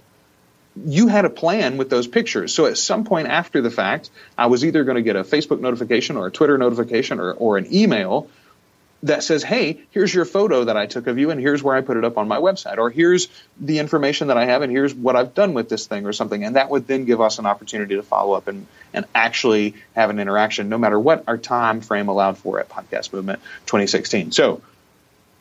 you 0.86 1.08
had 1.08 1.26
a 1.26 1.30
plan 1.30 1.78
with 1.78 1.90
those 1.90 2.08
pictures. 2.08 2.54
So 2.54 2.66
at 2.66 2.78
some 2.78 3.04
point 3.04 3.28
after 3.28 3.62
the 3.62 3.70
fact, 3.70 4.10
I 4.38 4.48
was 4.48 4.66
either 4.66 4.84
going 4.84 4.96
to 4.96 5.04
get 5.04 5.16
a 5.16 5.24
Facebook 5.24 5.60
notification 5.60 6.18
or 6.18 6.28
a 6.28 6.32
Twitter 6.32 6.58
notification 6.58 7.20
or, 7.20 7.34
or 7.34 7.58
an 7.58 7.74
email 7.74 8.30
that 9.04 9.22
says, 9.22 9.44
hey, 9.44 9.82
here's 9.92 10.14
your 10.14 10.24
photo 10.24 10.64
that 10.64 10.78
I 10.78 10.86
took 10.86 11.08
of 11.08 11.18
you, 11.18 11.30
and 11.30 11.40
here's 11.40 11.62
where 11.62 11.76
I 11.76 11.82
put 11.82 11.98
it 11.98 12.06
up 12.06 12.18
on 12.18 12.28
my 12.30 12.38
website, 12.38 12.78
or 12.78 12.90
here's 12.90 13.28
the 13.60 13.80
information 13.80 14.28
that 14.28 14.38
I 14.38 14.46
have, 14.46 14.62
and 14.62 14.72
here's 14.72 14.96
what 14.96 15.18
I've 15.18 15.34
done 15.34 15.54
with 15.54 15.68
this 15.68 15.88
thing, 15.88 16.06
or 16.06 16.14
something. 16.14 16.44
And 16.44 16.56
that 16.56 16.70
would 16.70 16.88
then 16.88 17.04
give 17.04 17.20
us 17.20 17.38
an 17.38 17.46
opportunity 17.46 17.96
to 17.96 18.04
follow 18.04 18.34
up 18.34 18.48
and, 18.48 18.66
and 18.94 19.06
actually 19.14 19.76
have 19.94 20.10
an 20.10 20.20
interaction, 20.20 20.70
no 20.70 20.78
matter 20.78 20.98
what 20.98 21.26
our 21.28 21.38
time 21.38 21.82
frame 21.82 22.08
allowed 22.08 22.38
for 22.38 22.62
at 22.62 22.70
Podcast 22.70 23.12
Movement 23.12 23.42
2016. 23.66 24.32
So, 24.32 24.62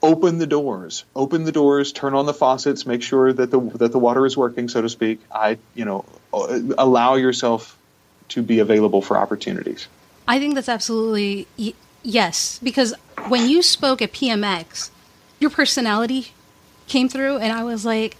open 0.03 0.38
the 0.38 0.48
doors, 0.48 1.05
open 1.14 1.44
the 1.44 1.53
doors, 1.53 1.92
turn 1.92 2.14
on 2.14 2.27
the 2.27 2.35
faucets, 2.35 2.85
make 2.85 3.03
sure 3.03 3.33
that 3.33 3.53
the 3.53 3.61
that 3.61 3.92
the 3.92 3.98
water 4.01 4.27
is 4.27 4.37
working, 4.37 4.68
so 4.68 4.83
to 4.83 4.88
speak. 4.88 5.20
I, 5.33 5.59
you 5.77 5.85
know, 5.85 6.05
uh, 6.35 6.61
allow 6.79 7.14
yourself 7.14 7.79
to 8.31 8.42
be 8.42 8.59
available 8.59 9.03
for 9.03 9.16
opportunities. 9.16 9.87
I 10.27 10.40
think 10.40 10.57
that's 10.57 10.68
absolutely 10.68 11.46
Yes, 12.03 12.59
because 12.62 12.94
when 13.28 13.48
you 13.48 13.62
spoke 13.62 14.02
at 14.02 14.12
PMX, 14.12 14.90
your 15.38 15.50
personality 15.50 16.32
came 16.87 17.08
through, 17.08 17.38
and 17.38 17.52
I 17.52 17.64
was 17.64 17.85
like, 17.85 18.16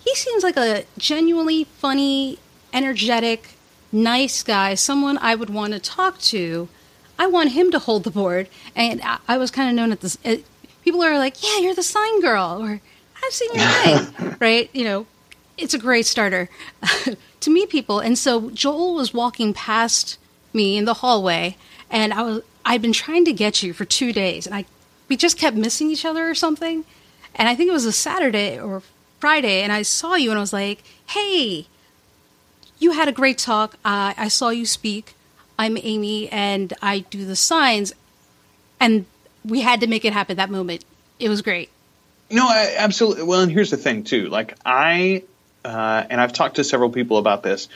he 0.00 0.14
seems 0.14 0.42
like 0.42 0.56
a 0.56 0.84
genuinely 0.98 1.64
funny, 1.64 2.38
energetic, 2.72 3.50
nice 3.90 4.42
guy, 4.42 4.74
someone 4.74 5.18
I 5.18 5.34
would 5.34 5.50
want 5.50 5.72
to 5.72 5.78
talk 5.78 6.18
to. 6.18 6.68
I 7.18 7.26
want 7.26 7.52
him 7.52 7.70
to 7.70 7.78
hold 7.78 8.04
the 8.04 8.10
board. 8.10 8.48
And 8.74 9.00
I, 9.28 9.38
was 9.38 9.50
kind 9.50 9.68
of 9.70 9.76
known 9.76 9.92
at 9.92 10.00
this. 10.00 10.18
It, 10.24 10.44
people 10.82 11.02
are 11.02 11.16
like, 11.16 11.42
yeah, 11.42 11.58
you're 11.60 11.74
the 11.74 11.82
sign 11.82 12.20
girl, 12.20 12.58
or 12.60 12.80
I've 13.24 13.32
seen 13.32 13.50
your 13.54 13.84
name, 13.84 14.36
right? 14.40 14.68
You 14.72 14.84
know, 14.84 15.06
it's 15.56 15.74
a 15.74 15.78
great 15.78 16.06
starter 16.06 16.50
to 17.40 17.50
meet 17.50 17.70
people. 17.70 18.00
And 18.00 18.18
so 18.18 18.50
Joel 18.50 18.94
was 18.94 19.14
walking 19.14 19.54
past 19.54 20.18
me 20.52 20.76
in 20.76 20.84
the 20.84 20.94
hallway, 20.94 21.56
and 21.90 22.12
I 22.12 22.22
was 22.22 22.42
I'd 22.64 22.82
been 22.82 22.92
trying 22.92 23.24
to 23.26 23.32
get 23.32 23.62
you 23.62 23.72
for 23.72 23.84
two 23.84 24.12
days, 24.12 24.46
and 24.46 24.54
I 24.54 24.64
we 25.08 25.16
just 25.16 25.38
kept 25.38 25.56
missing 25.56 25.90
each 25.90 26.04
other 26.04 26.28
or 26.28 26.34
something. 26.34 26.84
And 27.34 27.48
I 27.48 27.54
think 27.54 27.68
it 27.68 27.72
was 27.72 27.84
a 27.84 27.92
Saturday 27.92 28.58
or 28.58 28.82
Friday, 29.18 29.62
and 29.62 29.72
I 29.72 29.82
saw 29.82 30.14
you, 30.14 30.30
and 30.30 30.38
I 30.38 30.40
was 30.40 30.52
like, 30.52 30.82
"Hey, 31.06 31.66
you 32.78 32.92
had 32.92 33.08
a 33.08 33.12
great 33.12 33.38
talk. 33.38 33.74
Uh, 33.84 34.14
I 34.16 34.28
saw 34.28 34.50
you 34.50 34.66
speak. 34.66 35.14
I'm 35.58 35.76
Amy, 35.82 36.28
and 36.30 36.72
I 36.80 37.00
do 37.00 37.24
the 37.24 37.36
signs." 37.36 37.92
And 38.80 39.06
we 39.44 39.60
had 39.60 39.80
to 39.80 39.86
make 39.86 40.04
it 40.04 40.12
happen 40.12 40.36
that 40.36 40.50
moment. 40.50 40.84
It 41.18 41.28
was 41.28 41.42
great. 41.42 41.70
No, 42.30 42.46
I, 42.46 42.74
absolutely. 42.78 43.24
Well, 43.24 43.42
and 43.42 43.52
here's 43.52 43.70
the 43.70 43.76
thing 43.76 44.04
too. 44.04 44.28
Like 44.28 44.54
I, 44.64 45.24
uh, 45.64 46.04
and 46.08 46.20
I've 46.20 46.32
talked 46.32 46.56
to 46.56 46.64
several 46.64 46.90
people 46.90 47.18
about 47.18 47.42
this 47.42 47.68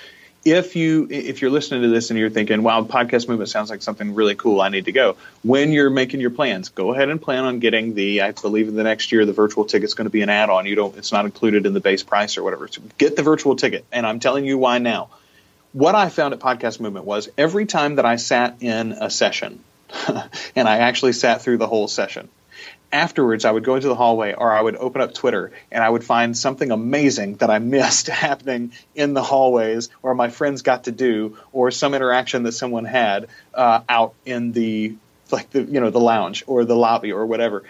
if 0.52 0.76
you 0.76 1.06
if 1.10 1.40
you're 1.40 1.50
listening 1.50 1.82
to 1.82 1.88
this 1.88 2.10
and 2.10 2.18
you're 2.18 2.30
thinking, 2.30 2.62
"Wow, 2.62 2.82
podcast 2.84 3.28
movement 3.28 3.50
sounds 3.50 3.70
like 3.70 3.82
something 3.82 4.14
really 4.14 4.34
cool. 4.34 4.60
I 4.60 4.68
need 4.68 4.86
to 4.86 4.92
go." 4.92 5.16
When 5.42 5.72
you're 5.72 5.90
making 5.90 6.20
your 6.20 6.30
plans, 6.30 6.68
go 6.68 6.92
ahead 6.92 7.08
and 7.08 7.20
plan 7.20 7.44
on 7.44 7.58
getting 7.58 7.94
the. 7.94 8.22
I 8.22 8.32
believe 8.32 8.68
in 8.68 8.76
the 8.76 8.82
next 8.82 9.12
year 9.12 9.24
the 9.24 9.32
virtual 9.32 9.64
ticket's 9.64 9.94
going 9.94 10.06
to 10.06 10.10
be 10.10 10.22
an 10.22 10.28
add-on. 10.28 10.66
You 10.66 10.74
don't. 10.74 10.96
It's 10.96 11.12
not 11.12 11.24
included 11.24 11.66
in 11.66 11.74
the 11.74 11.80
base 11.80 12.02
price 12.02 12.36
or 12.38 12.42
whatever. 12.42 12.68
So 12.68 12.82
get 12.98 13.16
the 13.16 13.22
virtual 13.22 13.56
ticket, 13.56 13.84
and 13.92 14.06
I'm 14.06 14.20
telling 14.20 14.44
you 14.44 14.58
why 14.58 14.78
now. 14.78 15.10
What 15.72 15.94
I 15.94 16.08
found 16.08 16.32
at 16.32 16.40
Podcast 16.40 16.80
Movement 16.80 17.04
was 17.04 17.28
every 17.36 17.66
time 17.66 17.96
that 17.96 18.06
I 18.06 18.16
sat 18.16 18.62
in 18.62 18.92
a 18.92 19.10
session, 19.10 19.62
and 20.56 20.68
I 20.68 20.78
actually 20.78 21.12
sat 21.12 21.42
through 21.42 21.58
the 21.58 21.66
whole 21.66 21.88
session, 21.88 22.28
afterwards 22.92 23.44
I 23.44 23.50
would 23.50 23.64
go 23.64 23.74
into 23.74 23.88
the 23.88 23.94
hallway 23.94 24.32
or 24.32 24.52
I 24.52 24.60
would 24.60 24.76
open 24.76 25.02
up 25.02 25.14
Twitter 25.14 25.52
and 25.70 25.82
I 25.82 25.88
would 25.88 26.04
find 26.04 26.36
something 26.36 26.70
amazing 26.70 27.36
that 27.36 27.50
I 27.50 27.58
missed 27.58 28.06
happening 28.08 28.72
in 28.94 29.14
the 29.14 29.22
hallways 29.22 29.90
or 30.02 30.14
my 30.14 30.28
friends 30.28 30.62
got 30.62 30.84
to 30.84 30.92
do 30.92 31.36
or 31.52 31.70
some 31.70 31.94
interaction 31.94 32.44
that 32.44 32.52
someone 32.52 32.84
had 32.84 33.28
uh, 33.54 33.80
out 33.88 34.14
in 34.24 34.52
the 34.52 34.94
like 35.30 35.50
the 35.50 35.62
you 35.62 35.80
know 35.80 35.90
the 35.90 36.00
lounge 36.00 36.44
or 36.46 36.64
the 36.64 36.76
lobby 36.76 37.12
or 37.12 37.26
whatever 37.26 37.64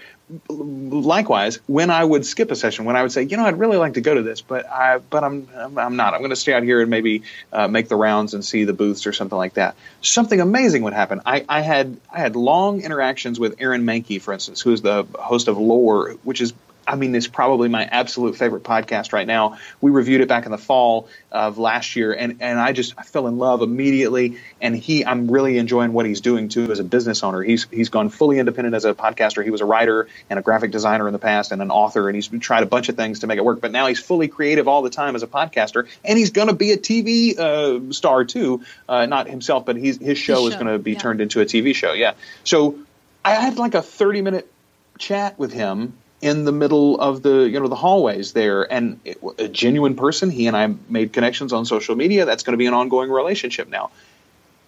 likewise, 0.48 1.58
when 1.66 1.90
I 1.90 2.04
would 2.04 2.26
skip 2.26 2.50
a 2.50 2.56
session, 2.56 2.84
when 2.84 2.96
I 2.96 3.02
would 3.02 3.12
say, 3.12 3.22
you 3.22 3.36
know, 3.36 3.44
I'd 3.44 3.58
really 3.58 3.76
like 3.76 3.94
to 3.94 4.00
go 4.00 4.14
to 4.14 4.22
this, 4.22 4.40
but 4.40 4.66
I, 4.66 4.98
but 4.98 5.24
I'm, 5.24 5.48
I'm 5.54 5.96
not. 5.96 6.14
I'm 6.14 6.20
going 6.20 6.30
to 6.30 6.36
stay 6.36 6.52
out 6.52 6.62
here 6.62 6.80
and 6.80 6.90
maybe 6.90 7.22
uh, 7.52 7.68
make 7.68 7.88
the 7.88 7.96
rounds 7.96 8.34
and 8.34 8.44
see 8.44 8.64
the 8.64 8.72
booths 8.72 9.06
or 9.06 9.12
something 9.12 9.38
like 9.38 9.54
that. 9.54 9.76
Something 10.02 10.40
amazing 10.40 10.82
would 10.82 10.92
happen. 10.92 11.22
I, 11.24 11.44
I 11.48 11.60
had, 11.60 11.98
I 12.12 12.18
had 12.20 12.36
long 12.36 12.82
interactions 12.82 13.40
with 13.40 13.56
Aaron 13.60 13.84
Mahnke, 13.84 14.20
for 14.20 14.34
instance, 14.34 14.60
who 14.60 14.72
is 14.72 14.82
the 14.82 15.06
host 15.18 15.48
of 15.48 15.58
Lore, 15.58 16.12
which 16.22 16.40
is 16.40 16.52
I 16.88 16.96
mean, 16.96 17.14
it's 17.14 17.26
probably 17.26 17.68
my 17.68 17.84
absolute 17.84 18.36
favorite 18.36 18.62
podcast 18.62 19.12
right 19.12 19.26
now. 19.26 19.58
We 19.82 19.90
reviewed 19.90 20.22
it 20.22 20.28
back 20.28 20.46
in 20.46 20.52
the 20.52 20.58
fall 20.58 21.08
of 21.30 21.58
last 21.58 21.96
year, 21.96 22.14
and, 22.14 22.38
and 22.40 22.58
I 22.58 22.72
just 22.72 22.94
I 22.96 23.02
fell 23.02 23.26
in 23.26 23.36
love 23.36 23.60
immediately. 23.60 24.38
And 24.60 24.74
he, 24.74 25.04
I'm 25.04 25.30
really 25.30 25.58
enjoying 25.58 25.92
what 25.92 26.06
he's 26.06 26.22
doing 26.22 26.48
too 26.48 26.72
as 26.72 26.78
a 26.78 26.84
business 26.84 27.22
owner. 27.22 27.42
He's 27.42 27.66
he's 27.70 27.90
gone 27.90 28.08
fully 28.08 28.38
independent 28.38 28.74
as 28.74 28.86
a 28.86 28.94
podcaster. 28.94 29.44
He 29.44 29.50
was 29.50 29.60
a 29.60 29.66
writer 29.66 30.08
and 30.30 30.38
a 30.38 30.42
graphic 30.42 30.70
designer 30.70 31.06
in 31.06 31.12
the 31.12 31.18
past, 31.18 31.52
and 31.52 31.60
an 31.60 31.70
author, 31.70 32.08
and 32.08 32.16
he's 32.16 32.28
tried 32.40 32.62
a 32.62 32.66
bunch 32.66 32.88
of 32.88 32.96
things 32.96 33.20
to 33.20 33.26
make 33.26 33.36
it 33.36 33.44
work. 33.44 33.60
But 33.60 33.70
now 33.70 33.86
he's 33.86 34.00
fully 34.00 34.28
creative 34.28 34.66
all 34.66 34.80
the 34.80 34.90
time 34.90 35.14
as 35.14 35.22
a 35.22 35.26
podcaster, 35.26 35.86
and 36.04 36.18
he's 36.18 36.30
going 36.30 36.48
to 36.48 36.54
be 36.54 36.72
a 36.72 36.78
TV 36.78 37.38
uh, 37.38 37.92
star 37.92 38.24
too. 38.24 38.62
Uh, 38.88 39.04
not 39.04 39.28
himself, 39.28 39.66
but 39.66 39.76
he's, 39.76 39.98
his 39.98 40.16
show, 40.16 40.36
his 40.36 40.44
show 40.44 40.46
is 40.48 40.54
going 40.54 40.66
to 40.66 40.78
be 40.78 40.92
yeah. 40.92 40.98
turned 40.98 41.20
into 41.20 41.42
a 41.42 41.44
TV 41.44 41.74
show. 41.74 41.92
Yeah. 41.92 42.14
So 42.44 42.78
I 43.22 43.34
had 43.34 43.58
like 43.58 43.74
a 43.74 43.82
30 43.82 44.22
minute 44.22 44.50
chat 44.98 45.38
with 45.38 45.52
him 45.52 45.92
in 46.20 46.44
the 46.44 46.52
middle 46.52 47.00
of 47.00 47.22
the 47.22 47.48
you 47.48 47.60
know 47.60 47.68
the 47.68 47.76
hallways 47.76 48.32
there. 48.32 48.70
And 48.70 49.00
it, 49.04 49.18
a 49.38 49.48
genuine 49.48 49.94
person 49.94 50.30
he 50.30 50.46
and 50.46 50.56
i 50.56 50.74
made 50.88 51.12
connections 51.12 51.52
on 51.52 51.64
social 51.64 51.96
media. 51.96 52.24
That's 52.24 52.42
going 52.42 52.54
to 52.54 52.58
be 52.58 52.66
an 52.66 52.74
ongoing 52.74 53.10
relationship 53.10 53.68
now. 53.68 53.90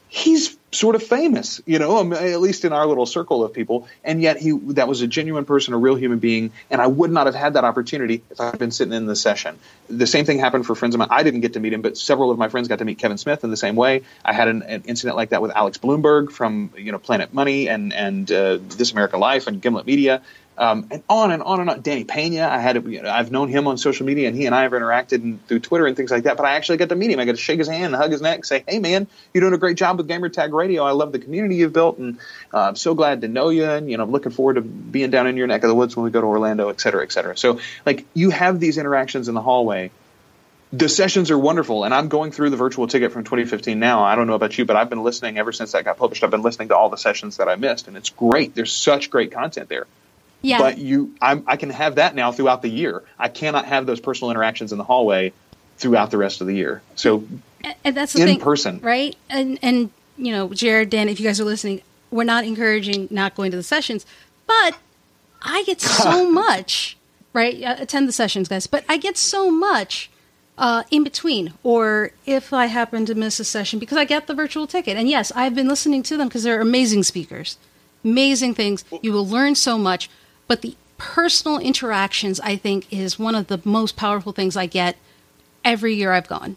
He's 0.09 0.57
sort 0.73 0.95
of 0.95 1.03
famous 1.03 1.61
you 1.67 1.81
know 1.81 1.99
um, 1.99 2.13
at 2.13 2.41
least 2.41 2.65
in 2.65 2.73
our 2.73 2.87
little 2.87 3.07
circle 3.07 3.43
of 3.43 3.53
people. 3.53 3.89
And 4.05 4.23
yet 4.23 4.37
he 4.39 4.53
that 4.75 4.87
was 4.87 5.03
a 5.03 5.09
genuine 5.09 5.45
person 5.45 5.75
a 5.75 5.79
real 5.79 5.97
human 5.97 6.21
being. 6.21 6.53
And 6.71 6.81
i 6.81 6.87
would 6.87 7.11
not 7.11 7.27
have 7.27 7.35
had 7.35 7.55
that 7.55 7.65
opportunity 7.65 8.23
if 8.31 8.41
i'd 8.41 8.59
been 8.59 8.71
sitting 8.71 8.95
in 8.95 9.07
the 9.07 9.17
session. 9.17 9.59
The 9.89 10.07
same 10.07 10.25
thing 10.25 10.39
happened 10.39 10.67
for 10.67 10.77
friends 10.77 10.95
of 10.95 11.01
mine. 11.01 11.09
I 11.11 11.25
didn't 11.25 11.41
get 11.41 11.55
to 11.55 11.61
meet 11.61 11.73
him 11.73 11.83
but 11.83 11.99
several 11.99 12.31
of 12.31 12.39
my 12.39 12.49
friends 12.49 12.69
got 12.69 12.79
to 12.79 12.85
meet 12.85 12.99
kevin 12.99 13.19
smith 13.19 13.43
in 13.43 13.51
the 13.51 13.57
same 13.57 13.75
way. 13.75 14.03
I 14.25 14.33
had 14.33 14.47
an, 14.47 14.63
an 14.63 14.83
incident 14.87 15.17
like 15.17 15.31
that 15.31 15.43
with 15.43 15.51
alex 15.51 15.79
blumberg 15.79 16.31
from 16.31 16.73
you 16.77 16.93
know 16.93 16.99
planet 16.99 17.35
money 17.35 17.69
and 17.69 17.93
and 17.93 18.31
uh, 18.31 18.59
this 18.61 18.93
american 18.93 19.19
life 19.19 19.49
and 19.49 19.61
gimlet 19.61 19.87
media 19.87 20.23
um, 20.61 20.89
and 20.91 21.03
on 21.09 21.33
and 21.33 21.43
on 21.43 21.61
and 21.61 21.71
on. 21.71 21.81
Danny 21.81 22.05
Pena, 22.05 22.47
I 22.47 22.59
had, 22.59 22.85
you 22.85 23.01
know, 23.01 23.11
I've 23.11 23.33
known 23.33 23.49
him 23.49 23.67
on 23.67 23.79
social 23.79 24.05
media, 24.05 24.29
and 24.29 24.37
he 24.37 24.45
and 24.45 24.55
I 24.55 24.63
have 24.65 24.73
interacted 24.73 25.39
through 25.49 25.61
Twitter 25.61 25.87
and 25.87 25.97
things 25.97 26.11
like 26.11 26.25
that. 26.25 26.37
But 26.37 26.45
I 26.45 26.57
actually 26.57 26.77
got 26.77 26.91
to 26.91 26.97
meet 26.97 27.11
him. 27.11 27.19
I 27.19 27.25
got 27.25 27.33
to 27.33 27.39
shake 27.39 27.59
his 27.59 27.67
hand, 27.67 27.95
hug 27.95 28.13
his 28.13 28.21
neck, 28.21 28.45
say, 28.45 28.63
"Hey, 28.69 28.79
man, 28.79 29.07
you're 29.33 29.41
doing 29.41 29.55
a 29.55 29.59
great 29.59 29.79
job 29.79 29.97
with 29.97 30.07
Gamertag 30.07 30.53
Radio. 30.53 30.85
I 30.85 30.91
love 30.91 31.13
the 31.13 31.19
community 31.19 31.57
you've 31.57 31.73
built, 31.73 31.97
and 31.97 32.19
uh, 32.53 32.59
I'm 32.59 32.77
so 32.77 32.95
glad 32.95 33.23
to 33.23 33.29
know 33.29 33.49
you. 33.49 33.65
And 33.65 33.91
you 33.91 33.97
know, 33.97 34.03
I'm 34.05 34.11
looking 34.11 34.33
forward 34.33 34.55
to 34.57 34.61
being 34.61 35.11
down 35.11 35.27
in 35.27 35.39
your 35.39 35.47
neck 35.47 35.65
of 35.65 35.69
the 35.69 35.75
woods 35.75 35.97
when 35.97 36.05
we 36.05 36.11
go 36.11 36.21
to 36.21 36.27
Orlando, 36.27 36.69
et 36.69 36.79
cetera, 36.79 37.03
et 37.05 37.13
cetera." 37.13 37.39
So, 37.39 37.59
like, 37.87 38.05
you 38.13 38.29
have 38.29 38.61
these 38.61 38.77
interactions 38.77 39.29
in 39.29 39.35
the 39.35 39.43
hallway 39.43 39.91
the 40.73 40.89
sessions 40.89 41.33
are 41.33 41.39
wonderful 41.39 41.83
and 41.83 41.93
i'm 41.93 42.07
going 42.07 42.31
through 42.31 42.49
the 42.49 42.57
virtual 42.57 42.87
ticket 42.87 43.11
from 43.11 43.25
2015 43.25 43.81
now 43.81 44.05
i 44.05 44.15
don't 44.15 44.29
know 44.29 44.35
about 44.35 44.57
you 44.57 44.65
but 44.65 44.77
i've 44.77 44.89
been 44.89 45.03
listening 45.03 45.37
ever 45.37 45.51
since 45.51 45.73
that 45.73 45.85
got 45.85 45.97
published 45.97 46.23
i've 46.23 46.31
been 46.31 46.43
listening 46.43 46.69
to 46.69 46.77
all 46.77 46.89
the 46.89 46.97
sessions 46.97 47.39
that 47.39 47.49
i 47.49 47.57
missed 47.57 47.89
and 47.89 47.97
it's 47.97 48.11
great 48.11 48.55
there's 48.55 48.73
such 48.73 49.11
great 49.11 49.33
content 49.33 49.69
there 49.69 49.89
yeah. 50.43 50.59
but 50.59 50.79
you 50.79 51.15
I'm, 51.21 51.45
i 51.47 51.57
can 51.57 51.71
have 51.71 51.97
that 51.97 52.15
now 52.15 52.33
throughout 52.33 52.63
the 52.63 52.69
year. 52.69 53.03
I 53.19 53.29
cannot 53.29 53.67
have 53.67 53.87
those 53.87 54.01
personal 54.01 54.31
interactions 54.31 54.73
in 54.73 54.79
the 54.79 54.85
hallway 54.85 55.33
throughout 55.79 56.11
the 56.11 56.19
rest 56.19 56.41
of 56.41 56.47
the 56.47 56.55
year. 56.55 56.83
So 56.95 57.25
and 57.85 57.97
that's 57.97 58.13
the 58.13 58.23
in 58.23 58.27
thing, 58.27 58.41
person. 58.41 58.81
right? 58.81 59.17
And 59.29 59.59
and 59.63 59.91
you 60.17 60.33
know 60.33 60.49
jared 60.53 60.91
dan 60.91 61.09
if 61.09 61.19
you 61.19 61.27
guys 61.27 61.41
are 61.41 61.45
listening 61.45 61.81
we're 62.11 62.25
not 62.25 62.45
encouraging 62.45 63.09
not 63.11 63.35
going 63.35 63.51
to 63.51 63.57
the 63.57 63.63
sessions 63.63 64.05
but 64.47 64.77
i 65.41 65.63
get 65.65 65.81
so 65.81 66.31
much 66.45 66.97
right? 67.33 67.63
Attend 67.65 68.07
the 68.07 68.13
sessions 68.13 68.49
guys 68.49 68.67
but 68.67 68.85
i 68.89 68.99
get 68.99 69.17
so 69.17 69.51
much 69.51 70.11
uh, 70.61 70.83
in 70.91 71.03
between, 71.03 71.55
or 71.63 72.11
if 72.27 72.53
I 72.53 72.67
happen 72.67 73.07
to 73.07 73.15
miss 73.15 73.41
a 73.41 73.45
session 73.45 73.79
because 73.79 73.97
I 73.97 74.05
get 74.05 74.27
the 74.27 74.35
virtual 74.35 74.67
ticket. 74.67 74.97
And 74.99 75.09
yes, 75.09 75.33
I've 75.35 75.55
been 75.55 75.69
listening 75.69 76.03
to 76.05 76.19
them 76.19 76.29
because 76.29 76.43
they're 76.43 76.61
amazing 76.61 77.03
speakers, 77.03 77.57
amazing 78.05 78.55
things. 78.55 78.85
You 79.01 79.13
will 79.13 79.27
learn 79.27 79.55
so 79.55 79.79
much, 79.79 80.11
but 80.51 80.63
the 80.63 80.75
personal 80.99 81.61
interactions, 81.61 82.41
I 82.41 82.57
think, 82.57 82.93
is 82.93 83.21
one 83.21 83.37
of 83.37 83.47
the 83.47 83.61
most 83.65 83.95
powerful 83.95 84.33
things 84.33 84.57
I 84.57 84.67
get 84.67 84.97
every 85.65 85.95
year 85.95 86.11
I've 86.11 86.27
gone. 86.27 86.57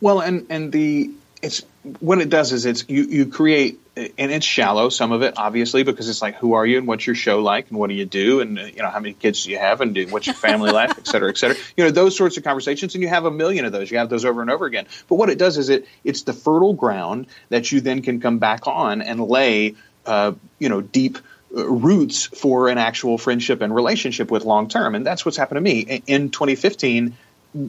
Well, 0.00 0.18
and 0.18 0.44
and 0.50 0.72
the 0.72 1.12
it's 1.40 1.62
what 2.00 2.20
it 2.20 2.28
does 2.28 2.52
is 2.52 2.66
it's 2.66 2.84
you 2.88 3.04
you 3.04 3.26
create 3.26 3.78
and 3.96 4.32
it's 4.32 4.44
shallow 4.44 4.88
some 4.88 5.12
of 5.12 5.22
it 5.22 5.34
obviously 5.36 5.84
because 5.84 6.08
it's 6.08 6.22
like 6.22 6.34
who 6.34 6.54
are 6.54 6.66
you 6.66 6.78
and 6.78 6.88
what's 6.88 7.06
your 7.06 7.14
show 7.14 7.40
like 7.40 7.68
and 7.68 7.78
what 7.78 7.88
do 7.88 7.94
you 7.94 8.04
do 8.04 8.40
and 8.40 8.58
you 8.58 8.82
know 8.82 8.88
how 8.88 8.98
many 8.98 9.14
kids 9.14 9.44
do 9.44 9.52
you 9.52 9.58
have 9.58 9.80
and 9.80 9.94
do, 9.94 10.08
what's 10.08 10.26
your 10.26 10.34
family 10.34 10.72
life 10.72 10.98
et 10.98 11.06
cetera 11.06 11.28
et 11.28 11.38
cetera. 11.38 11.56
You 11.76 11.84
know 11.84 11.92
those 11.92 12.16
sorts 12.16 12.36
of 12.36 12.42
conversations 12.42 12.96
and 12.96 13.02
you 13.02 13.08
have 13.08 13.26
a 13.26 13.30
million 13.30 13.64
of 13.64 13.70
those. 13.70 13.92
You 13.92 13.98
have 13.98 14.08
those 14.08 14.24
over 14.24 14.42
and 14.42 14.50
over 14.50 14.66
again. 14.66 14.86
But 15.08 15.14
what 15.16 15.30
it 15.30 15.38
does 15.38 15.56
is 15.56 15.68
it 15.68 15.86
it's 16.02 16.22
the 16.22 16.32
fertile 16.32 16.72
ground 16.72 17.28
that 17.50 17.70
you 17.70 17.80
then 17.80 18.02
can 18.02 18.20
come 18.20 18.38
back 18.38 18.66
on 18.66 19.02
and 19.02 19.20
lay 19.20 19.76
uh, 20.04 20.32
you 20.58 20.68
know 20.68 20.80
deep 20.80 21.18
roots 21.54 22.26
for 22.26 22.68
an 22.68 22.78
actual 22.78 23.16
friendship 23.16 23.60
and 23.60 23.74
relationship 23.74 24.30
with 24.30 24.44
long 24.44 24.68
term 24.68 24.94
and 24.94 25.06
that's 25.06 25.24
what's 25.24 25.36
happened 25.36 25.56
to 25.56 25.62
me 25.62 26.02
in 26.06 26.30
2015 26.30 27.16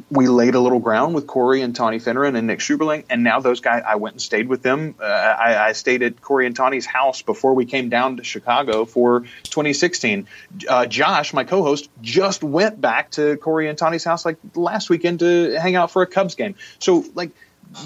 we 0.09 0.27
laid 0.27 0.55
a 0.55 0.59
little 0.59 0.79
ground 0.79 1.13
with 1.13 1.27
Corey 1.27 1.61
and 1.61 1.75
Tawny 1.75 1.99
Finneran 1.99 2.35
and 2.35 2.47
Nick 2.47 2.59
Seuberling, 2.59 3.05
and 3.09 3.23
now 3.23 3.39
those 3.39 3.59
guys, 3.59 3.83
I 3.87 3.95
went 3.97 4.15
and 4.15 4.21
stayed 4.21 4.47
with 4.47 4.63
them. 4.63 4.95
Uh, 4.99 5.03
I, 5.03 5.67
I, 5.67 5.71
stayed 5.73 6.01
at 6.01 6.21
Corey 6.21 6.47
and 6.47 6.55
Tawny's 6.55 6.87
house 6.87 7.21
before 7.21 7.53
we 7.53 7.65
came 7.65 7.89
down 7.89 8.17
to 8.17 8.23
Chicago 8.23 8.85
for 8.85 9.21
2016. 9.43 10.27
Uh, 10.67 10.87
Josh, 10.87 11.33
my 11.33 11.43
co-host, 11.43 11.87
just 12.01 12.43
went 12.43 12.81
back 12.81 13.11
to 13.11 13.37
Corey 13.37 13.69
and 13.69 13.77
Tawny's 13.77 14.03
house 14.03 14.25
like 14.25 14.37
last 14.55 14.89
weekend 14.89 15.19
to 15.19 15.59
hang 15.59 15.75
out 15.75 15.91
for 15.91 16.01
a 16.01 16.07
Cubs 16.07 16.33
game. 16.33 16.55
So 16.79 17.05
like 17.13 17.29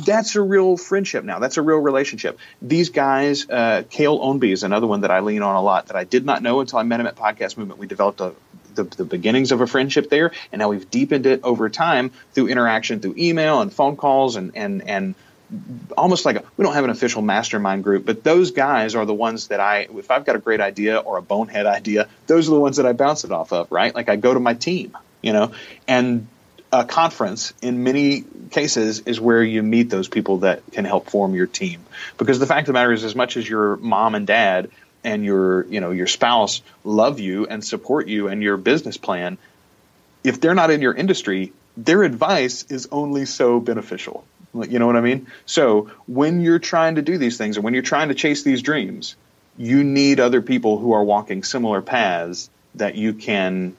that's 0.05 0.35
a 0.35 0.41
real 0.41 0.77
friendship 0.77 1.23
now. 1.23 1.39
That's 1.39 1.57
a 1.57 1.61
real 1.61 1.79
relationship. 1.79 2.39
These 2.61 2.89
guys, 2.89 3.49
uh, 3.49 3.83
Cale 3.89 4.19
Ownby 4.19 4.51
is 4.51 4.63
another 4.63 4.87
one 4.87 5.01
that 5.01 5.11
I 5.11 5.19
lean 5.19 5.41
on 5.41 5.55
a 5.55 5.61
lot 5.61 5.87
that 5.87 5.95
I 5.95 6.03
did 6.03 6.25
not 6.25 6.41
know 6.41 6.59
until 6.61 6.79
I 6.79 6.83
met 6.83 6.99
him 6.99 7.07
at 7.07 7.15
Podcast 7.15 7.57
Movement. 7.57 7.79
We 7.79 7.87
developed 7.87 8.21
a 8.21 8.33
the, 8.75 8.83
the 8.83 9.05
beginnings 9.05 9.51
of 9.51 9.61
a 9.61 9.67
friendship 9.67 10.09
there, 10.09 10.31
and 10.51 10.59
now 10.59 10.69
we've 10.69 10.89
deepened 10.89 11.25
it 11.25 11.41
over 11.43 11.69
time 11.69 12.11
through 12.33 12.47
interaction 12.47 12.99
through 12.99 13.15
email 13.17 13.61
and 13.61 13.73
phone 13.73 13.97
calls 13.97 14.35
and 14.35 14.55
and 14.55 14.87
and 14.87 15.15
almost 15.97 16.25
like 16.25 16.35
a, 16.35 16.43
we 16.57 16.63
don't 16.63 16.75
have 16.75 16.83
an 16.83 16.89
official 16.89 17.21
mastermind 17.21 17.83
group, 17.83 18.05
but 18.05 18.23
those 18.23 18.51
guys 18.51 18.95
are 18.95 19.05
the 19.05 19.13
ones 19.13 19.47
that 19.47 19.59
I, 19.59 19.87
if 19.89 20.11
I've 20.11 20.23
got 20.23 20.35
a 20.35 20.39
great 20.39 20.61
idea 20.61 20.97
or 20.99 21.17
a 21.17 21.23
bonehead 21.23 21.65
idea, 21.65 22.07
those 22.27 22.47
are 22.47 22.51
the 22.51 22.59
ones 22.59 22.77
that 22.77 22.85
I 22.85 22.93
bounce 22.93 23.23
it 23.23 23.31
off 23.31 23.51
of, 23.51 23.71
right? 23.71 23.93
Like 23.93 24.09
I 24.09 24.15
go 24.15 24.31
to 24.31 24.39
my 24.39 24.53
team, 24.53 24.95
you 25.23 25.33
know, 25.33 25.53
and 25.87 26.27
a 26.71 26.85
conference 26.85 27.53
in 27.61 27.83
many 27.83 28.23
cases 28.51 28.99
is 29.01 29.19
where 29.19 29.43
you 29.43 29.63
meet 29.63 29.89
those 29.89 30.07
people 30.07 30.39
that 30.39 30.61
can 30.71 30.85
help 30.85 31.09
form 31.09 31.33
your 31.33 31.47
team. 31.47 31.81
Because 32.17 32.39
the 32.39 32.45
fact 32.45 32.61
of 32.61 32.67
the 32.67 32.73
matter 32.73 32.91
is, 32.91 33.03
as 33.03 33.15
much 33.15 33.37
as 33.37 33.49
your 33.49 33.75
mom 33.77 34.15
and 34.15 34.27
dad 34.27 34.69
and 35.03 35.23
your 35.23 35.65
you 35.67 35.79
know 35.79 35.91
your 35.91 36.07
spouse 36.07 36.61
love 36.83 37.19
you 37.19 37.47
and 37.47 37.63
support 37.63 38.07
you 38.07 38.27
and 38.27 38.43
your 38.43 38.57
business 38.57 38.97
plan 38.97 39.37
if 40.23 40.41
they're 40.41 40.55
not 40.55 40.71
in 40.71 40.81
your 40.81 40.93
industry 40.93 41.53
their 41.77 42.03
advice 42.03 42.63
is 42.69 42.87
only 42.91 43.25
so 43.25 43.59
beneficial 43.59 44.25
you 44.67 44.79
know 44.79 44.87
what 44.87 44.95
i 44.95 45.01
mean 45.01 45.27
so 45.45 45.89
when 46.07 46.41
you're 46.41 46.59
trying 46.59 46.95
to 46.95 47.01
do 47.01 47.17
these 47.17 47.37
things 47.37 47.55
and 47.55 47.63
when 47.63 47.73
you're 47.73 47.83
trying 47.83 48.09
to 48.09 48.15
chase 48.15 48.43
these 48.43 48.61
dreams 48.61 49.15
you 49.57 49.83
need 49.83 50.19
other 50.19 50.41
people 50.41 50.77
who 50.77 50.91
are 50.91 51.03
walking 51.03 51.43
similar 51.43 51.81
paths 51.81 52.49
that 52.75 52.95
you 52.95 53.13
can 53.13 53.75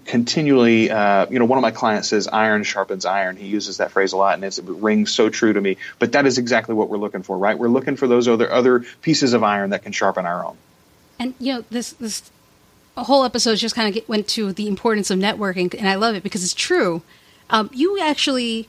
continually, 0.00 0.90
uh, 0.90 1.26
you 1.30 1.38
know, 1.38 1.44
one 1.44 1.58
of 1.58 1.62
my 1.62 1.70
clients 1.70 2.08
says 2.08 2.28
iron 2.28 2.64
sharpens 2.64 3.04
iron. 3.04 3.36
He 3.36 3.46
uses 3.46 3.78
that 3.78 3.90
phrase 3.90 4.12
a 4.12 4.16
lot, 4.16 4.34
and 4.34 4.44
it 4.44 4.58
rings 4.64 5.12
so 5.12 5.28
true 5.28 5.52
to 5.52 5.60
me. 5.60 5.76
But 5.98 6.12
that 6.12 6.26
is 6.26 6.38
exactly 6.38 6.74
what 6.74 6.88
we're 6.88 6.98
looking 6.98 7.22
for, 7.22 7.38
right? 7.38 7.58
We're 7.58 7.68
looking 7.68 7.96
for 7.96 8.06
those 8.06 8.28
other 8.28 8.50
other 8.50 8.80
pieces 9.02 9.32
of 9.32 9.42
iron 9.42 9.70
that 9.70 9.82
can 9.82 9.92
sharpen 9.92 10.26
our 10.26 10.44
own. 10.44 10.56
And 11.18 11.34
you 11.38 11.54
know, 11.54 11.64
this 11.70 11.92
this 11.92 12.30
whole 12.96 13.24
episode 13.24 13.56
just 13.56 13.74
kind 13.74 13.96
of 13.96 14.08
went 14.08 14.28
to 14.28 14.52
the 14.52 14.68
importance 14.68 15.10
of 15.10 15.18
networking, 15.18 15.74
and 15.76 15.88
I 15.88 15.94
love 15.96 16.14
it 16.14 16.22
because 16.22 16.44
it's 16.44 16.54
true. 16.54 17.02
Um, 17.50 17.70
you 17.72 18.00
actually 18.00 18.68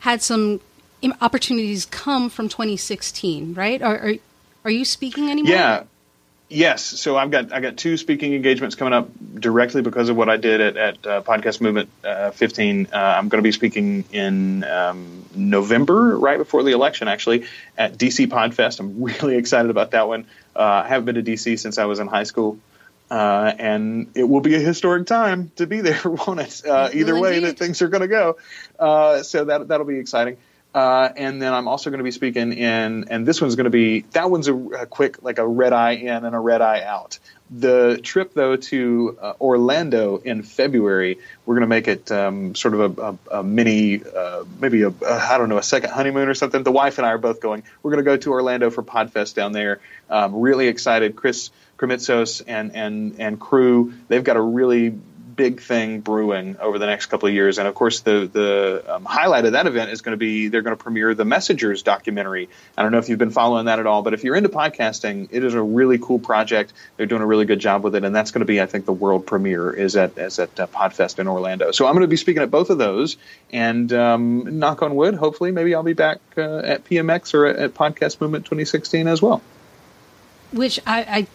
had 0.00 0.22
some 0.22 0.60
opportunities 1.20 1.86
come 1.86 2.28
from 2.28 2.48
2016, 2.48 3.54
right? 3.54 3.80
Are, 3.82 3.96
are, 3.96 4.14
are 4.64 4.70
you 4.70 4.84
speaking 4.84 5.30
anymore? 5.30 5.52
Yeah. 5.52 5.84
Yes, 6.48 6.84
so 6.84 7.16
I've 7.16 7.32
got 7.32 7.52
I 7.52 7.58
got 7.58 7.76
two 7.76 7.96
speaking 7.96 8.32
engagements 8.32 8.76
coming 8.76 8.92
up 8.92 9.08
directly 9.34 9.82
because 9.82 10.08
of 10.08 10.16
what 10.16 10.28
I 10.28 10.36
did 10.36 10.60
at, 10.60 10.76
at 10.76 11.06
uh, 11.06 11.22
Podcast 11.22 11.60
Movement 11.60 11.88
uh, 12.04 12.30
15. 12.30 12.88
Uh, 12.92 12.96
I'm 12.96 13.28
going 13.28 13.42
to 13.42 13.46
be 13.46 13.50
speaking 13.50 14.04
in 14.12 14.62
um, 14.62 15.24
November, 15.34 16.16
right 16.16 16.38
before 16.38 16.62
the 16.62 16.70
election, 16.70 17.08
actually, 17.08 17.46
at 17.76 17.98
DC 17.98 18.28
Podfest. 18.28 18.78
I'm 18.78 19.02
really 19.22 19.36
excited 19.36 19.72
about 19.72 19.90
that 19.90 20.06
one. 20.06 20.26
Uh, 20.54 20.82
I 20.84 20.88
haven't 20.88 21.06
been 21.06 21.16
to 21.16 21.32
DC 21.32 21.58
since 21.58 21.78
I 21.78 21.86
was 21.86 21.98
in 21.98 22.06
high 22.06 22.22
school, 22.22 22.60
uh, 23.10 23.52
and 23.58 24.12
it 24.14 24.24
will 24.24 24.40
be 24.40 24.54
a 24.54 24.60
historic 24.60 25.08
time 25.08 25.50
to 25.56 25.66
be 25.66 25.80
there, 25.80 26.00
won't 26.04 26.38
it? 26.38 26.62
Uh, 26.64 26.90
either 26.92 27.18
way 27.18 27.40
that 27.40 27.58
things 27.58 27.82
are 27.82 27.88
going 27.88 28.02
to 28.02 28.08
go, 28.08 28.36
so 29.22 29.44
that 29.46 29.66
that'll 29.66 29.84
be 29.84 29.98
exciting. 29.98 30.36
Uh, 30.76 31.10
and 31.16 31.40
then 31.40 31.54
I'm 31.54 31.68
also 31.68 31.88
going 31.88 32.00
to 32.00 32.04
be 32.04 32.10
speaking 32.10 32.52
in, 32.52 33.06
and 33.08 33.26
this 33.26 33.40
one's 33.40 33.56
going 33.56 33.64
to 33.64 33.70
be 33.70 34.00
that 34.12 34.30
one's 34.30 34.46
a, 34.46 34.54
a, 34.54 34.84
quick 34.84 35.22
like 35.22 35.38
a 35.38 35.46
red 35.46 35.72
eye 35.72 35.92
in 35.92 36.22
and 36.26 36.36
a 36.36 36.38
red 36.38 36.60
eye 36.60 36.82
out. 36.82 37.18
The 37.50 37.98
trip 38.02 38.34
though 38.34 38.56
to 38.56 39.18
uh, 39.18 39.32
Orlando 39.40 40.18
in 40.18 40.42
February, 40.42 41.18
we're 41.46 41.54
going 41.54 41.62
to 41.62 41.66
make 41.66 41.88
it 41.88 42.12
um, 42.12 42.54
sort 42.54 42.74
of 42.74 42.98
a, 42.98 43.02
a, 43.02 43.38
a 43.38 43.42
mini, 43.42 44.02
uh, 44.04 44.44
maybe 44.60 44.82
a 44.82 44.92
I 45.02 45.38
don't 45.38 45.48
know 45.48 45.56
a 45.56 45.62
second 45.62 45.92
honeymoon 45.92 46.28
or 46.28 46.34
something. 46.34 46.62
The 46.62 46.72
wife 46.72 46.98
and 46.98 47.06
I 47.06 47.12
are 47.12 47.18
both 47.18 47.40
going. 47.40 47.62
We're 47.82 47.92
going 47.92 48.04
to 48.04 48.10
go 48.10 48.18
to 48.18 48.32
Orlando 48.32 48.68
for 48.68 48.82
Podfest 48.82 49.32
down 49.34 49.52
there. 49.52 49.80
Um, 50.10 50.36
really 50.36 50.68
excited. 50.68 51.16
Chris 51.16 51.48
Krimitsos 51.78 52.42
and 52.46 52.76
and 52.76 53.18
and 53.18 53.40
crew. 53.40 53.94
They've 54.08 54.22
got 54.22 54.36
a 54.36 54.42
really 54.42 54.98
big 55.36 55.60
thing 55.60 56.00
brewing 56.00 56.56
over 56.58 56.78
the 56.78 56.86
next 56.86 57.06
couple 57.06 57.28
of 57.28 57.34
years. 57.34 57.58
And 57.58 57.68
of 57.68 57.74
course, 57.74 58.00
the 58.00 58.28
the 58.32 58.84
um, 58.96 59.04
highlight 59.04 59.44
of 59.44 59.52
that 59.52 59.66
event 59.66 59.90
is 59.90 60.00
going 60.00 60.14
to 60.14 60.16
be 60.16 60.48
they're 60.48 60.62
going 60.62 60.76
to 60.76 60.82
premiere 60.82 61.14
the 61.14 61.24
Messengers 61.24 61.82
documentary. 61.82 62.48
I 62.76 62.82
don't 62.82 62.92
know 62.92 62.98
if 62.98 63.08
you've 63.08 63.18
been 63.18 63.30
following 63.30 63.66
that 63.66 63.78
at 63.78 63.86
all, 63.86 64.02
but 64.02 64.14
if 64.14 64.24
you're 64.24 64.34
into 64.34 64.48
podcasting, 64.48 65.28
it 65.30 65.44
is 65.44 65.54
a 65.54 65.62
really 65.62 65.98
cool 65.98 66.18
project. 66.18 66.72
They're 66.96 67.06
doing 67.06 67.22
a 67.22 67.26
really 67.26 67.44
good 67.44 67.60
job 67.60 67.84
with 67.84 67.94
it, 67.94 68.04
and 68.04 68.14
that's 68.14 68.30
going 68.30 68.40
to 68.40 68.46
be, 68.46 68.60
I 68.60 68.66
think, 68.66 68.86
the 68.86 68.92
world 68.92 69.26
premiere 69.26 69.70
is 69.70 69.96
at 69.96 70.16
is 70.18 70.38
at 70.38 70.58
uh, 70.58 70.66
Podfest 70.66 71.18
in 71.18 71.28
Orlando. 71.28 71.70
So 71.70 71.86
I'm 71.86 71.92
going 71.92 72.02
to 72.02 72.08
be 72.08 72.16
speaking 72.16 72.42
at 72.42 72.50
both 72.50 72.70
of 72.70 72.78
those, 72.78 73.16
and 73.52 73.92
um, 73.92 74.58
knock 74.58 74.82
on 74.82 74.94
wood, 74.94 75.14
hopefully, 75.14 75.52
maybe 75.52 75.74
I'll 75.74 75.82
be 75.82 75.92
back 75.92 76.18
uh, 76.36 76.58
at 76.58 76.84
PMX 76.84 77.34
or 77.34 77.46
at, 77.46 77.56
at 77.56 77.74
Podcast 77.74 78.20
Movement 78.20 78.46
2016 78.46 79.06
as 79.06 79.20
well. 79.20 79.42
Which 80.52 80.80
I, 80.86 81.00
I 81.00 81.26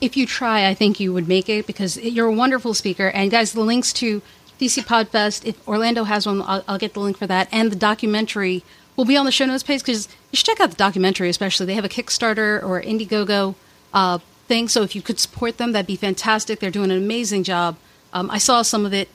if 0.00 0.16
you 0.16 0.26
try, 0.26 0.66
I 0.68 0.74
think 0.74 1.00
you 1.00 1.12
would 1.12 1.28
make 1.28 1.48
it 1.48 1.66
because 1.66 1.96
you're 1.96 2.28
a 2.28 2.32
wonderful 2.32 2.74
speaker. 2.74 3.08
And 3.08 3.30
guys, 3.30 3.52
the 3.52 3.60
links 3.60 3.92
to 3.94 4.22
DC 4.58 4.84
Podfest, 4.84 5.44
if 5.44 5.66
Orlando 5.68 6.04
has 6.04 6.26
one, 6.26 6.42
I'll, 6.42 6.64
I'll, 6.68 6.78
get 6.78 6.94
the 6.94 7.00
link 7.00 7.16
for 7.16 7.26
that. 7.26 7.48
And 7.52 7.70
the 7.70 7.76
documentary 7.76 8.62
will 8.96 9.04
be 9.04 9.16
on 9.16 9.26
the 9.26 9.32
show 9.32 9.46
notes 9.46 9.62
page 9.62 9.80
because 9.80 10.08
you 10.30 10.36
should 10.36 10.46
check 10.46 10.60
out 10.60 10.70
the 10.70 10.76
documentary, 10.76 11.28
especially. 11.28 11.66
They 11.66 11.74
have 11.74 11.84
a 11.84 11.90
Kickstarter 11.90 12.62
or 12.62 12.80
Indiegogo 12.80 13.54
uh, 13.92 14.18
thing. 14.48 14.68
So 14.68 14.82
if 14.82 14.94
you 14.94 15.02
could 15.02 15.18
support 15.18 15.58
them, 15.58 15.72
that'd 15.72 15.86
be 15.86 15.96
fantastic. 15.96 16.60
They're 16.60 16.70
doing 16.70 16.90
an 16.90 16.98
amazing 16.98 17.44
job. 17.44 17.76
Um, 18.12 18.30
I 18.30 18.38
saw 18.38 18.62
some 18.62 18.86
of 18.86 18.94
it. 18.94 19.08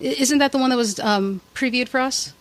Isn't 0.00 0.38
that 0.38 0.52
the 0.52 0.58
one 0.58 0.70
that 0.70 0.76
was 0.76 1.00
um, 1.00 1.40
previewed 1.54 1.88
for 1.88 2.00
us? 2.00 2.32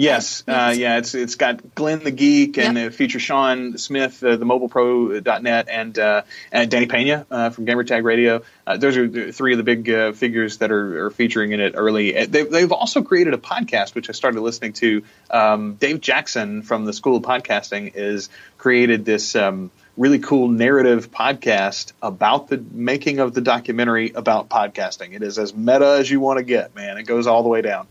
Yes, 0.00 0.44
uh, 0.46 0.72
yeah, 0.76 0.98
it's 0.98 1.16
it's 1.16 1.34
got 1.34 1.74
Glenn 1.74 2.04
the 2.04 2.12
Geek 2.12 2.56
and 2.56 2.78
yep. 2.78 2.92
uh, 2.92 2.94
feature 2.94 3.18
Sean 3.18 3.76
Smith, 3.78 4.22
uh, 4.22 4.36
the 4.36 4.44
mobilepro.net, 4.44 5.68
and 5.68 5.98
uh, 5.98 6.22
and 6.52 6.70
Danny 6.70 6.86
Pena 6.86 7.26
uh, 7.28 7.50
from 7.50 7.66
Gamertag 7.66 8.04
Radio. 8.04 8.42
Uh, 8.64 8.76
those 8.76 8.96
are 8.96 9.32
three 9.32 9.54
of 9.54 9.56
the 9.56 9.64
big 9.64 9.90
uh, 9.90 10.12
figures 10.12 10.58
that 10.58 10.70
are, 10.70 11.06
are, 11.06 11.10
featuring 11.10 11.50
in 11.50 11.58
it 11.58 11.72
early. 11.76 12.26
They've, 12.26 12.48
they've 12.48 12.70
also 12.70 13.02
created 13.02 13.34
a 13.34 13.38
podcast, 13.38 13.96
which 13.96 14.08
I 14.08 14.12
started 14.12 14.40
listening 14.40 14.74
to. 14.74 15.02
Um, 15.32 15.74
Dave 15.74 16.00
Jackson 16.00 16.62
from 16.62 16.84
the 16.84 16.92
School 16.92 17.16
of 17.16 17.24
Podcasting 17.24 17.96
is 17.96 18.30
created 18.56 19.04
this. 19.04 19.34
Um, 19.34 19.72
really 19.96 20.20
cool 20.20 20.46
narrative 20.46 21.10
podcast 21.10 21.92
about 22.00 22.46
the 22.46 22.64
making 22.70 23.18
of 23.18 23.34
the 23.34 23.40
documentary 23.40 24.12
about 24.12 24.48
podcasting. 24.48 25.12
It 25.12 25.24
is 25.24 25.40
as 25.40 25.52
meta 25.52 25.96
as 25.98 26.08
you 26.08 26.20
want 26.20 26.38
to 26.38 26.44
get, 26.44 26.76
man. 26.76 26.98
It 26.98 27.02
goes 27.02 27.26
all 27.26 27.42
the 27.42 27.48
way 27.48 27.62
down 27.62 27.88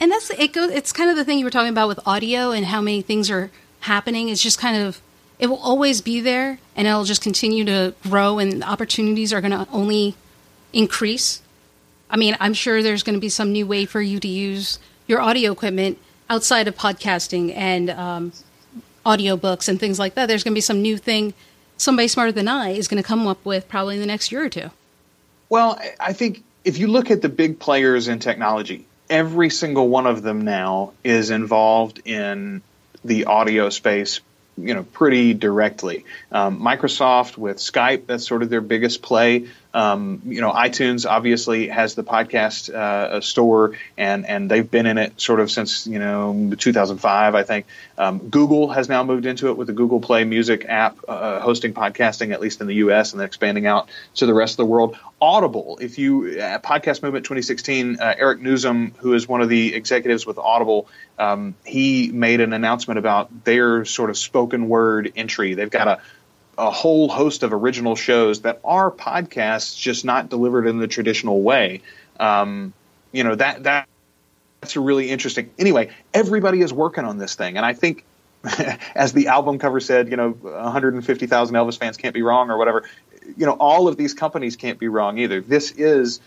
and 0.00 0.10
that's 0.10 0.30
it. 0.30 0.52
Goes. 0.52 0.70
It's 0.70 0.92
kind 0.92 1.10
of 1.10 1.16
the 1.16 1.24
thing 1.24 1.38
you 1.38 1.44
were 1.44 1.50
talking 1.50 1.70
about 1.70 1.88
with 1.88 2.00
audio 2.06 2.50
and 2.50 2.66
how 2.66 2.80
many 2.80 3.02
things 3.02 3.30
are 3.30 3.50
happening. 3.80 4.28
It's 4.28 4.42
just 4.42 4.58
kind 4.58 4.76
of 4.76 5.00
it 5.38 5.48
will 5.48 5.58
always 5.58 6.00
be 6.00 6.20
there, 6.20 6.58
and 6.74 6.86
it'll 6.86 7.04
just 7.04 7.22
continue 7.22 7.64
to 7.64 7.94
grow, 8.02 8.38
and 8.38 8.64
opportunities 8.64 9.32
are 9.32 9.40
going 9.40 9.52
to 9.52 9.66
only 9.70 10.14
increase. 10.72 11.42
I 12.08 12.16
mean, 12.16 12.36
I'm 12.40 12.54
sure 12.54 12.82
there's 12.82 13.02
going 13.02 13.14
to 13.14 13.20
be 13.20 13.28
some 13.28 13.52
new 13.52 13.66
way 13.66 13.84
for 13.84 14.00
you 14.00 14.20
to 14.20 14.28
use 14.28 14.78
your 15.06 15.20
audio 15.20 15.52
equipment 15.52 15.98
outside 16.30 16.68
of 16.68 16.76
podcasting 16.76 17.54
and 17.54 17.90
um, 17.90 18.32
audiobooks 19.04 19.68
and 19.68 19.78
things 19.78 19.98
like 19.98 20.14
that. 20.14 20.26
There's 20.26 20.42
going 20.42 20.52
to 20.52 20.56
be 20.56 20.60
some 20.62 20.82
new 20.82 20.96
thing 20.96 21.34
somebody 21.76 22.08
smarter 22.08 22.32
than 22.32 22.48
I 22.48 22.70
is 22.70 22.88
going 22.88 23.02
to 23.02 23.06
come 23.06 23.26
up 23.26 23.44
with 23.44 23.68
probably 23.68 23.96
in 23.96 24.00
the 24.00 24.06
next 24.06 24.32
year 24.32 24.44
or 24.44 24.48
two. 24.48 24.70
Well, 25.48 25.78
I 26.00 26.12
think 26.12 26.42
if 26.64 26.78
you 26.78 26.88
look 26.88 27.10
at 27.10 27.22
the 27.22 27.28
big 27.28 27.58
players 27.58 28.08
in 28.08 28.18
technology, 28.18 28.84
every 29.08 29.50
single 29.50 29.88
one 29.88 30.06
of 30.06 30.22
them 30.22 30.42
now 30.42 30.92
is 31.04 31.30
involved 31.30 32.02
in 32.04 32.62
the 33.04 33.26
audio 33.26 33.70
space 33.70 34.20
you 34.58 34.74
know 34.74 34.84
pretty 34.84 35.34
directly. 35.34 36.04
Um, 36.32 36.60
microsoft 36.60 37.36
with 37.36 37.58
skype 37.58 38.06
that's 38.06 38.26
sort 38.26 38.42
of 38.42 38.50
their 38.50 38.60
biggest 38.60 39.02
play 39.02 39.48
um, 39.76 40.22
you 40.24 40.40
know, 40.40 40.52
iTunes 40.52 41.08
obviously 41.08 41.68
has 41.68 41.94
the 41.94 42.02
podcast 42.02 42.72
uh, 42.72 43.20
store, 43.20 43.72
and 43.98 44.24
and 44.24 44.50
they've 44.50 44.68
been 44.68 44.86
in 44.86 44.96
it 44.96 45.20
sort 45.20 45.38
of 45.38 45.50
since 45.50 45.86
you 45.86 45.98
know 45.98 46.54
2005, 46.58 47.34
I 47.34 47.42
think. 47.42 47.66
Um, 47.98 48.30
Google 48.30 48.70
has 48.70 48.88
now 48.88 49.04
moved 49.04 49.26
into 49.26 49.48
it 49.48 49.58
with 49.58 49.66
the 49.66 49.74
Google 49.74 50.00
Play 50.00 50.24
Music 50.24 50.64
app, 50.66 50.96
uh, 51.06 51.40
hosting 51.40 51.74
podcasting 51.74 52.32
at 52.32 52.40
least 52.40 52.62
in 52.62 52.68
the 52.68 52.76
U.S. 52.76 53.12
and 53.12 53.20
then 53.20 53.26
expanding 53.26 53.66
out 53.66 53.90
to 54.14 54.24
the 54.24 54.32
rest 54.32 54.54
of 54.54 54.56
the 54.56 54.64
world. 54.64 54.96
Audible, 55.20 55.78
if 55.82 55.98
you 55.98 56.40
uh, 56.40 56.58
Podcast 56.60 57.02
Movement 57.02 57.26
2016, 57.26 58.00
uh, 58.00 58.14
Eric 58.16 58.40
Nuzum, 58.40 58.96
who 58.96 59.12
is 59.12 59.28
one 59.28 59.42
of 59.42 59.50
the 59.50 59.74
executives 59.74 60.24
with 60.24 60.38
Audible, 60.38 60.88
um, 61.18 61.54
he 61.66 62.10
made 62.10 62.40
an 62.40 62.54
announcement 62.54 62.98
about 62.98 63.44
their 63.44 63.84
sort 63.84 64.08
of 64.08 64.16
spoken 64.16 64.70
word 64.70 65.12
entry. 65.16 65.52
They've 65.52 65.70
got 65.70 65.86
a 65.86 66.00
a 66.58 66.70
whole 66.70 67.08
host 67.08 67.42
of 67.42 67.52
original 67.52 67.96
shows 67.96 68.42
that 68.42 68.60
are 68.64 68.90
podcasts, 68.90 69.78
just 69.78 70.04
not 70.04 70.28
delivered 70.28 70.66
in 70.66 70.78
the 70.78 70.88
traditional 70.88 71.42
way. 71.42 71.82
Um, 72.18 72.72
you 73.12 73.24
know 73.24 73.34
that 73.34 73.64
that 73.64 73.88
that's 74.60 74.76
really 74.76 75.10
interesting. 75.10 75.50
Anyway, 75.58 75.90
everybody 76.14 76.60
is 76.60 76.72
working 76.72 77.04
on 77.04 77.18
this 77.18 77.34
thing, 77.34 77.56
and 77.56 77.64
I 77.64 77.72
think, 77.72 78.04
as 78.94 79.12
the 79.12 79.28
album 79.28 79.58
cover 79.58 79.80
said, 79.80 80.10
you 80.10 80.16
know, 80.16 80.30
150,000 80.30 81.54
Elvis 81.54 81.78
fans 81.78 81.96
can't 81.96 82.14
be 82.14 82.22
wrong, 82.22 82.50
or 82.50 82.56
whatever. 82.56 82.84
You 83.36 83.46
know, 83.46 83.52
all 83.52 83.88
of 83.88 83.96
these 83.96 84.14
companies 84.14 84.56
can't 84.56 84.78
be 84.78 84.88
wrong 84.88 85.18
either. 85.18 85.40
This 85.40 85.72
is 85.72 86.20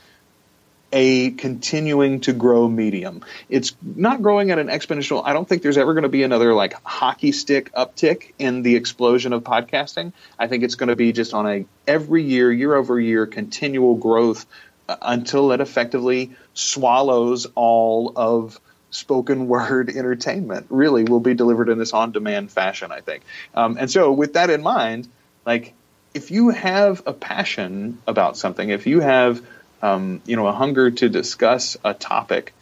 a 0.92 1.32
continuing 1.32 2.22
to 2.22 2.34
grow 2.34 2.68
medium. 2.68 3.24
It's 3.48 3.76
not 3.82 4.22
growing 4.22 4.52
at 4.52 4.60
an 4.60 4.68
exponential. 4.68 5.22
I 5.24 5.34
don't 5.34 5.48
think 5.48 5.62
there's 5.62 5.78
ever 5.78 5.94
going 5.94 6.04
to 6.04 6.10
be 6.10 6.24
another 6.24 6.54
like 6.54 6.74
hockey 6.84 7.32
stick 7.32 7.72
uptick 7.74 8.34
in 8.40 8.64
the 8.64 8.76
explosion 8.76 9.34
of 9.34 9.44
podcasting. 9.44 10.14
I 10.38 10.48
think 10.48 10.64
it's 10.64 10.76
going 10.76 10.90
to 10.90 10.96
be 10.96 11.12
just 11.12 11.34
on 11.34 11.48
a 11.48 11.66
every 11.88 12.24
year, 12.24 12.52
year 12.52 12.76
over 12.76 13.00
year, 13.00 13.26
continual 13.28 13.96
growth 13.96 14.46
uh, 14.88 14.96
until 15.02 15.52
it 15.52 15.62
effectively 15.62 16.32
swallows 16.54 17.46
all 17.56 18.14
of 18.16 18.60
spoken 18.90 19.48
word 19.48 19.90
entertainment. 19.96 20.68
Really, 20.70 21.04
will 21.04 21.20
be 21.20 21.36
delivered 21.36 21.70
in 21.70 21.78
this 21.78 21.94
on 21.94 22.12
demand 22.12 22.52
fashion. 22.52 22.92
I 22.92 23.02
think. 23.02 23.24
Um, 23.54 23.78
and 23.80 23.92
so, 23.92 24.12
with 24.12 24.34
that 24.34 24.50
in 24.50 24.64
mind, 24.64 25.08
like 25.46 25.76
if 26.14 26.32
you 26.32 26.50
have 26.50 27.04
a 27.06 27.14
passion 27.14 28.00
about 28.08 28.38
something, 28.38 28.70
if 28.70 28.88
you 28.88 29.00
have 29.00 29.46
um, 29.82 30.22
you 30.26 30.36
know, 30.36 30.48
a 30.48 30.52
hunger 30.52 30.92
to 30.92 31.10
discuss 31.10 31.78
a 31.84 31.94
topic. 31.94 32.54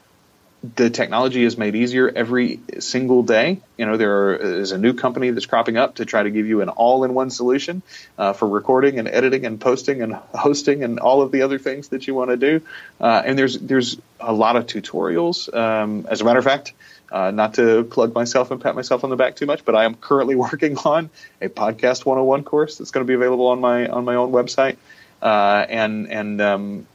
The 0.75 0.89
technology 0.89 1.43
is 1.43 1.55
made 1.57 1.75
easier 1.75 2.09
every 2.09 2.59
single 2.79 3.21
day. 3.21 3.61
You 3.77 3.85
know, 3.85 3.95
there 3.95 4.35
is 4.35 4.71
a 4.71 4.77
new 4.77 4.93
company 4.93 5.29
that's 5.29 5.45
cropping 5.45 5.77
up 5.77 5.95
to 5.95 6.05
try 6.05 6.23
to 6.23 6.31
give 6.31 6.47
you 6.47 6.61
an 6.61 6.69
all-in-one 6.69 7.29
solution 7.29 7.83
uh, 8.17 8.33
for 8.33 8.47
recording 8.47 8.97
and 8.97 9.07
editing 9.07 9.45
and 9.45 9.61
posting 9.61 10.01
and 10.01 10.13
hosting 10.33 10.83
and 10.83 10.99
all 10.99 11.21
of 11.21 11.31
the 11.31 11.43
other 11.43 11.59
things 11.59 11.89
that 11.89 12.07
you 12.07 12.15
want 12.15 12.31
to 12.31 12.37
do. 12.37 12.61
Uh, 12.99 13.21
and 13.23 13.37
there's 13.37 13.57
there's 13.59 13.97
a 14.19 14.33
lot 14.33 14.55
of 14.55 14.65
tutorials. 14.65 15.53
Um, 15.53 16.07
as 16.09 16.21
a 16.21 16.25
matter 16.25 16.39
of 16.39 16.45
fact, 16.45 16.73
uh, 17.11 17.31
not 17.31 17.53
to 17.55 17.83
plug 17.83 18.13
myself 18.13 18.51
and 18.51 18.59
pat 18.59 18.75
myself 18.75 19.03
on 19.03 19.09
the 19.09 19.15
back 19.15 19.35
too 19.35 19.45
much, 19.45 19.63
but 19.63 19.75
I 19.75 19.85
am 19.85 19.95
currently 19.95 20.35
working 20.47 20.77
on 20.79 21.09
a 21.41 21.49
podcast 21.49 22.05
101 22.05 22.43
course 22.43 22.77
that's 22.77 22.91
going 22.91 23.05
to 23.05 23.07
be 23.07 23.13
available 23.13 23.47
on 23.47 23.61
my 23.61 23.87
on 23.87 24.05
my 24.05 24.15
own 24.15 24.31
website. 24.31 24.77
Uh, 25.21 25.65
and 25.69 26.11
and 26.11 26.41
um, 26.41 26.87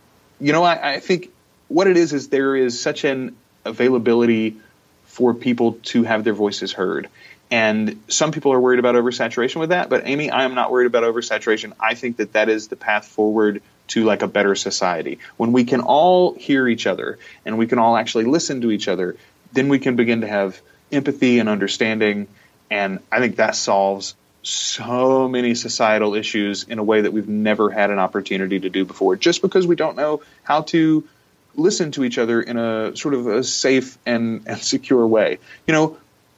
you 0.43 0.53
know, 0.53 0.65
I, 0.65 0.95
I 0.95 1.01
think 1.01 1.31
what 1.69 1.87
it 1.87 1.97
is 1.97 2.13
is 2.13 2.29
there 2.29 2.57
is 2.57 2.81
such 2.81 3.05
an 3.05 3.37
availability 3.65 4.57
for 5.05 5.35
people 5.35 5.75
to 5.85 6.03
have 6.03 6.25
their 6.25 6.35
voices 6.35 6.73
heard. 6.73 7.09
And 7.51 8.03
some 8.09 8.33
people 8.33 8.53
are 8.53 8.61
worried 8.61 8.79
about 8.79 8.95
oversaturation 8.95 9.57
with 9.57 9.69
that, 9.69 9.89
but 9.89 10.07
Amy, 10.07 10.31
I 10.31 10.45
am 10.45 10.55
not 10.55 10.73
worried 10.73 10.87
about 10.87 11.05
oversaturation. 11.05 11.75
I 11.79 11.95
think 11.95 12.17
that 12.17 12.33
that 12.33 12.49
is 12.49 12.69
the 12.69 12.77
path 12.77 13.07
forward 13.07 13.63
to 13.89 14.05
like 14.05 14.23
a 14.23 14.27
better 14.27 14.55
society. 14.55 15.19
When 15.37 15.53
we 15.53 15.65
can 15.65 15.81
all 15.81 16.35
hear 16.35 16.67
each 16.67 16.87
other 16.87 17.19
and 17.45 17.59
we 17.59 17.67
can 17.67 17.79
all 17.79 17.97
actually 17.97 18.25
listen 18.25 18.63
to 18.63 18.71
each 18.71 18.89
other, 18.89 19.17
then 19.53 19.69
we 19.69 19.79
can 19.79 19.97
begin 19.97 20.23
to 20.23 20.27
have 20.27 20.61
empathy 20.91 21.39
and 21.39 21.49
understanding. 21.49 22.27
And 22.71 23.01
I 23.13 23.21
think 23.21 23.37
that 23.37 23.55
solves 23.55 24.15
so 24.43 25.29
many 25.29 25.55
societal 25.55 26.15
issues 26.15 26.65
in 26.65 26.79
a 26.79 26.85
way 26.85 27.03
that 27.03 27.13
we've 27.13 27.29
never 27.29 27.71
had 27.71 27.91
an 27.91 27.99
opportunity 27.99 28.61
to 28.61 28.71
do 28.71 28.85
before, 28.85 29.17
just 29.17 29.43
because 29.43 29.67
we 29.67 29.77
don't 29.77 29.97
know 29.97 30.23
how 30.43 30.63
to 30.63 31.07
listen 31.55 31.93
to 31.93 32.05
each 32.05 32.19
other 32.19 32.41
in 32.41 32.57
a 32.57 32.97
sort 32.97 33.15
of 33.15 33.27
a 33.27 33.45
safe 33.45 33.99
and, 34.07 34.43
and 34.47 34.59
secure 34.61 35.07
way. 35.07 35.39
You 35.67 35.75
know, 35.75 35.97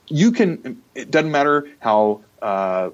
you 0.08 0.32
can, 0.32 0.82
it 0.94 1.10
doesn't 1.10 1.30
matter 1.30 1.68
how 1.78 2.20
uh, 2.42 2.90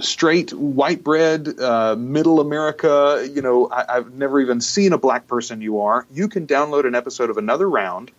straight, 0.00 0.52
white 0.52 1.04
bread, 1.04 1.60
uh, 1.60 1.94
middle 1.96 2.40
America, 2.40 3.28
you 3.32 3.42
know, 3.42 3.68
I, 3.68 3.96
I've 3.96 4.14
never 4.14 4.40
even 4.40 4.60
seen 4.60 4.92
a 4.92 4.98
black 4.98 5.28
person 5.28 5.60
you 5.60 5.82
are. 5.82 6.06
You 6.12 6.28
can 6.28 6.46
download 6.46 6.86
an 6.86 6.94
episode 6.94 7.30
of 7.30 7.36
Another 7.36 7.68
Round 7.68 8.10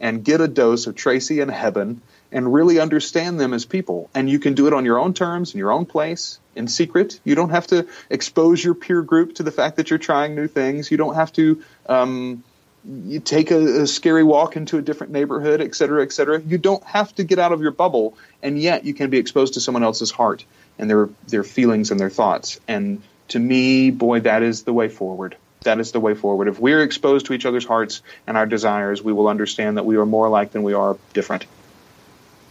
and 0.00 0.24
get 0.24 0.40
a 0.40 0.48
dose 0.48 0.86
of 0.86 0.96
Tracy 0.96 1.40
and 1.40 1.50
Heben 1.50 2.02
and 2.32 2.52
really 2.52 2.80
understand 2.80 3.38
them 3.38 3.52
as 3.52 3.64
people. 3.64 4.10
And 4.14 4.28
you 4.28 4.38
can 4.38 4.54
do 4.54 4.66
it 4.66 4.72
on 4.72 4.84
your 4.84 4.98
own 4.98 5.14
terms, 5.14 5.52
in 5.54 5.58
your 5.58 5.70
own 5.70 5.86
place, 5.86 6.40
in 6.56 6.66
secret. 6.66 7.20
You 7.24 7.34
don't 7.34 7.50
have 7.50 7.66
to 7.68 7.86
expose 8.10 8.64
your 8.64 8.74
peer 8.74 9.02
group 9.02 9.36
to 9.36 9.42
the 9.42 9.52
fact 9.52 9.76
that 9.76 9.90
you're 9.90 9.98
trying 9.98 10.34
new 10.34 10.48
things. 10.48 10.90
You 10.90 10.96
don't 10.96 11.14
have 11.14 11.32
to 11.34 11.62
um, 11.86 12.42
you 12.84 13.20
take 13.20 13.50
a, 13.50 13.82
a, 13.82 13.86
scary 13.86 14.24
walk 14.24 14.56
into 14.56 14.76
a 14.76 14.82
different 14.82 15.12
neighborhood, 15.12 15.60
et 15.60 15.74
cetera, 15.74 16.02
et 16.02 16.12
cetera. 16.12 16.40
You 16.40 16.58
don't 16.58 16.82
have 16.84 17.14
to 17.14 17.24
get 17.24 17.38
out 17.38 17.52
of 17.52 17.60
your 17.60 17.70
bubble, 17.70 18.16
and 18.42 18.60
yet 18.60 18.84
you 18.84 18.92
can 18.92 19.08
be 19.10 19.18
exposed 19.18 19.54
to 19.54 19.60
someone 19.60 19.84
else's 19.84 20.10
heart 20.10 20.44
and 20.78 20.90
their 20.90 21.08
their 21.28 21.44
feelings 21.44 21.90
and 21.90 22.00
their 22.00 22.10
thoughts. 22.10 22.58
And 22.66 23.02
to 23.28 23.38
me, 23.38 23.90
boy, 23.90 24.20
that 24.20 24.42
is 24.42 24.64
the 24.64 24.72
way 24.72 24.88
forward. 24.88 25.36
That 25.60 25.78
is 25.78 25.92
the 25.92 26.00
way 26.00 26.14
forward. 26.14 26.48
If 26.48 26.58
we're 26.58 26.82
exposed 26.82 27.26
to 27.26 27.34
each 27.34 27.46
other's 27.46 27.64
hearts 27.64 28.02
and 28.26 28.36
our 28.36 28.46
desires, 28.46 29.00
we 29.00 29.12
will 29.12 29.28
understand 29.28 29.76
that 29.76 29.86
we 29.86 29.96
are 29.96 30.06
more 30.06 30.26
alike 30.26 30.50
than 30.50 30.64
we 30.64 30.74
are 30.74 30.96
different. 31.12 31.46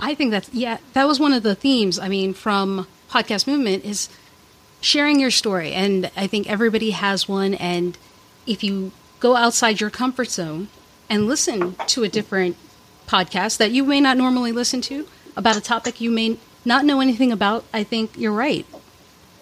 I 0.02 0.16
think 0.16 0.32
that's 0.32 0.52
yeah, 0.52 0.80
that 0.94 1.08
was 1.08 1.20
one 1.20 1.32
of 1.32 1.44
the 1.44 1.56
themes. 1.56 2.00
I 2.00 2.10
mean, 2.10 2.34
from 2.34 2.88
podcast 3.10 3.46
movement 3.46 3.86
is 3.86 4.10
sharing 4.82 5.20
your 5.20 5.32
story, 5.32 5.72
and 5.74 6.10
I 6.18 6.26
think 6.26 6.50
everybody 6.50 6.92
has 6.92 7.30
one. 7.30 7.54
And 7.54 7.98
if 8.48 8.64
you 8.64 8.92
go 9.20 9.36
outside 9.36 9.80
your 9.80 9.92
comfort 9.92 10.30
zone 10.30 10.70
and 11.08 11.28
listen 11.28 11.76
to 11.88 12.04
a 12.04 12.10
different 12.10 12.58
podcast 13.08 13.58
that 13.58 13.72
you 13.72 13.84
may 13.84 14.02
not 14.02 14.18
normally 14.18 14.52
listen 14.52 14.82
to 14.82 15.08
about 15.38 15.56
a 15.56 15.62
topic 15.62 16.02
you 16.02 16.10
may 16.10 16.38
not 16.66 16.84
know 16.86 17.00
anything 17.00 17.32
about, 17.32 17.64
I 17.74 17.84
think 17.84 18.18
you're 18.18 18.32
right. 18.32 18.66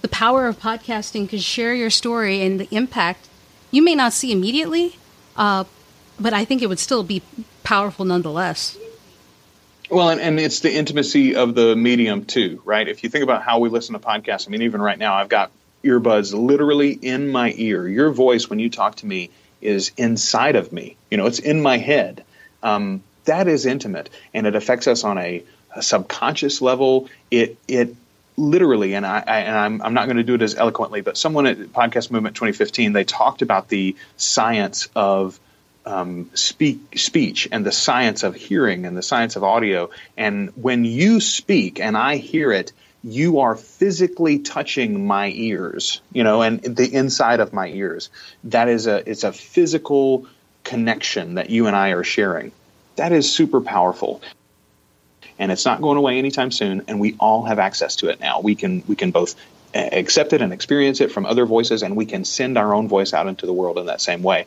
The 0.02 0.08
power 0.08 0.48
of 0.48 0.60
podcasting 0.60 1.30
can 1.30 1.40
share 1.40 1.74
your 1.74 1.90
story 1.90 2.42
and 2.42 2.60
the 2.60 2.68
impact 2.76 3.28
you 3.72 3.82
may 3.82 3.96
not 3.96 4.14
see 4.14 4.32
immediately, 4.32 4.98
uh, 5.36 5.66
but 6.20 6.34
I 6.34 6.44
think 6.44 6.62
it 6.62 6.68
would 6.68 6.80
still 6.80 7.04
be 7.04 7.22
powerful 7.64 8.06
nonetheless. 8.06 8.78
Well, 9.90 10.10
and, 10.10 10.22
and 10.22 10.40
it's 10.40 10.60
the 10.60 10.72
intimacy 10.72 11.36
of 11.36 11.56
the 11.56 11.76
medium 11.76 12.26
too, 12.26 12.62
right? 12.64 12.88
If 12.88 13.04
you 13.04 13.10
think 13.10 13.24
about 13.24 13.42
how 13.42 13.60
we 13.60 13.70
listen 13.70 13.94
to 13.94 14.00
podcasts, 14.00 14.48
I 14.48 14.52
mean, 14.52 14.62
even 14.62 14.82
right 14.82 14.98
now, 14.98 15.16
I've 15.16 15.30
got 15.30 15.52
earbuds 15.84 16.34
literally 16.34 16.92
in 16.92 17.30
my 17.30 17.54
ear. 17.56 17.88
Your 17.88 18.12
voice, 18.12 18.50
when 18.50 18.60
you 18.60 18.70
talk 18.70 18.98
to 18.98 19.06
me, 19.06 19.32
is 19.62 19.92
inside 19.98 20.56
of 20.56 20.72
me. 20.72 20.96
You 21.10 21.18
know, 21.18 21.26
it's 21.26 21.40
in 21.40 21.62
my 21.62 21.78
head. 21.78 22.24
Um, 22.62 23.04
that 23.26 23.48
is 23.48 23.66
intimate 23.66 24.10
and 24.34 24.48
it 24.48 24.56
affects 24.56 24.88
us 24.88 25.04
on 25.04 25.18
a, 25.18 25.44
a 25.76 25.82
subconscious 25.82 26.62
level. 26.62 27.10
It 27.32 27.58
it 27.68 27.96
literally, 28.38 28.94
and 28.96 29.06
I, 29.06 29.24
I 29.26 29.40
and 29.40 29.58
I'm, 29.58 29.82
I'm 29.82 29.94
not 29.94 30.06
going 30.06 30.18
to 30.18 30.24
do 30.24 30.36
it 30.36 30.42
as 30.42 30.56
eloquently, 30.56 31.02
but 31.02 31.18
someone 31.18 31.46
at 31.46 31.58
Podcast 31.58 32.12
Movement 32.12 32.36
2015 32.36 32.94
they 32.94 33.04
talked 33.04 33.42
about 33.42 33.70
the 33.70 33.96
science 34.18 34.90
of 34.96 35.40
um, 35.90 36.30
speak 36.36 37.00
speech 37.00 37.48
and 37.52 37.66
the 37.66 37.72
science 37.72 38.22
of 38.22 38.36
hearing 38.36 38.86
and 38.86 38.96
the 38.96 39.02
science 39.02 39.36
of 39.36 39.44
audio. 39.44 39.90
And 40.16 40.52
when 40.56 40.86
you 40.86 41.20
speak 41.20 41.80
and 41.80 41.98
I 41.98 42.18
hear 42.18 42.52
it, 42.52 42.72
you 43.04 43.40
are 43.40 43.56
physically 43.56 44.40
touching 44.40 45.08
my 45.08 45.30
ears, 45.30 46.02
you 46.12 46.24
know, 46.24 46.42
and 46.44 46.62
the 46.62 46.94
inside 46.94 47.40
of 47.40 47.54
my 47.54 47.68
ears. 47.68 48.10
That 48.44 48.68
is 48.68 48.86
a 48.86 49.10
it's 49.10 49.24
a 49.24 49.34
physical 49.34 50.28
connection 50.64 51.36
that 51.36 51.50
you 51.50 51.66
and 51.66 51.76
I 51.76 51.90
are 51.90 52.04
sharing. 52.04 52.52
That 52.98 53.12
is 53.12 53.32
super 53.32 53.62
powerful. 53.62 54.22
And 55.40 55.52
it's 55.52 55.66
not 55.66 55.82
going 55.82 55.98
away 55.98 56.20
anytime 56.20 56.52
soon, 56.52 56.84
and 56.90 57.00
we 57.00 57.16
all 57.18 57.46
have 57.46 57.60
access 57.60 57.96
to 57.98 58.10
it 58.10 58.20
now. 58.20 58.42
We 58.42 58.56
can 58.56 58.84
we 58.86 58.96
can 58.96 59.12
both 59.12 59.36
uh, 59.74 59.80
accept 59.94 60.34
it 60.34 60.42
and 60.42 60.52
experience 60.52 61.00
it 61.00 61.12
from 61.14 61.26
other 61.26 61.46
voices, 61.46 61.82
and 61.82 61.96
we 61.96 62.06
can 62.06 62.26
send 62.26 62.58
our 62.58 62.76
own 62.76 62.90
voice 62.90 63.14
out 63.14 63.28
into 63.28 63.46
the 63.46 63.54
world 63.54 63.80
in 63.80 63.86
that 63.86 64.02
same 64.02 64.22
way 64.22 64.46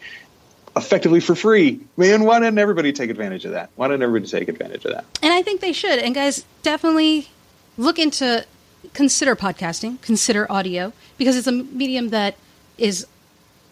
effectively 0.77 1.21
for 1.21 1.35
free. 1.35 1.81
Man, 1.97 2.25
why 2.25 2.39
didn't 2.39 2.59
everybody 2.59 2.93
take 2.93 3.11
advantage 3.11 3.45
of 3.45 3.53
that? 3.53 3.71
Why 3.77 3.89
didn't 3.89 4.03
everybody 4.03 4.31
take 4.31 4.49
advantage 4.49 4.85
of 4.85 4.93
that? 4.93 5.05
And 5.23 5.33
I 5.33 5.43
think 5.43 5.61
they 5.61 5.73
should. 5.73 5.99
And 5.99 6.15
guys, 6.15 6.45
definitely 6.63 7.29
look 7.77 7.99
into 7.99 8.47
consider 8.95 9.37
podcasting, 9.37 10.01
consider 10.03 10.51
audio 10.51 10.93
because 11.19 11.37
it's 11.37 11.47
a 11.47 11.53
medium 11.53 12.09
that 12.09 12.37
is 12.79 13.07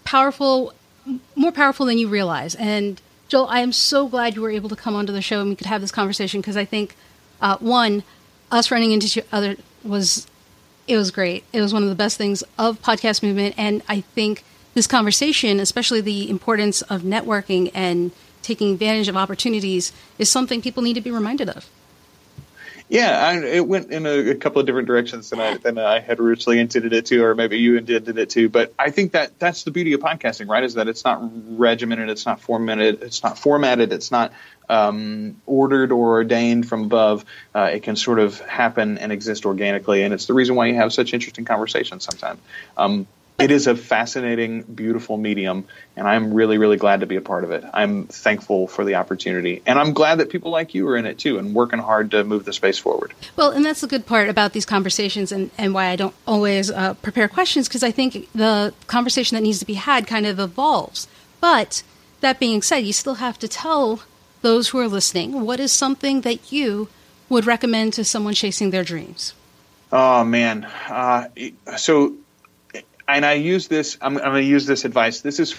powerful, 0.04 0.74
more 1.34 1.52
powerful 1.52 1.86
than 1.86 1.98
you 1.98 2.08
realize. 2.08 2.54
And 2.54 3.00
Joel, 3.28 3.46
I 3.48 3.60
am 3.60 3.72
so 3.72 4.08
glad 4.08 4.34
you 4.34 4.42
were 4.42 4.50
able 4.50 4.68
to 4.68 4.76
come 4.76 4.94
onto 4.94 5.12
the 5.12 5.22
show 5.22 5.40
and 5.40 5.48
we 5.48 5.56
could 5.56 5.66
have 5.66 5.80
this 5.80 5.92
conversation 5.92 6.40
because 6.40 6.56
I 6.56 6.64
think 6.64 6.96
uh, 7.40 7.56
one, 7.58 8.02
us 8.50 8.70
running 8.70 8.92
into 8.92 9.06
each 9.06 9.18
other 9.32 9.56
was 9.82 10.26
it 10.86 10.96
was 10.96 11.10
great. 11.10 11.44
It 11.52 11.60
was 11.60 11.72
one 11.72 11.84
of 11.84 11.88
the 11.88 11.94
best 11.94 12.18
things 12.18 12.42
of 12.58 12.82
podcast 12.82 13.22
movement, 13.22 13.54
and 13.56 13.80
I 13.88 14.00
think 14.00 14.42
this 14.74 14.86
conversation, 14.86 15.60
especially 15.60 16.00
the 16.00 16.30
importance 16.30 16.82
of 16.82 17.02
networking 17.02 17.70
and 17.74 18.12
taking 18.42 18.72
advantage 18.72 19.08
of 19.08 19.16
opportunities, 19.16 19.92
is 20.18 20.30
something 20.30 20.62
people 20.62 20.82
need 20.82 20.94
to 20.94 21.00
be 21.00 21.10
reminded 21.10 21.48
of. 21.48 21.68
Yeah, 22.90 23.24
I, 23.24 23.38
it 23.38 23.68
went 23.68 23.92
in 23.92 24.04
a, 24.04 24.30
a, 24.30 24.34
couple 24.34 24.60
of 24.60 24.66
different 24.66 24.88
directions 24.88 25.30
than 25.30 25.38
I 25.38 25.56
than 25.58 25.78
I 25.78 26.00
had 26.00 26.18
originally 26.18 26.58
intended 26.58 26.92
it 26.92 27.06
to, 27.06 27.22
or 27.22 27.36
maybe 27.36 27.56
you 27.56 27.76
intended 27.76 28.18
it 28.18 28.30
to. 28.30 28.48
But 28.48 28.74
I 28.80 28.90
think 28.90 29.12
that 29.12 29.38
that's 29.38 29.62
the 29.62 29.70
beauty 29.70 29.92
of 29.92 30.00
podcasting, 30.00 30.48
right? 30.48 30.64
Is 30.64 30.74
that 30.74 30.88
it's 30.88 31.04
not 31.04 31.20
regimented, 31.56 32.10
it's 32.10 32.26
not 32.26 32.40
formatted, 32.40 33.00
it's 33.04 33.22
not 33.22 33.38
formatted, 33.38 33.92
it's 33.92 34.10
not 34.10 34.32
um, 34.68 35.40
ordered 35.46 35.92
or 35.92 36.14
ordained 36.14 36.68
from 36.68 36.82
above. 36.82 37.24
Uh, 37.54 37.70
it 37.72 37.84
can 37.84 37.94
sort 37.94 38.18
of 38.18 38.40
happen 38.40 38.98
and 38.98 39.12
exist 39.12 39.46
organically, 39.46 40.02
and 40.02 40.12
it's 40.12 40.26
the 40.26 40.34
reason 40.34 40.56
why 40.56 40.66
you 40.66 40.74
have 40.74 40.92
such 40.92 41.14
interesting 41.14 41.44
conversations 41.44 42.02
sometimes. 42.02 42.40
Um, 42.76 43.06
it 43.44 43.50
is 43.50 43.66
a 43.66 43.74
fascinating, 43.76 44.62
beautiful 44.62 45.16
medium, 45.16 45.66
and 45.96 46.06
I'm 46.06 46.32
really, 46.34 46.58
really 46.58 46.76
glad 46.76 47.00
to 47.00 47.06
be 47.06 47.16
a 47.16 47.20
part 47.20 47.44
of 47.44 47.50
it. 47.50 47.64
I'm 47.72 48.06
thankful 48.06 48.66
for 48.66 48.84
the 48.84 48.96
opportunity, 48.96 49.62
and 49.66 49.78
I'm 49.78 49.92
glad 49.92 50.18
that 50.18 50.30
people 50.30 50.50
like 50.50 50.74
you 50.74 50.88
are 50.88 50.96
in 50.96 51.06
it 51.06 51.18
too 51.18 51.38
and 51.38 51.54
working 51.54 51.78
hard 51.78 52.10
to 52.12 52.24
move 52.24 52.44
the 52.44 52.52
space 52.52 52.78
forward. 52.78 53.12
Well, 53.36 53.50
and 53.50 53.64
that's 53.64 53.80
the 53.80 53.86
good 53.86 54.06
part 54.06 54.28
about 54.28 54.52
these 54.52 54.66
conversations, 54.66 55.32
and, 55.32 55.50
and 55.58 55.74
why 55.74 55.86
I 55.86 55.96
don't 55.96 56.14
always 56.26 56.70
uh, 56.70 56.94
prepare 56.94 57.28
questions 57.28 57.68
because 57.68 57.82
I 57.82 57.90
think 57.90 58.28
the 58.34 58.74
conversation 58.86 59.34
that 59.36 59.42
needs 59.42 59.58
to 59.60 59.66
be 59.66 59.74
had 59.74 60.06
kind 60.06 60.26
of 60.26 60.38
evolves. 60.38 61.08
But 61.40 61.82
that 62.20 62.38
being 62.38 62.62
said, 62.62 62.78
you 62.78 62.92
still 62.92 63.14
have 63.14 63.38
to 63.38 63.48
tell 63.48 64.02
those 64.42 64.68
who 64.68 64.78
are 64.78 64.88
listening 64.88 65.42
what 65.42 65.60
is 65.60 65.72
something 65.72 66.22
that 66.22 66.52
you 66.52 66.88
would 67.28 67.46
recommend 67.46 67.92
to 67.94 68.04
someone 68.04 68.34
chasing 68.34 68.70
their 68.70 68.84
dreams. 68.84 69.34
Oh 69.92 70.24
man, 70.24 70.64
uh, 70.88 71.28
so 71.76 72.14
and 73.16 73.24
I 73.24 73.34
use 73.34 73.68
this. 73.68 73.96
I'm, 74.00 74.16
I'm 74.16 74.24
going 74.24 74.44
to 74.44 74.48
use 74.48 74.66
this 74.66 74.84
advice. 74.84 75.20
This 75.20 75.38
is 75.40 75.54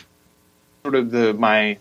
sort 0.84 0.95
of 0.95 1.12
the 1.12 1.34
my 1.34 1.78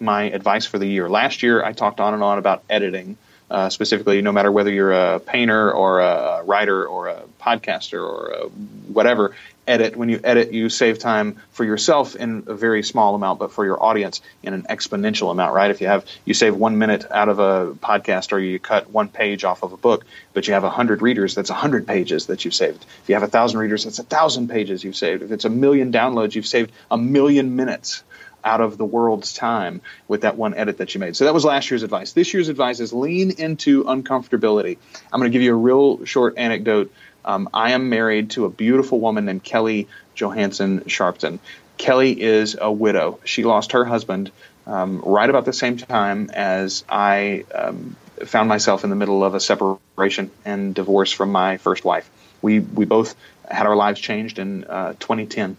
my 0.00 0.24
advice 0.24 0.66
for 0.66 0.78
the 0.78 0.86
year. 0.86 1.08
Last 1.08 1.42
year, 1.42 1.64
I 1.64 1.72
talked 1.72 2.00
on 2.00 2.14
and 2.14 2.22
on 2.22 2.38
about 2.38 2.62
editing, 2.68 3.16
uh, 3.50 3.68
specifically. 3.68 4.22
No 4.22 4.32
matter 4.32 4.50
whether 4.50 4.70
you're 4.70 4.92
a 4.92 5.20
painter 5.20 5.72
or 5.72 6.00
a 6.00 6.42
writer 6.44 6.84
or 6.86 7.08
a 7.08 7.22
podcaster 7.44 8.00
or 8.02 8.50
whatever, 8.88 9.34
edit. 9.66 9.96
When 9.96 10.08
you 10.08 10.20
edit, 10.22 10.52
you 10.52 10.68
save 10.68 10.98
time 10.98 11.36
for 11.52 11.64
yourself 11.64 12.16
in 12.16 12.44
a 12.46 12.54
very 12.54 12.82
small 12.82 13.14
amount, 13.14 13.38
but 13.38 13.52
for 13.52 13.64
your 13.64 13.82
audience 13.82 14.20
in 14.42 14.54
an 14.54 14.62
exponential 14.64 15.30
amount, 15.30 15.54
right? 15.54 15.70
If 15.70 15.80
you 15.80 15.86
have, 15.86 16.04
you 16.24 16.34
save 16.34 16.54
one 16.54 16.78
minute 16.78 17.04
out 17.10 17.28
of 17.28 17.38
a 17.38 17.72
podcast 17.74 18.32
or 18.32 18.38
you 18.38 18.58
cut 18.58 18.90
one 18.90 19.08
page 19.08 19.44
off 19.44 19.62
of 19.62 19.72
a 19.72 19.76
book, 19.76 20.04
but 20.32 20.46
you 20.46 20.54
have 20.54 20.64
a 20.64 20.70
hundred 20.70 21.02
readers, 21.02 21.34
that's 21.34 21.50
a 21.50 21.54
hundred 21.54 21.86
pages 21.86 22.26
that 22.26 22.44
you've 22.44 22.54
saved. 22.54 22.84
If 23.02 23.08
you 23.08 23.14
have 23.14 23.24
a 23.24 23.28
thousand 23.28 23.60
readers, 23.60 23.84
that's 23.84 23.98
a 23.98 24.04
thousand 24.04 24.48
pages 24.48 24.84
you've 24.84 24.96
saved. 24.96 25.22
If 25.22 25.32
it's 25.32 25.44
a 25.44 25.50
million 25.50 25.92
downloads, 25.92 26.34
you've 26.34 26.46
saved 26.46 26.72
a 26.90 26.98
million 26.98 27.56
minutes 27.56 28.02
out 28.44 28.60
of 28.60 28.76
the 28.76 28.84
world's 28.84 29.32
time 29.32 29.80
with 30.06 30.20
that 30.20 30.36
one 30.36 30.54
edit 30.54 30.76
that 30.78 30.94
you 30.94 31.00
made. 31.00 31.16
So 31.16 31.24
that 31.24 31.32
was 31.32 31.46
last 31.46 31.70
year's 31.70 31.82
advice. 31.82 32.12
This 32.12 32.34
year's 32.34 32.50
advice 32.50 32.78
is 32.78 32.92
lean 32.92 33.30
into 33.30 33.84
uncomfortability. 33.84 34.76
I'm 35.10 35.18
going 35.18 35.32
to 35.32 35.32
give 35.32 35.40
you 35.40 35.54
a 35.54 35.56
real 35.56 36.04
short 36.04 36.36
anecdote 36.36 36.92
um, 37.24 37.48
I 37.52 37.72
am 37.72 37.88
married 37.88 38.30
to 38.30 38.44
a 38.44 38.50
beautiful 38.50 39.00
woman 39.00 39.26
named 39.26 39.42
Kelly 39.42 39.88
Johansson 40.14 40.80
Sharpton. 40.80 41.38
Kelly 41.76 42.20
is 42.20 42.56
a 42.60 42.70
widow. 42.70 43.18
She 43.24 43.44
lost 43.44 43.72
her 43.72 43.84
husband 43.84 44.30
um, 44.66 45.00
right 45.00 45.28
about 45.28 45.44
the 45.44 45.52
same 45.52 45.76
time 45.76 46.30
as 46.32 46.84
I 46.88 47.44
um, 47.54 47.96
found 48.24 48.48
myself 48.48 48.84
in 48.84 48.90
the 48.90 48.96
middle 48.96 49.24
of 49.24 49.34
a 49.34 49.40
separation 49.40 50.30
and 50.44 50.74
divorce 50.74 51.10
from 51.12 51.32
my 51.32 51.56
first 51.56 51.84
wife. 51.84 52.08
We 52.42 52.60
we 52.60 52.84
both 52.84 53.14
had 53.48 53.66
our 53.66 53.76
lives 53.76 54.00
changed 54.00 54.38
in 54.38 54.64
uh, 54.64 54.92
2010 55.00 55.56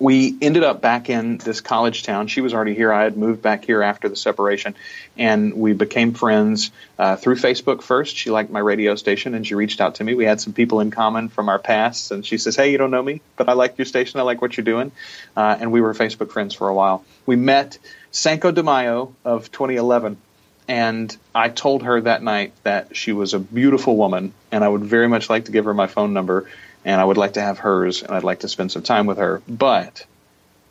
we 0.00 0.36
ended 0.40 0.62
up 0.62 0.80
back 0.80 1.10
in 1.10 1.38
this 1.38 1.60
college 1.60 2.04
town. 2.04 2.28
She 2.28 2.40
was 2.40 2.54
already 2.54 2.74
here. 2.74 2.92
I 2.92 3.02
had 3.02 3.16
moved 3.16 3.42
back 3.42 3.64
here 3.64 3.82
after 3.82 4.08
the 4.08 4.14
separation, 4.14 4.76
and 5.16 5.54
we 5.54 5.72
became 5.72 6.14
friends 6.14 6.70
uh, 6.98 7.16
through 7.16 7.36
Facebook 7.36 7.82
first. 7.82 8.14
She 8.14 8.30
liked 8.30 8.50
my 8.50 8.60
radio 8.60 8.94
station, 8.94 9.34
and 9.34 9.46
she 9.46 9.54
reached 9.54 9.80
out 9.80 9.96
to 9.96 10.04
me. 10.04 10.14
We 10.14 10.24
had 10.24 10.40
some 10.40 10.52
people 10.52 10.80
in 10.80 10.90
common 10.90 11.28
from 11.28 11.48
our 11.48 11.58
past, 11.58 12.12
and 12.12 12.24
she 12.24 12.38
says, 12.38 12.54
"Hey, 12.54 12.70
you 12.70 12.78
don't 12.78 12.92
know 12.92 13.02
me, 13.02 13.20
but 13.36 13.48
I 13.48 13.54
like 13.54 13.76
your 13.76 13.86
station. 13.86 14.20
I 14.20 14.22
like 14.22 14.40
what 14.40 14.56
you're 14.56 14.64
doing," 14.64 14.92
uh, 15.36 15.56
and 15.60 15.72
we 15.72 15.80
were 15.80 15.92
Facebook 15.94 16.30
friends 16.30 16.54
for 16.54 16.68
a 16.68 16.74
while. 16.74 17.04
We 17.26 17.34
met 17.34 17.78
Cinco 18.12 18.52
de 18.52 18.62
Mayo 18.62 19.14
of 19.24 19.50
2011. 19.50 20.18
And 20.70 21.16
I 21.34 21.48
told 21.48 21.84
her 21.84 21.98
that 22.02 22.22
night 22.22 22.52
that 22.62 22.94
she 22.94 23.12
was 23.12 23.32
a 23.32 23.38
beautiful 23.38 23.96
woman, 23.96 24.34
and 24.52 24.62
I 24.62 24.68
would 24.68 24.84
very 24.84 25.08
much 25.08 25.30
like 25.30 25.46
to 25.46 25.52
give 25.52 25.64
her 25.64 25.72
my 25.72 25.86
phone 25.86 26.12
number 26.12 26.46
and 26.84 27.00
I 27.00 27.04
would 27.04 27.16
like 27.16 27.34
to 27.34 27.40
have 27.40 27.58
hers, 27.58 28.02
and 28.02 28.12
I'd 28.12 28.24
like 28.24 28.40
to 28.40 28.48
spend 28.48 28.72
some 28.72 28.82
time 28.82 29.06
with 29.06 29.18
her. 29.18 29.42
But 29.48 30.04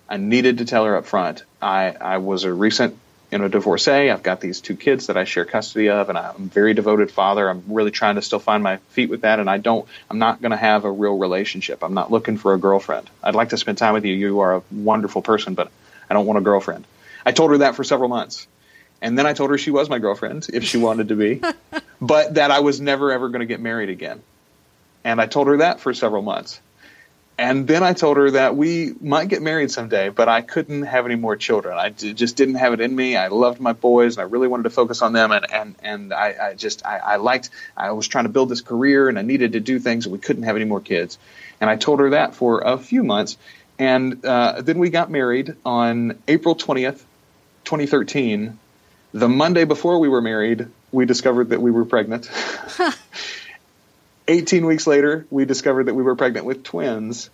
I 0.09 0.17
needed 0.17 0.59
to 0.59 0.65
tell 0.65 0.85
her 0.85 0.95
up 0.95 1.05
front. 1.05 1.43
I, 1.61 1.91
I 1.91 2.17
was 2.17 2.43
a 2.43 2.53
recent 2.53 2.97
you 3.31 3.37
know 3.37 3.47
divorcee. 3.47 4.09
I've 4.09 4.23
got 4.23 4.39
these 4.39 4.61
two 4.61 4.75
kids 4.75 5.07
that 5.07 5.17
I 5.17 5.25
share 5.25 5.45
custody 5.45 5.89
of, 5.89 6.09
and 6.09 6.17
I'm 6.17 6.35
a 6.35 6.39
very 6.39 6.73
devoted 6.73 7.11
father. 7.11 7.49
I'm 7.49 7.63
really 7.67 7.91
trying 7.91 8.15
to 8.15 8.21
still 8.21 8.39
find 8.39 8.63
my 8.63 8.77
feet 8.89 9.09
with 9.09 9.21
that, 9.21 9.39
and 9.39 9.49
I 9.49 9.57
don't. 9.57 9.87
I'm 10.09 10.19
not 10.19 10.41
going 10.41 10.51
to 10.51 10.57
have 10.57 10.85
a 10.85 10.91
real 10.91 11.17
relationship. 11.17 11.83
I'm 11.83 11.93
not 11.93 12.11
looking 12.11 12.37
for 12.37 12.53
a 12.53 12.57
girlfriend. 12.57 13.09
I'd 13.21 13.35
like 13.35 13.49
to 13.49 13.57
spend 13.57 13.77
time 13.77 13.93
with 13.93 14.05
you. 14.05 14.13
You 14.13 14.39
are 14.39 14.57
a 14.57 14.63
wonderful 14.71 15.21
person, 15.21 15.53
but 15.55 15.71
I 16.09 16.13
don't 16.13 16.25
want 16.25 16.39
a 16.39 16.41
girlfriend. 16.41 16.85
I 17.25 17.31
told 17.31 17.51
her 17.51 17.57
that 17.59 17.75
for 17.75 17.83
several 17.83 18.09
months. 18.09 18.47
And 19.01 19.17
then 19.17 19.27
I 19.27 19.33
told 19.33 19.51
her 19.51 19.57
she 19.59 19.69
was 19.69 19.89
my 19.89 19.99
girlfriend 19.99 20.47
if 20.51 20.63
she 20.63 20.77
wanted 20.77 21.09
to 21.09 21.15
be, 21.15 21.41
but 22.01 22.35
that 22.35 22.49
I 22.49 22.61
was 22.61 22.81
never 22.81 23.11
ever 23.11 23.29
going 23.29 23.41
to 23.41 23.45
get 23.45 23.59
married 23.59 23.89
again. 23.89 24.23
And 25.07 25.21
I 25.21 25.25
told 25.25 25.47
her 25.47 25.57
that 25.59 25.79
for 25.79 25.93
several 25.93 26.21
months. 26.21 26.59
And 27.37 27.65
then 27.65 27.81
I 27.81 27.93
told 27.93 28.17
her 28.17 28.31
that 28.31 28.57
we 28.57 28.93
might 28.99 29.29
get 29.29 29.41
married 29.41 29.71
someday, 29.71 30.09
but 30.09 30.27
I 30.27 30.41
couldn't 30.41 30.83
have 30.83 31.05
any 31.05 31.15
more 31.15 31.37
children. 31.37 31.77
I 31.77 31.89
d- 31.89 32.13
just 32.13 32.35
didn't 32.35 32.55
have 32.55 32.73
it 32.73 32.81
in 32.81 32.93
me. 32.93 33.15
I 33.15 33.29
loved 33.29 33.61
my 33.61 33.71
boys, 33.71 34.17
and 34.17 34.21
I 34.21 34.25
really 34.25 34.49
wanted 34.49 34.63
to 34.63 34.69
focus 34.69 35.01
on 35.01 35.13
them. 35.13 35.31
And 35.31 35.49
and 35.49 35.75
and 35.81 36.13
I, 36.13 36.35
I 36.49 36.53
just 36.55 36.85
I, 36.85 36.97
I 36.97 37.15
liked. 37.15 37.51
I 37.77 37.91
was 37.91 38.05
trying 38.09 38.25
to 38.25 38.29
build 38.29 38.49
this 38.49 38.59
career, 38.59 39.07
and 39.07 39.17
I 39.17 39.21
needed 39.21 39.53
to 39.53 39.61
do 39.61 39.79
things, 39.79 40.07
and 40.07 40.11
we 40.11 40.19
couldn't 40.19 40.43
have 40.43 40.57
any 40.57 40.65
more 40.65 40.81
kids. 40.81 41.17
And 41.61 41.69
I 41.69 41.77
told 41.77 42.01
her 42.01 42.09
that 42.09 42.35
for 42.35 42.59
a 42.59 42.77
few 42.77 43.05
months, 43.05 43.37
and 43.79 44.25
uh, 44.25 44.61
then 44.61 44.77
we 44.77 44.89
got 44.89 45.09
married 45.09 45.55
on 45.65 46.21
April 46.27 46.53
twentieth, 46.53 47.05
twenty 47.63 47.85
thirteen. 47.85 48.59
The 49.13 49.29
Monday 49.29 49.63
before 49.63 49.99
we 49.99 50.09
were 50.09 50.21
married, 50.21 50.67
we 50.91 51.05
discovered 51.05 51.49
that 51.49 51.61
we 51.61 51.71
were 51.71 51.85
pregnant. 51.85 52.29
18 54.27 54.65
weeks 54.65 54.87
later, 54.87 55.25
we 55.29 55.45
discovered 55.45 55.85
that 55.85 55.93
we 55.93 56.03
were 56.03 56.15
pregnant 56.15 56.45
with 56.45 56.63
twins. 56.63 57.29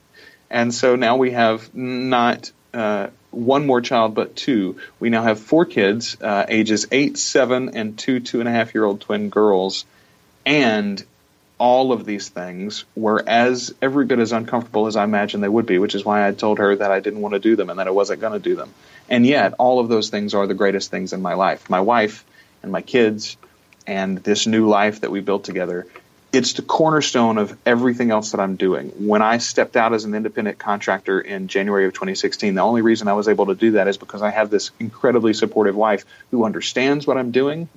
And 0.49 0.73
so 0.73 0.95
now 0.95 1.17
we 1.17 1.31
have 1.31 1.73
not 1.73 2.51
uh, 2.73 3.07
one 3.31 3.65
more 3.65 3.81
child, 3.81 4.13
but 4.15 4.35
two. 4.35 4.77
We 4.99 5.09
now 5.09 5.23
have 5.23 5.39
four 5.39 5.65
kids, 5.65 6.17
uh, 6.21 6.45
ages 6.47 6.87
eight, 6.91 7.17
seven, 7.17 7.75
and 7.75 7.97
two 7.97 8.19
two 8.19 8.39
and 8.39 8.47
a 8.47 8.51
half 8.51 8.73
year 8.73 8.83
old 8.83 9.01
twin 9.01 9.29
girls. 9.29 9.85
And 10.45 11.03
all 11.57 11.91
of 11.91 12.05
these 12.05 12.29
things 12.29 12.83
were 12.95 13.23
as 13.25 13.73
every 13.81 14.05
bit 14.05 14.19
as 14.19 14.31
uncomfortable 14.31 14.87
as 14.87 14.95
I 14.95 15.03
imagined 15.03 15.43
they 15.43 15.49
would 15.49 15.65
be, 15.65 15.77
which 15.77 15.95
is 15.95 16.03
why 16.03 16.27
I 16.27 16.31
told 16.31 16.57
her 16.57 16.75
that 16.75 16.91
I 16.91 16.99
didn't 16.99 17.21
want 17.21 17.33
to 17.33 17.39
do 17.39 17.55
them 17.55 17.69
and 17.69 17.79
that 17.79 17.87
I 17.87 17.91
wasn't 17.91 18.21
going 18.21 18.33
to 18.33 18.39
do 18.39 18.55
them. 18.55 18.73
And 19.09 19.25
yet, 19.25 19.53
all 19.59 19.79
of 19.79 19.87
those 19.87 20.09
things 20.09 20.33
are 20.33 20.45
the 20.45 20.53
greatest 20.53 20.91
things 20.91 21.13
in 21.13 21.21
my 21.21 21.35
life. 21.35 21.69
My 21.69 21.81
wife 21.81 22.25
and 22.61 22.71
my 22.71 22.81
kids 22.81 23.37
and 23.87 24.17
this 24.19 24.45
new 24.47 24.67
life 24.67 25.01
that 25.01 25.11
we 25.11 25.21
built 25.21 25.43
together 25.43 25.87
it's 26.33 26.53
the 26.53 26.63
cornerstone 26.63 27.37
of 27.37 27.55
everything 27.63 28.09
else 28.09 28.31
that 28.31 28.41
I'm 28.41 28.55
doing. 28.55 28.89
When 29.07 29.21
I 29.21 29.37
stepped 29.37 29.77
out 29.77 29.93
as 29.93 30.03
an 30.03 30.15
independent 30.15 30.57
contractor 30.57 31.21
in 31.21 31.47
January 31.47 31.85
of 31.85 31.93
2016, 31.93 32.55
the 32.55 32.61
only 32.61 32.81
reason 32.81 33.07
I 33.07 33.13
was 33.13 33.27
able 33.27 33.45
to 33.45 33.55
do 33.55 33.71
that 33.73 33.87
is 33.87 33.99
because 33.99 34.23
I 34.23 34.31
have 34.31 34.49
this 34.49 34.71
incredibly 34.79 35.35
supportive 35.35 35.75
wife 35.75 36.05
who 36.31 36.43
understands 36.43 37.05
what 37.05 37.19
I'm 37.19 37.29
doing, 37.29 37.69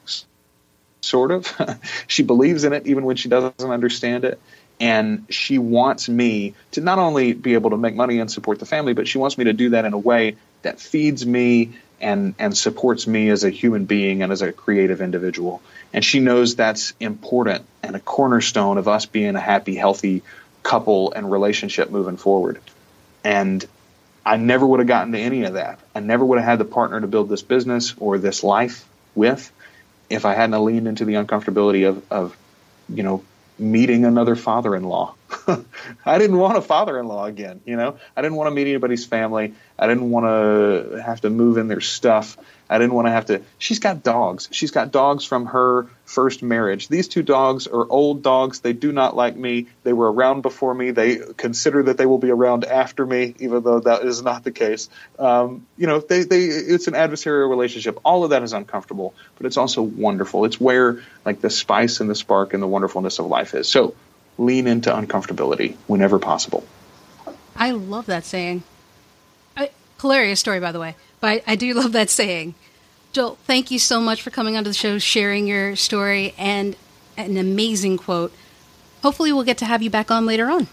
sort 1.03 1.33
of. 1.33 1.55
she 2.07 2.23
believes 2.23 2.65
in 2.65 2.73
it 2.73 2.87
even 2.87 3.05
when 3.05 3.17
she 3.17 3.29
doesn't 3.29 3.61
understand 3.61 4.25
it. 4.25 4.41
And 4.81 5.27
she 5.29 5.59
wants 5.59 6.09
me 6.09 6.55
to 6.73 6.81
not 6.81 6.99
only 6.99 7.35
be 7.35 7.55
able 7.55 7.71
to 7.71 7.77
make 7.77 7.95
money 7.95 8.21
and 8.21 8.31
support 8.31 8.59
the 8.59 8.67
family, 8.67 8.95
but 8.95 9.07
she 9.07 9.19
wants 9.19 9.37
me 9.37 9.45
to 9.45 9.53
do 9.53 9.71
that 9.71 9.85
in 9.85 9.93
a 9.93 9.99
way 9.99 10.37
that 10.63 10.81
feeds 10.81 11.27
me 11.27 11.79
and 12.01 12.35
and 12.39 12.57
supports 12.57 13.07
me 13.07 13.31
as 13.31 13.45
a 13.45 13.51
human 13.51 13.85
being 13.85 14.23
and 14.23 14.33
as 14.33 14.43
a 14.43 14.53
creative 14.53 15.01
individual. 15.01 15.63
And 15.93 16.05
she 16.05 16.21
knows 16.21 16.57
that's 16.57 16.93
important 17.01 17.65
and 17.83 17.97
a 17.97 18.01
cornerstone 18.01 18.79
of 18.79 18.89
us 18.89 19.07
being 19.07 19.35
a 19.37 19.41
happy, 19.41 19.75
healthy 19.75 20.23
couple 20.63 21.13
and 21.13 21.31
relationship 21.31 21.91
moving 21.91 22.17
forward. 22.17 22.61
And 23.25 23.65
I 24.25 24.37
never 24.37 24.67
would 24.67 24.81
have 24.81 24.89
gotten 24.89 25.13
to 25.13 25.19
any 25.19 25.45
of 25.45 25.55
that. 25.55 25.81
I 25.95 26.01
never 26.01 26.25
would 26.25 26.39
have 26.39 26.47
had 26.47 26.59
the 26.59 26.65
partner 26.65 27.01
to 27.01 27.07
build 27.07 27.29
this 27.29 27.43
business 27.43 27.95
or 27.99 28.19
this 28.19 28.43
life 28.43 28.85
with 29.15 29.51
if 30.11 30.25
I 30.25 30.35
hadn't 30.35 30.65
leaned 30.65 30.89
into 30.89 31.05
the 31.05 31.15
uncomfortability 31.15 31.89
of, 31.89 32.03
of 32.11 32.37
you 32.89 33.03
know, 33.03 33.25
meeting 33.59 34.05
another 34.05 34.37
father-in-law. 34.37 35.15
I 36.05 36.19
didn't 36.19 36.39
want 36.39 36.57
a 36.57 36.63
father-in-law 36.63 37.25
again, 37.27 37.61
you 37.65 37.77
know. 37.77 37.99
I 38.17 38.23
didn't 38.23 38.37
want 38.37 38.49
to 38.49 38.55
meet 38.55 38.69
anybody's 38.69 39.07
family. 39.07 39.55
I 39.79 39.87
didn't 39.87 40.11
want 40.11 40.27
to 40.27 41.03
have 41.03 41.21
to 41.23 41.31
move 41.31 41.59
in 41.59 41.69
their 41.69 41.81
stuff. 41.81 42.37
I 42.69 42.79
didn't 42.79 42.95
want 42.95 43.07
to 43.07 43.13
have 43.13 43.27
to. 43.27 43.43
She's 43.59 43.79
got 43.79 44.03
dogs. 44.03 44.49
She's 44.51 44.73
got 44.73 44.91
dogs 44.91 45.25
from 45.25 45.47
her 45.47 45.87
first 46.05 46.43
marriage. 46.43 46.89
These 46.89 47.09
two 47.09 47.23
dogs 47.23 47.67
are 47.67 47.89
old 47.89 48.23
dogs. 48.23 48.61
They 48.61 48.73
do 48.73 48.91
not 48.91 49.15
like 49.15 49.37
me. 49.37 49.69
They 49.85 49.93
were 49.93 50.11
around 50.11 50.43
before 50.43 50.75
me. 50.75 50.91
They 50.91 51.21
consider 51.37 51.85
that 51.85 51.97
they 51.97 52.07
will 52.07 52.19
be 52.19 52.31
around 52.31 52.65
after 52.65 53.07
me, 53.07 53.35
even 53.39 53.63
though 53.63 53.81
that 53.81 54.03
is 54.03 54.23
not 54.23 54.43
the 54.43 54.51
case. 54.51 54.89
Um, 55.19 55.67
you 55.77 55.87
know, 55.87 56.01
they, 56.01 56.25
they, 56.25 56.45
it's 56.45 56.89
an 56.89 56.95
adversarial 56.95 57.49
relationship. 57.49 58.01
All 58.05 58.25
of 58.25 58.31
that 58.31 58.43
is 58.43 58.53
uncomfortable, 58.53 59.15
but 59.37 59.47
it's 59.47 59.57
also 59.57 59.83
wonderful. 59.83 60.45
It's 60.45 60.61
where 60.61 61.03
like 61.25 61.41
the 61.41 61.51
spice 61.51 62.01
and 62.01 62.11
the 62.11 62.17
spark 62.17 62.53
and 62.53 62.63
the 62.63 62.69
wonderfulness 62.69 63.21
of 63.21 63.27
life 63.27 63.55
is. 63.55 63.69
So 63.69 63.95
lean 64.39 64.67
into 64.67 64.91
uncomfortability 64.91 65.77
whenever 65.87 66.19
possible. 66.19 66.65
I 67.55 67.71
love 67.71 68.07
that 68.07 68.25
saying. 68.25 68.63
I, 69.57 69.71
hilarious 70.01 70.41
story, 70.41 70.61
by 70.61 70.73
the 70.73 70.81
way. 70.81 70.95
But 71.21 71.29
I, 71.29 71.43
I 71.53 71.57
do 71.57 71.73
love 71.75 71.93
that 71.93 72.11
saying. 72.11 72.55
Joel, 73.13 73.39
thank 73.47 73.71
you 73.71 73.79
so 73.79 74.01
much 74.01 74.21
for 74.23 74.31
coming 74.31 74.57
onto 74.57 74.69
the 74.69 74.75
show, 74.75 74.99
sharing 74.99 75.47
your 75.47 75.75
story, 75.77 76.35
and 76.37 76.77
an 77.17 77.37
amazing 77.39 77.97
quote. 77.97 78.33
Hopefully, 79.03 79.33
we'll 79.33 79.45
get 79.45 79.59
to 79.59 79.65
have 79.65 79.83
you 79.83 79.91
back 79.91 80.11
on 80.11 80.27
later 80.27 80.51
on. 80.51 80.67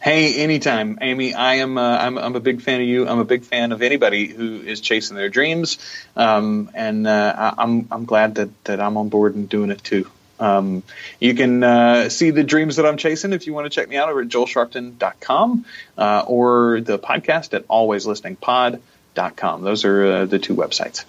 Hey, 0.00 0.42
anytime, 0.42 0.98
Amy. 1.02 1.34
I 1.34 1.56
am. 1.56 1.76
Uh, 1.76 1.98
I'm, 1.98 2.16
I'm, 2.16 2.34
a 2.34 2.40
big 2.40 2.62
fan 2.62 2.80
of 2.80 2.86
you. 2.86 3.06
I'm 3.06 3.18
a 3.18 3.24
big 3.24 3.44
fan 3.44 3.72
of 3.72 3.82
anybody 3.82 4.28
who 4.28 4.60
is 4.60 4.80
chasing 4.80 5.16
their 5.16 5.28
dreams, 5.28 5.78
um, 6.16 6.70
and 6.72 7.06
uh, 7.06 7.54
I'm 7.58 7.86
I'm 7.90 8.06
glad 8.06 8.36
that 8.36 8.64
that 8.64 8.80
I'm 8.80 8.96
on 8.96 9.10
board 9.10 9.34
and 9.34 9.46
doing 9.46 9.70
it 9.70 9.84
too. 9.84 10.10
Um, 10.40 10.82
you 11.20 11.34
can 11.34 11.62
uh, 11.62 12.08
see 12.08 12.30
the 12.30 12.42
dreams 12.42 12.76
that 12.76 12.86
I'm 12.86 12.96
chasing 12.96 13.32
if 13.32 13.46
you 13.46 13.52
want 13.52 13.66
to 13.66 13.70
check 13.70 13.88
me 13.88 13.96
out 13.96 14.08
over 14.08 14.22
at 14.22 14.28
joelsharpton.com 14.28 15.66
uh, 15.98 16.24
or 16.26 16.80
the 16.80 16.98
podcast 16.98 17.54
at 17.54 17.68
alwayslisteningpod.com. 17.68 19.62
Those 19.62 19.84
are 19.84 20.06
uh, 20.06 20.24
the 20.24 20.38
two 20.38 20.56
websites. 20.56 21.04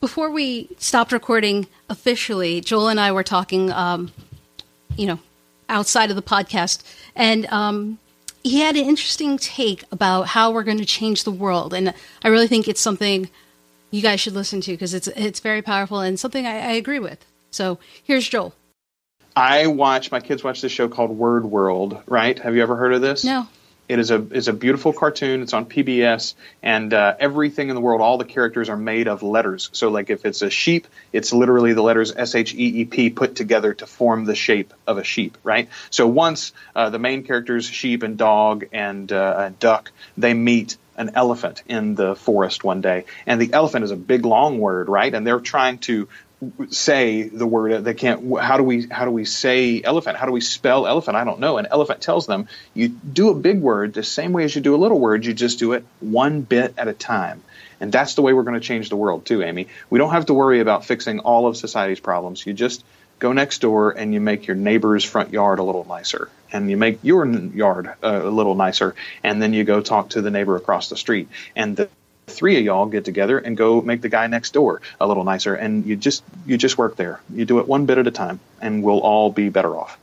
Before 0.00 0.30
we 0.30 0.68
stopped 0.78 1.12
recording 1.12 1.66
officially, 1.88 2.60
Joel 2.60 2.88
and 2.88 3.00
I 3.00 3.10
were 3.10 3.22
talking, 3.22 3.72
um, 3.72 4.12
you 4.96 5.06
know, 5.06 5.18
outside 5.68 6.10
of 6.10 6.16
the 6.16 6.22
podcast, 6.22 6.82
and 7.16 7.46
um, 7.46 7.98
he 8.42 8.60
had 8.60 8.76
an 8.76 8.84
interesting 8.84 9.38
take 9.38 9.82
about 9.90 10.28
how 10.28 10.50
we're 10.50 10.62
going 10.62 10.76
to 10.78 10.84
change 10.84 11.24
the 11.24 11.30
world, 11.30 11.72
and 11.72 11.94
I 12.22 12.28
really 12.28 12.48
think 12.48 12.68
it's 12.68 12.82
something 12.82 13.30
you 13.94 14.02
guys 14.02 14.20
should 14.20 14.32
listen 14.32 14.60
to 14.60 14.72
because 14.72 14.92
it's 14.92 15.06
it's 15.06 15.38
very 15.38 15.62
powerful 15.62 16.00
and 16.00 16.18
something 16.18 16.46
I, 16.46 16.58
I 16.58 16.72
agree 16.72 16.98
with. 16.98 17.24
So 17.52 17.78
here's 18.02 18.28
Joel. 18.28 18.52
I 19.36 19.68
watch 19.68 20.10
my 20.10 20.18
kids 20.18 20.42
watch 20.42 20.60
this 20.60 20.72
show 20.72 20.88
called 20.88 21.10
Word 21.10 21.44
World. 21.44 22.02
Right? 22.06 22.36
Have 22.40 22.56
you 22.56 22.62
ever 22.62 22.74
heard 22.74 22.92
of 22.92 23.00
this? 23.00 23.24
No. 23.24 23.46
It 23.86 23.98
is 23.98 24.10
a 24.10 24.16
is 24.32 24.48
a 24.48 24.52
beautiful 24.52 24.92
cartoon. 24.92 25.42
It's 25.42 25.52
on 25.52 25.66
PBS, 25.66 26.34
and 26.62 26.92
uh, 26.92 27.14
everything 27.20 27.68
in 27.68 27.74
the 27.74 27.82
world, 27.82 28.00
all 28.00 28.16
the 28.16 28.24
characters 28.24 28.70
are 28.70 28.78
made 28.78 29.08
of 29.08 29.22
letters. 29.22 29.68
So, 29.72 29.90
like 29.90 30.08
if 30.08 30.24
it's 30.24 30.40
a 30.40 30.48
sheep, 30.48 30.88
it's 31.12 31.34
literally 31.34 31.74
the 31.74 31.82
letters 31.82 32.10
S 32.16 32.34
H 32.34 32.54
E 32.54 32.80
E 32.80 32.84
P 32.86 33.10
put 33.10 33.36
together 33.36 33.74
to 33.74 33.86
form 33.86 34.24
the 34.24 34.34
shape 34.34 34.72
of 34.86 34.96
a 34.96 35.04
sheep, 35.04 35.36
right? 35.44 35.68
So 35.90 36.08
once 36.08 36.52
uh, 36.74 36.88
the 36.90 36.98
main 36.98 37.24
characters, 37.24 37.66
sheep 37.66 38.02
and 38.02 38.16
dog 38.16 38.64
and 38.72 39.12
uh, 39.12 39.50
duck, 39.60 39.92
they 40.16 40.32
meet 40.32 40.78
an 40.96 41.12
elephant 41.14 41.62
in 41.66 41.94
the 41.94 42.14
forest 42.14 42.64
one 42.64 42.80
day, 42.80 43.04
and 43.26 43.40
the 43.40 43.52
elephant 43.52 43.84
is 43.84 43.90
a 43.90 43.96
big 43.96 44.24
long 44.24 44.58
word, 44.58 44.88
right? 44.88 45.12
And 45.12 45.26
they're 45.26 45.40
trying 45.40 45.78
to 45.78 46.08
say 46.70 47.22
the 47.22 47.46
word 47.46 47.84
they 47.84 47.94
can't 47.94 48.38
how 48.38 48.56
do 48.56 48.62
we 48.62 48.86
how 48.88 49.04
do 49.04 49.10
we 49.10 49.24
say 49.24 49.82
elephant? 49.82 50.16
How 50.16 50.26
do 50.26 50.32
we 50.32 50.40
spell 50.40 50.86
elephant? 50.86 51.16
I 51.16 51.24
don't 51.24 51.40
know. 51.40 51.58
And 51.58 51.66
elephant 51.70 52.00
tells 52.00 52.26
them 52.26 52.48
you 52.74 52.88
do 52.88 53.30
a 53.30 53.34
big 53.34 53.60
word 53.60 53.94
the 53.94 54.02
same 54.02 54.32
way 54.32 54.44
as 54.44 54.54
you 54.54 54.60
do 54.60 54.74
a 54.74 54.76
little 54.76 54.98
word 54.98 55.24
you 55.24 55.32
just 55.32 55.58
do 55.58 55.72
it 55.72 55.84
one 56.00 56.42
bit 56.42 56.74
at 56.76 56.88
a 56.88 56.92
time. 56.92 57.42
And 57.80 57.92
that's 57.92 58.14
the 58.14 58.22
way 58.22 58.32
we're 58.32 58.42
going 58.42 58.60
to 58.60 58.66
change 58.66 58.88
the 58.88 58.96
world 58.96 59.26
too 59.26 59.42
amy. 59.42 59.68
We 59.90 59.98
don't 59.98 60.10
have 60.10 60.26
to 60.26 60.34
worry 60.34 60.60
about 60.60 60.84
fixing 60.84 61.20
all 61.20 61.46
of 61.46 61.56
society's 61.56 62.00
problems. 62.00 62.44
You 62.46 62.52
just 62.52 62.84
go 63.18 63.32
next 63.32 63.60
door 63.60 63.92
and 63.92 64.12
you 64.12 64.20
make 64.20 64.46
your 64.46 64.56
neighbor's 64.56 65.04
front 65.04 65.32
yard 65.32 65.58
a 65.58 65.62
little 65.62 65.84
nicer 65.84 66.30
and 66.54 66.70
you 66.70 66.76
make 66.76 67.00
your 67.02 67.26
yard 67.26 67.88
uh, 68.02 68.22
a 68.22 68.30
little 68.30 68.54
nicer 68.54 68.94
and 69.22 69.42
then 69.42 69.52
you 69.52 69.64
go 69.64 69.82
talk 69.82 70.10
to 70.10 70.22
the 70.22 70.30
neighbor 70.30 70.56
across 70.56 70.88
the 70.88 70.96
street. 70.96 71.28
And 71.54 71.76
the 71.76 71.90
three 72.26 72.56
of 72.56 72.64
y'all 72.64 72.86
get 72.86 73.04
together 73.04 73.38
and 73.38 73.56
go 73.56 73.82
make 73.82 74.00
the 74.00 74.08
guy 74.08 74.26
next 74.28 74.54
door 74.54 74.80
a 75.00 75.06
little 75.06 75.24
nicer 75.24 75.54
and 75.54 75.84
you 75.84 75.96
just 75.96 76.22
you 76.46 76.56
just 76.56 76.78
work 76.78 76.96
there. 76.96 77.20
You 77.28 77.44
do 77.44 77.58
it 77.58 77.68
one 77.68 77.84
bit 77.84 77.98
at 77.98 78.06
a 78.06 78.10
time 78.10 78.40
and 78.62 78.82
we'll 78.82 79.00
all 79.00 79.30
be 79.30 79.50
better 79.50 79.76
off. 79.76 79.98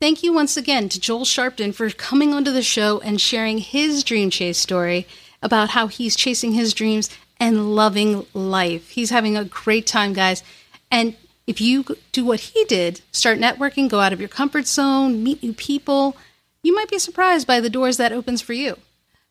Thank 0.00 0.22
you 0.22 0.32
once 0.32 0.56
again 0.56 0.88
to 0.90 1.00
joel 1.00 1.24
sharpton 1.24 1.74
for 1.74 1.90
coming 1.90 2.32
onto 2.32 2.52
the 2.52 2.62
show 2.62 3.00
and 3.00 3.20
sharing 3.20 3.58
his 3.58 4.04
dream 4.04 4.30
chase 4.30 4.58
story 4.58 5.06
about 5.42 5.70
how 5.70 5.88
he's 5.88 6.14
chasing 6.16 6.52
his 6.52 6.72
dreams 6.72 7.10
and 7.40 7.74
loving 7.74 8.26
life. 8.32 8.90
He's 8.90 9.10
having 9.10 9.36
a 9.36 9.44
great 9.44 9.86
time 9.86 10.12
guys. 10.12 10.42
And 10.90 11.16
if 11.46 11.60
you 11.60 11.84
do 12.12 12.24
what 12.24 12.40
he 12.40 12.64
did 12.64 13.00
start 13.12 13.38
networking 13.38 13.88
go 13.88 14.00
out 14.00 14.12
of 14.12 14.20
your 14.20 14.28
comfort 14.28 14.66
zone 14.66 15.22
meet 15.22 15.42
new 15.42 15.52
people 15.52 16.16
you 16.62 16.74
might 16.74 16.88
be 16.88 16.98
surprised 16.98 17.46
by 17.46 17.60
the 17.60 17.70
doors 17.70 17.96
that 17.96 18.12
opens 18.12 18.40
for 18.40 18.52
you 18.52 18.76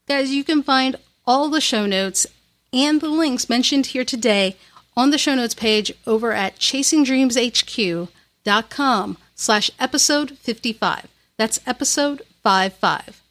Guys, 0.05 0.31
you 0.31 0.43
can 0.43 0.61
find 0.61 0.97
all 1.25 1.47
the 1.49 1.61
show 1.61 1.85
notes 1.85 2.27
and 2.73 2.99
the 2.99 3.07
links 3.07 3.47
mentioned 3.47 3.85
here 3.87 4.03
today 4.03 4.57
on 4.97 5.11
the 5.11 5.17
show 5.17 5.33
notes 5.33 5.55
page 5.55 5.93
over 6.05 6.33
at 6.33 6.57
chasingdreamshq.com 6.57 9.17
slash 9.35 9.71
episode 9.79 10.37
55. 10.37 11.07
That's 11.37 11.61
episode 11.65 12.21
55. 12.43 13.21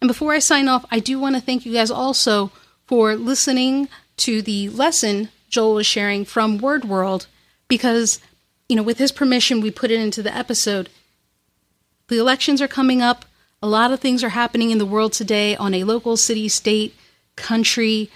And 0.00 0.06
before 0.06 0.32
I 0.32 0.38
sign 0.38 0.68
off, 0.68 0.86
I 0.90 1.00
do 1.00 1.18
want 1.18 1.34
to 1.34 1.42
thank 1.42 1.66
you 1.66 1.72
guys 1.72 1.90
also 1.90 2.52
for 2.86 3.16
listening 3.16 3.88
to 4.18 4.40
the 4.40 4.68
lesson 4.68 5.30
Joel 5.48 5.74
was 5.74 5.86
sharing 5.86 6.24
from 6.24 6.58
Word 6.58 6.84
World 6.84 7.26
because, 7.66 8.20
you 8.70 8.76
know, 8.76 8.84
with 8.84 8.98
his 8.98 9.10
permission, 9.10 9.60
we 9.60 9.72
put 9.72 9.90
it 9.90 9.98
into 9.98 10.22
the 10.22 10.34
episode. 10.34 10.88
The 12.06 12.18
elections 12.18 12.62
are 12.62 12.68
coming 12.68 13.02
up. 13.02 13.24
A 13.60 13.66
lot 13.66 13.90
of 13.90 13.98
things 13.98 14.22
are 14.22 14.30
happening 14.30 14.70
in 14.70 14.78
the 14.78 14.86
world 14.86 15.12
today 15.12 15.56
on 15.56 15.74
a 15.74 15.82
local, 15.82 16.16
city, 16.16 16.48
state, 16.48 16.94
country, 17.34 18.10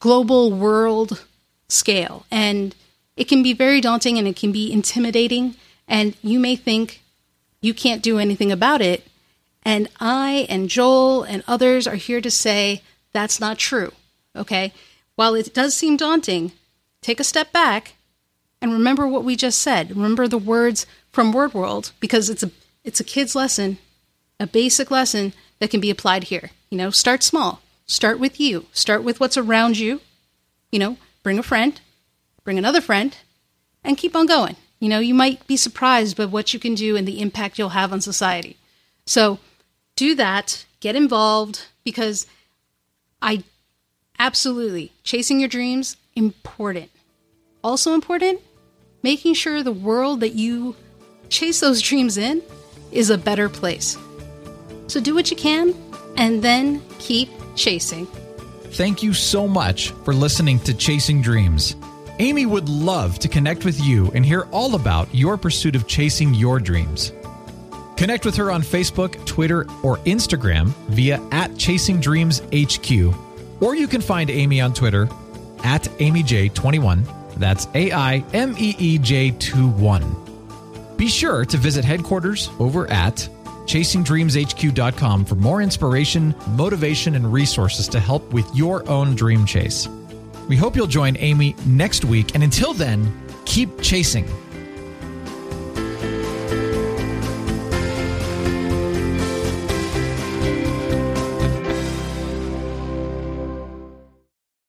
global 0.00 0.50
world 0.50 1.24
scale. 1.68 2.26
And 2.32 2.74
it 3.16 3.28
can 3.28 3.44
be 3.44 3.52
very 3.52 3.80
daunting 3.80 4.18
and 4.18 4.26
it 4.26 4.34
can 4.34 4.50
be 4.50 4.72
intimidating. 4.72 5.54
And 5.86 6.16
you 6.20 6.40
may 6.40 6.56
think 6.56 7.00
you 7.62 7.72
can't 7.72 8.02
do 8.02 8.18
anything 8.18 8.50
about 8.50 8.82
it. 8.82 9.06
And 9.62 9.88
I 10.00 10.46
and 10.48 10.68
Joel 10.68 11.22
and 11.22 11.44
others 11.46 11.86
are 11.86 11.94
here 11.94 12.20
to 12.20 12.30
say 12.30 12.82
that's 13.12 13.38
not 13.38 13.58
true. 13.58 13.92
Okay? 14.34 14.72
While 15.14 15.34
it 15.34 15.54
does 15.54 15.76
seem 15.76 15.96
daunting, 15.96 16.52
take 17.02 17.20
a 17.20 17.24
step 17.24 17.52
back 17.52 17.94
and 18.60 18.72
remember 18.72 19.06
what 19.06 19.24
we 19.24 19.36
just 19.36 19.60
said. 19.60 19.90
Remember 19.90 20.28
the 20.28 20.38
words 20.38 20.86
from 21.12 21.32
Word 21.32 21.54
World 21.54 21.92
because 22.00 22.28
it's 22.28 22.42
a 22.42 22.50
it's 22.84 23.00
a 23.00 23.04
kid's 23.04 23.34
lesson 23.34 23.78
a 24.40 24.46
basic 24.46 24.90
lesson 24.90 25.34
that 25.58 25.70
can 25.70 25.80
be 25.80 25.90
applied 25.90 26.24
here. 26.24 26.50
You 26.70 26.78
know, 26.78 26.90
start 26.90 27.22
small. 27.22 27.60
Start 27.86 28.18
with 28.18 28.40
you. 28.40 28.66
Start 28.72 29.04
with 29.04 29.20
what's 29.20 29.36
around 29.36 29.78
you. 29.78 30.00
You 30.72 30.78
know, 30.78 30.96
bring 31.22 31.38
a 31.38 31.42
friend, 31.42 31.78
bring 32.42 32.56
another 32.58 32.80
friend, 32.80 33.16
and 33.84 33.98
keep 33.98 34.16
on 34.16 34.26
going. 34.26 34.56
You 34.78 34.88
know, 34.88 34.98
you 34.98 35.12
might 35.12 35.46
be 35.46 35.58
surprised 35.58 36.16
by 36.16 36.24
what 36.24 36.54
you 36.54 36.58
can 36.58 36.74
do 36.74 36.96
and 36.96 37.06
the 37.06 37.20
impact 37.20 37.58
you'll 37.58 37.70
have 37.70 37.92
on 37.92 38.00
society. 38.00 38.56
So 39.04 39.38
do 39.94 40.14
that, 40.14 40.64
get 40.80 40.96
involved, 40.96 41.66
because 41.84 42.26
I 43.20 43.44
Absolutely. 44.18 44.92
Chasing 45.02 45.40
your 45.40 45.48
dreams, 45.48 45.96
important. 46.14 46.90
Also 47.64 47.94
important, 47.94 48.40
making 49.02 49.34
sure 49.34 49.62
the 49.62 49.72
world 49.72 50.20
that 50.20 50.34
you 50.34 50.76
chase 51.28 51.60
those 51.60 51.80
dreams 51.80 52.16
in 52.16 52.42
is 52.92 53.10
a 53.10 53.18
better 53.18 53.48
place. 53.48 53.96
So 54.88 55.00
do 55.00 55.14
what 55.14 55.30
you 55.30 55.36
can 55.36 55.74
and 56.16 56.42
then 56.42 56.82
keep 56.98 57.30
chasing. 57.56 58.06
Thank 58.72 59.02
you 59.02 59.12
so 59.12 59.48
much 59.48 59.90
for 60.04 60.14
listening 60.14 60.58
to 60.60 60.74
Chasing 60.74 61.22
Dreams. 61.22 61.76
Amy 62.18 62.46
would 62.46 62.68
love 62.68 63.18
to 63.20 63.28
connect 63.28 63.64
with 63.64 63.80
you 63.80 64.10
and 64.14 64.24
hear 64.24 64.42
all 64.52 64.74
about 64.74 65.12
your 65.14 65.36
pursuit 65.36 65.74
of 65.74 65.86
chasing 65.86 66.34
your 66.34 66.60
dreams. 66.60 67.12
Connect 67.96 68.24
with 68.24 68.36
her 68.36 68.50
on 68.50 68.62
Facebook, 68.62 69.24
Twitter, 69.26 69.66
or 69.82 69.98
Instagram 69.98 70.68
via 70.88 71.20
at 71.32 71.56
Chasing 71.56 72.00
Dreams 72.00 72.40
HQ, 72.54 73.14
or 73.60 73.74
you 73.74 73.88
can 73.88 74.00
find 74.00 74.30
Amy 74.30 74.60
on 74.60 74.72
Twitter 74.72 75.08
at 75.64 75.84
AimeeJ21. 75.98 77.19
That's 77.40 77.66
A 77.74 77.90
I 77.90 78.24
M 78.32 78.54
E 78.58 78.76
E 78.78 78.98
J 78.98 79.30
2 79.32 79.68
1. 79.68 80.96
Be 80.96 81.08
sure 81.08 81.44
to 81.46 81.56
visit 81.56 81.84
headquarters 81.84 82.50
over 82.58 82.88
at 82.90 83.28
chasingdreamshq.com 83.64 85.24
for 85.24 85.34
more 85.36 85.62
inspiration, 85.62 86.34
motivation, 86.50 87.14
and 87.14 87.32
resources 87.32 87.88
to 87.88 87.98
help 88.00 88.30
with 88.32 88.46
your 88.54 88.88
own 88.88 89.14
dream 89.14 89.46
chase. 89.46 89.88
We 90.48 90.56
hope 90.56 90.76
you'll 90.76 90.86
join 90.86 91.16
Amy 91.18 91.56
next 91.64 92.04
week, 92.04 92.34
and 92.34 92.44
until 92.44 92.74
then, 92.74 93.10
keep 93.46 93.80
chasing. 93.80 94.28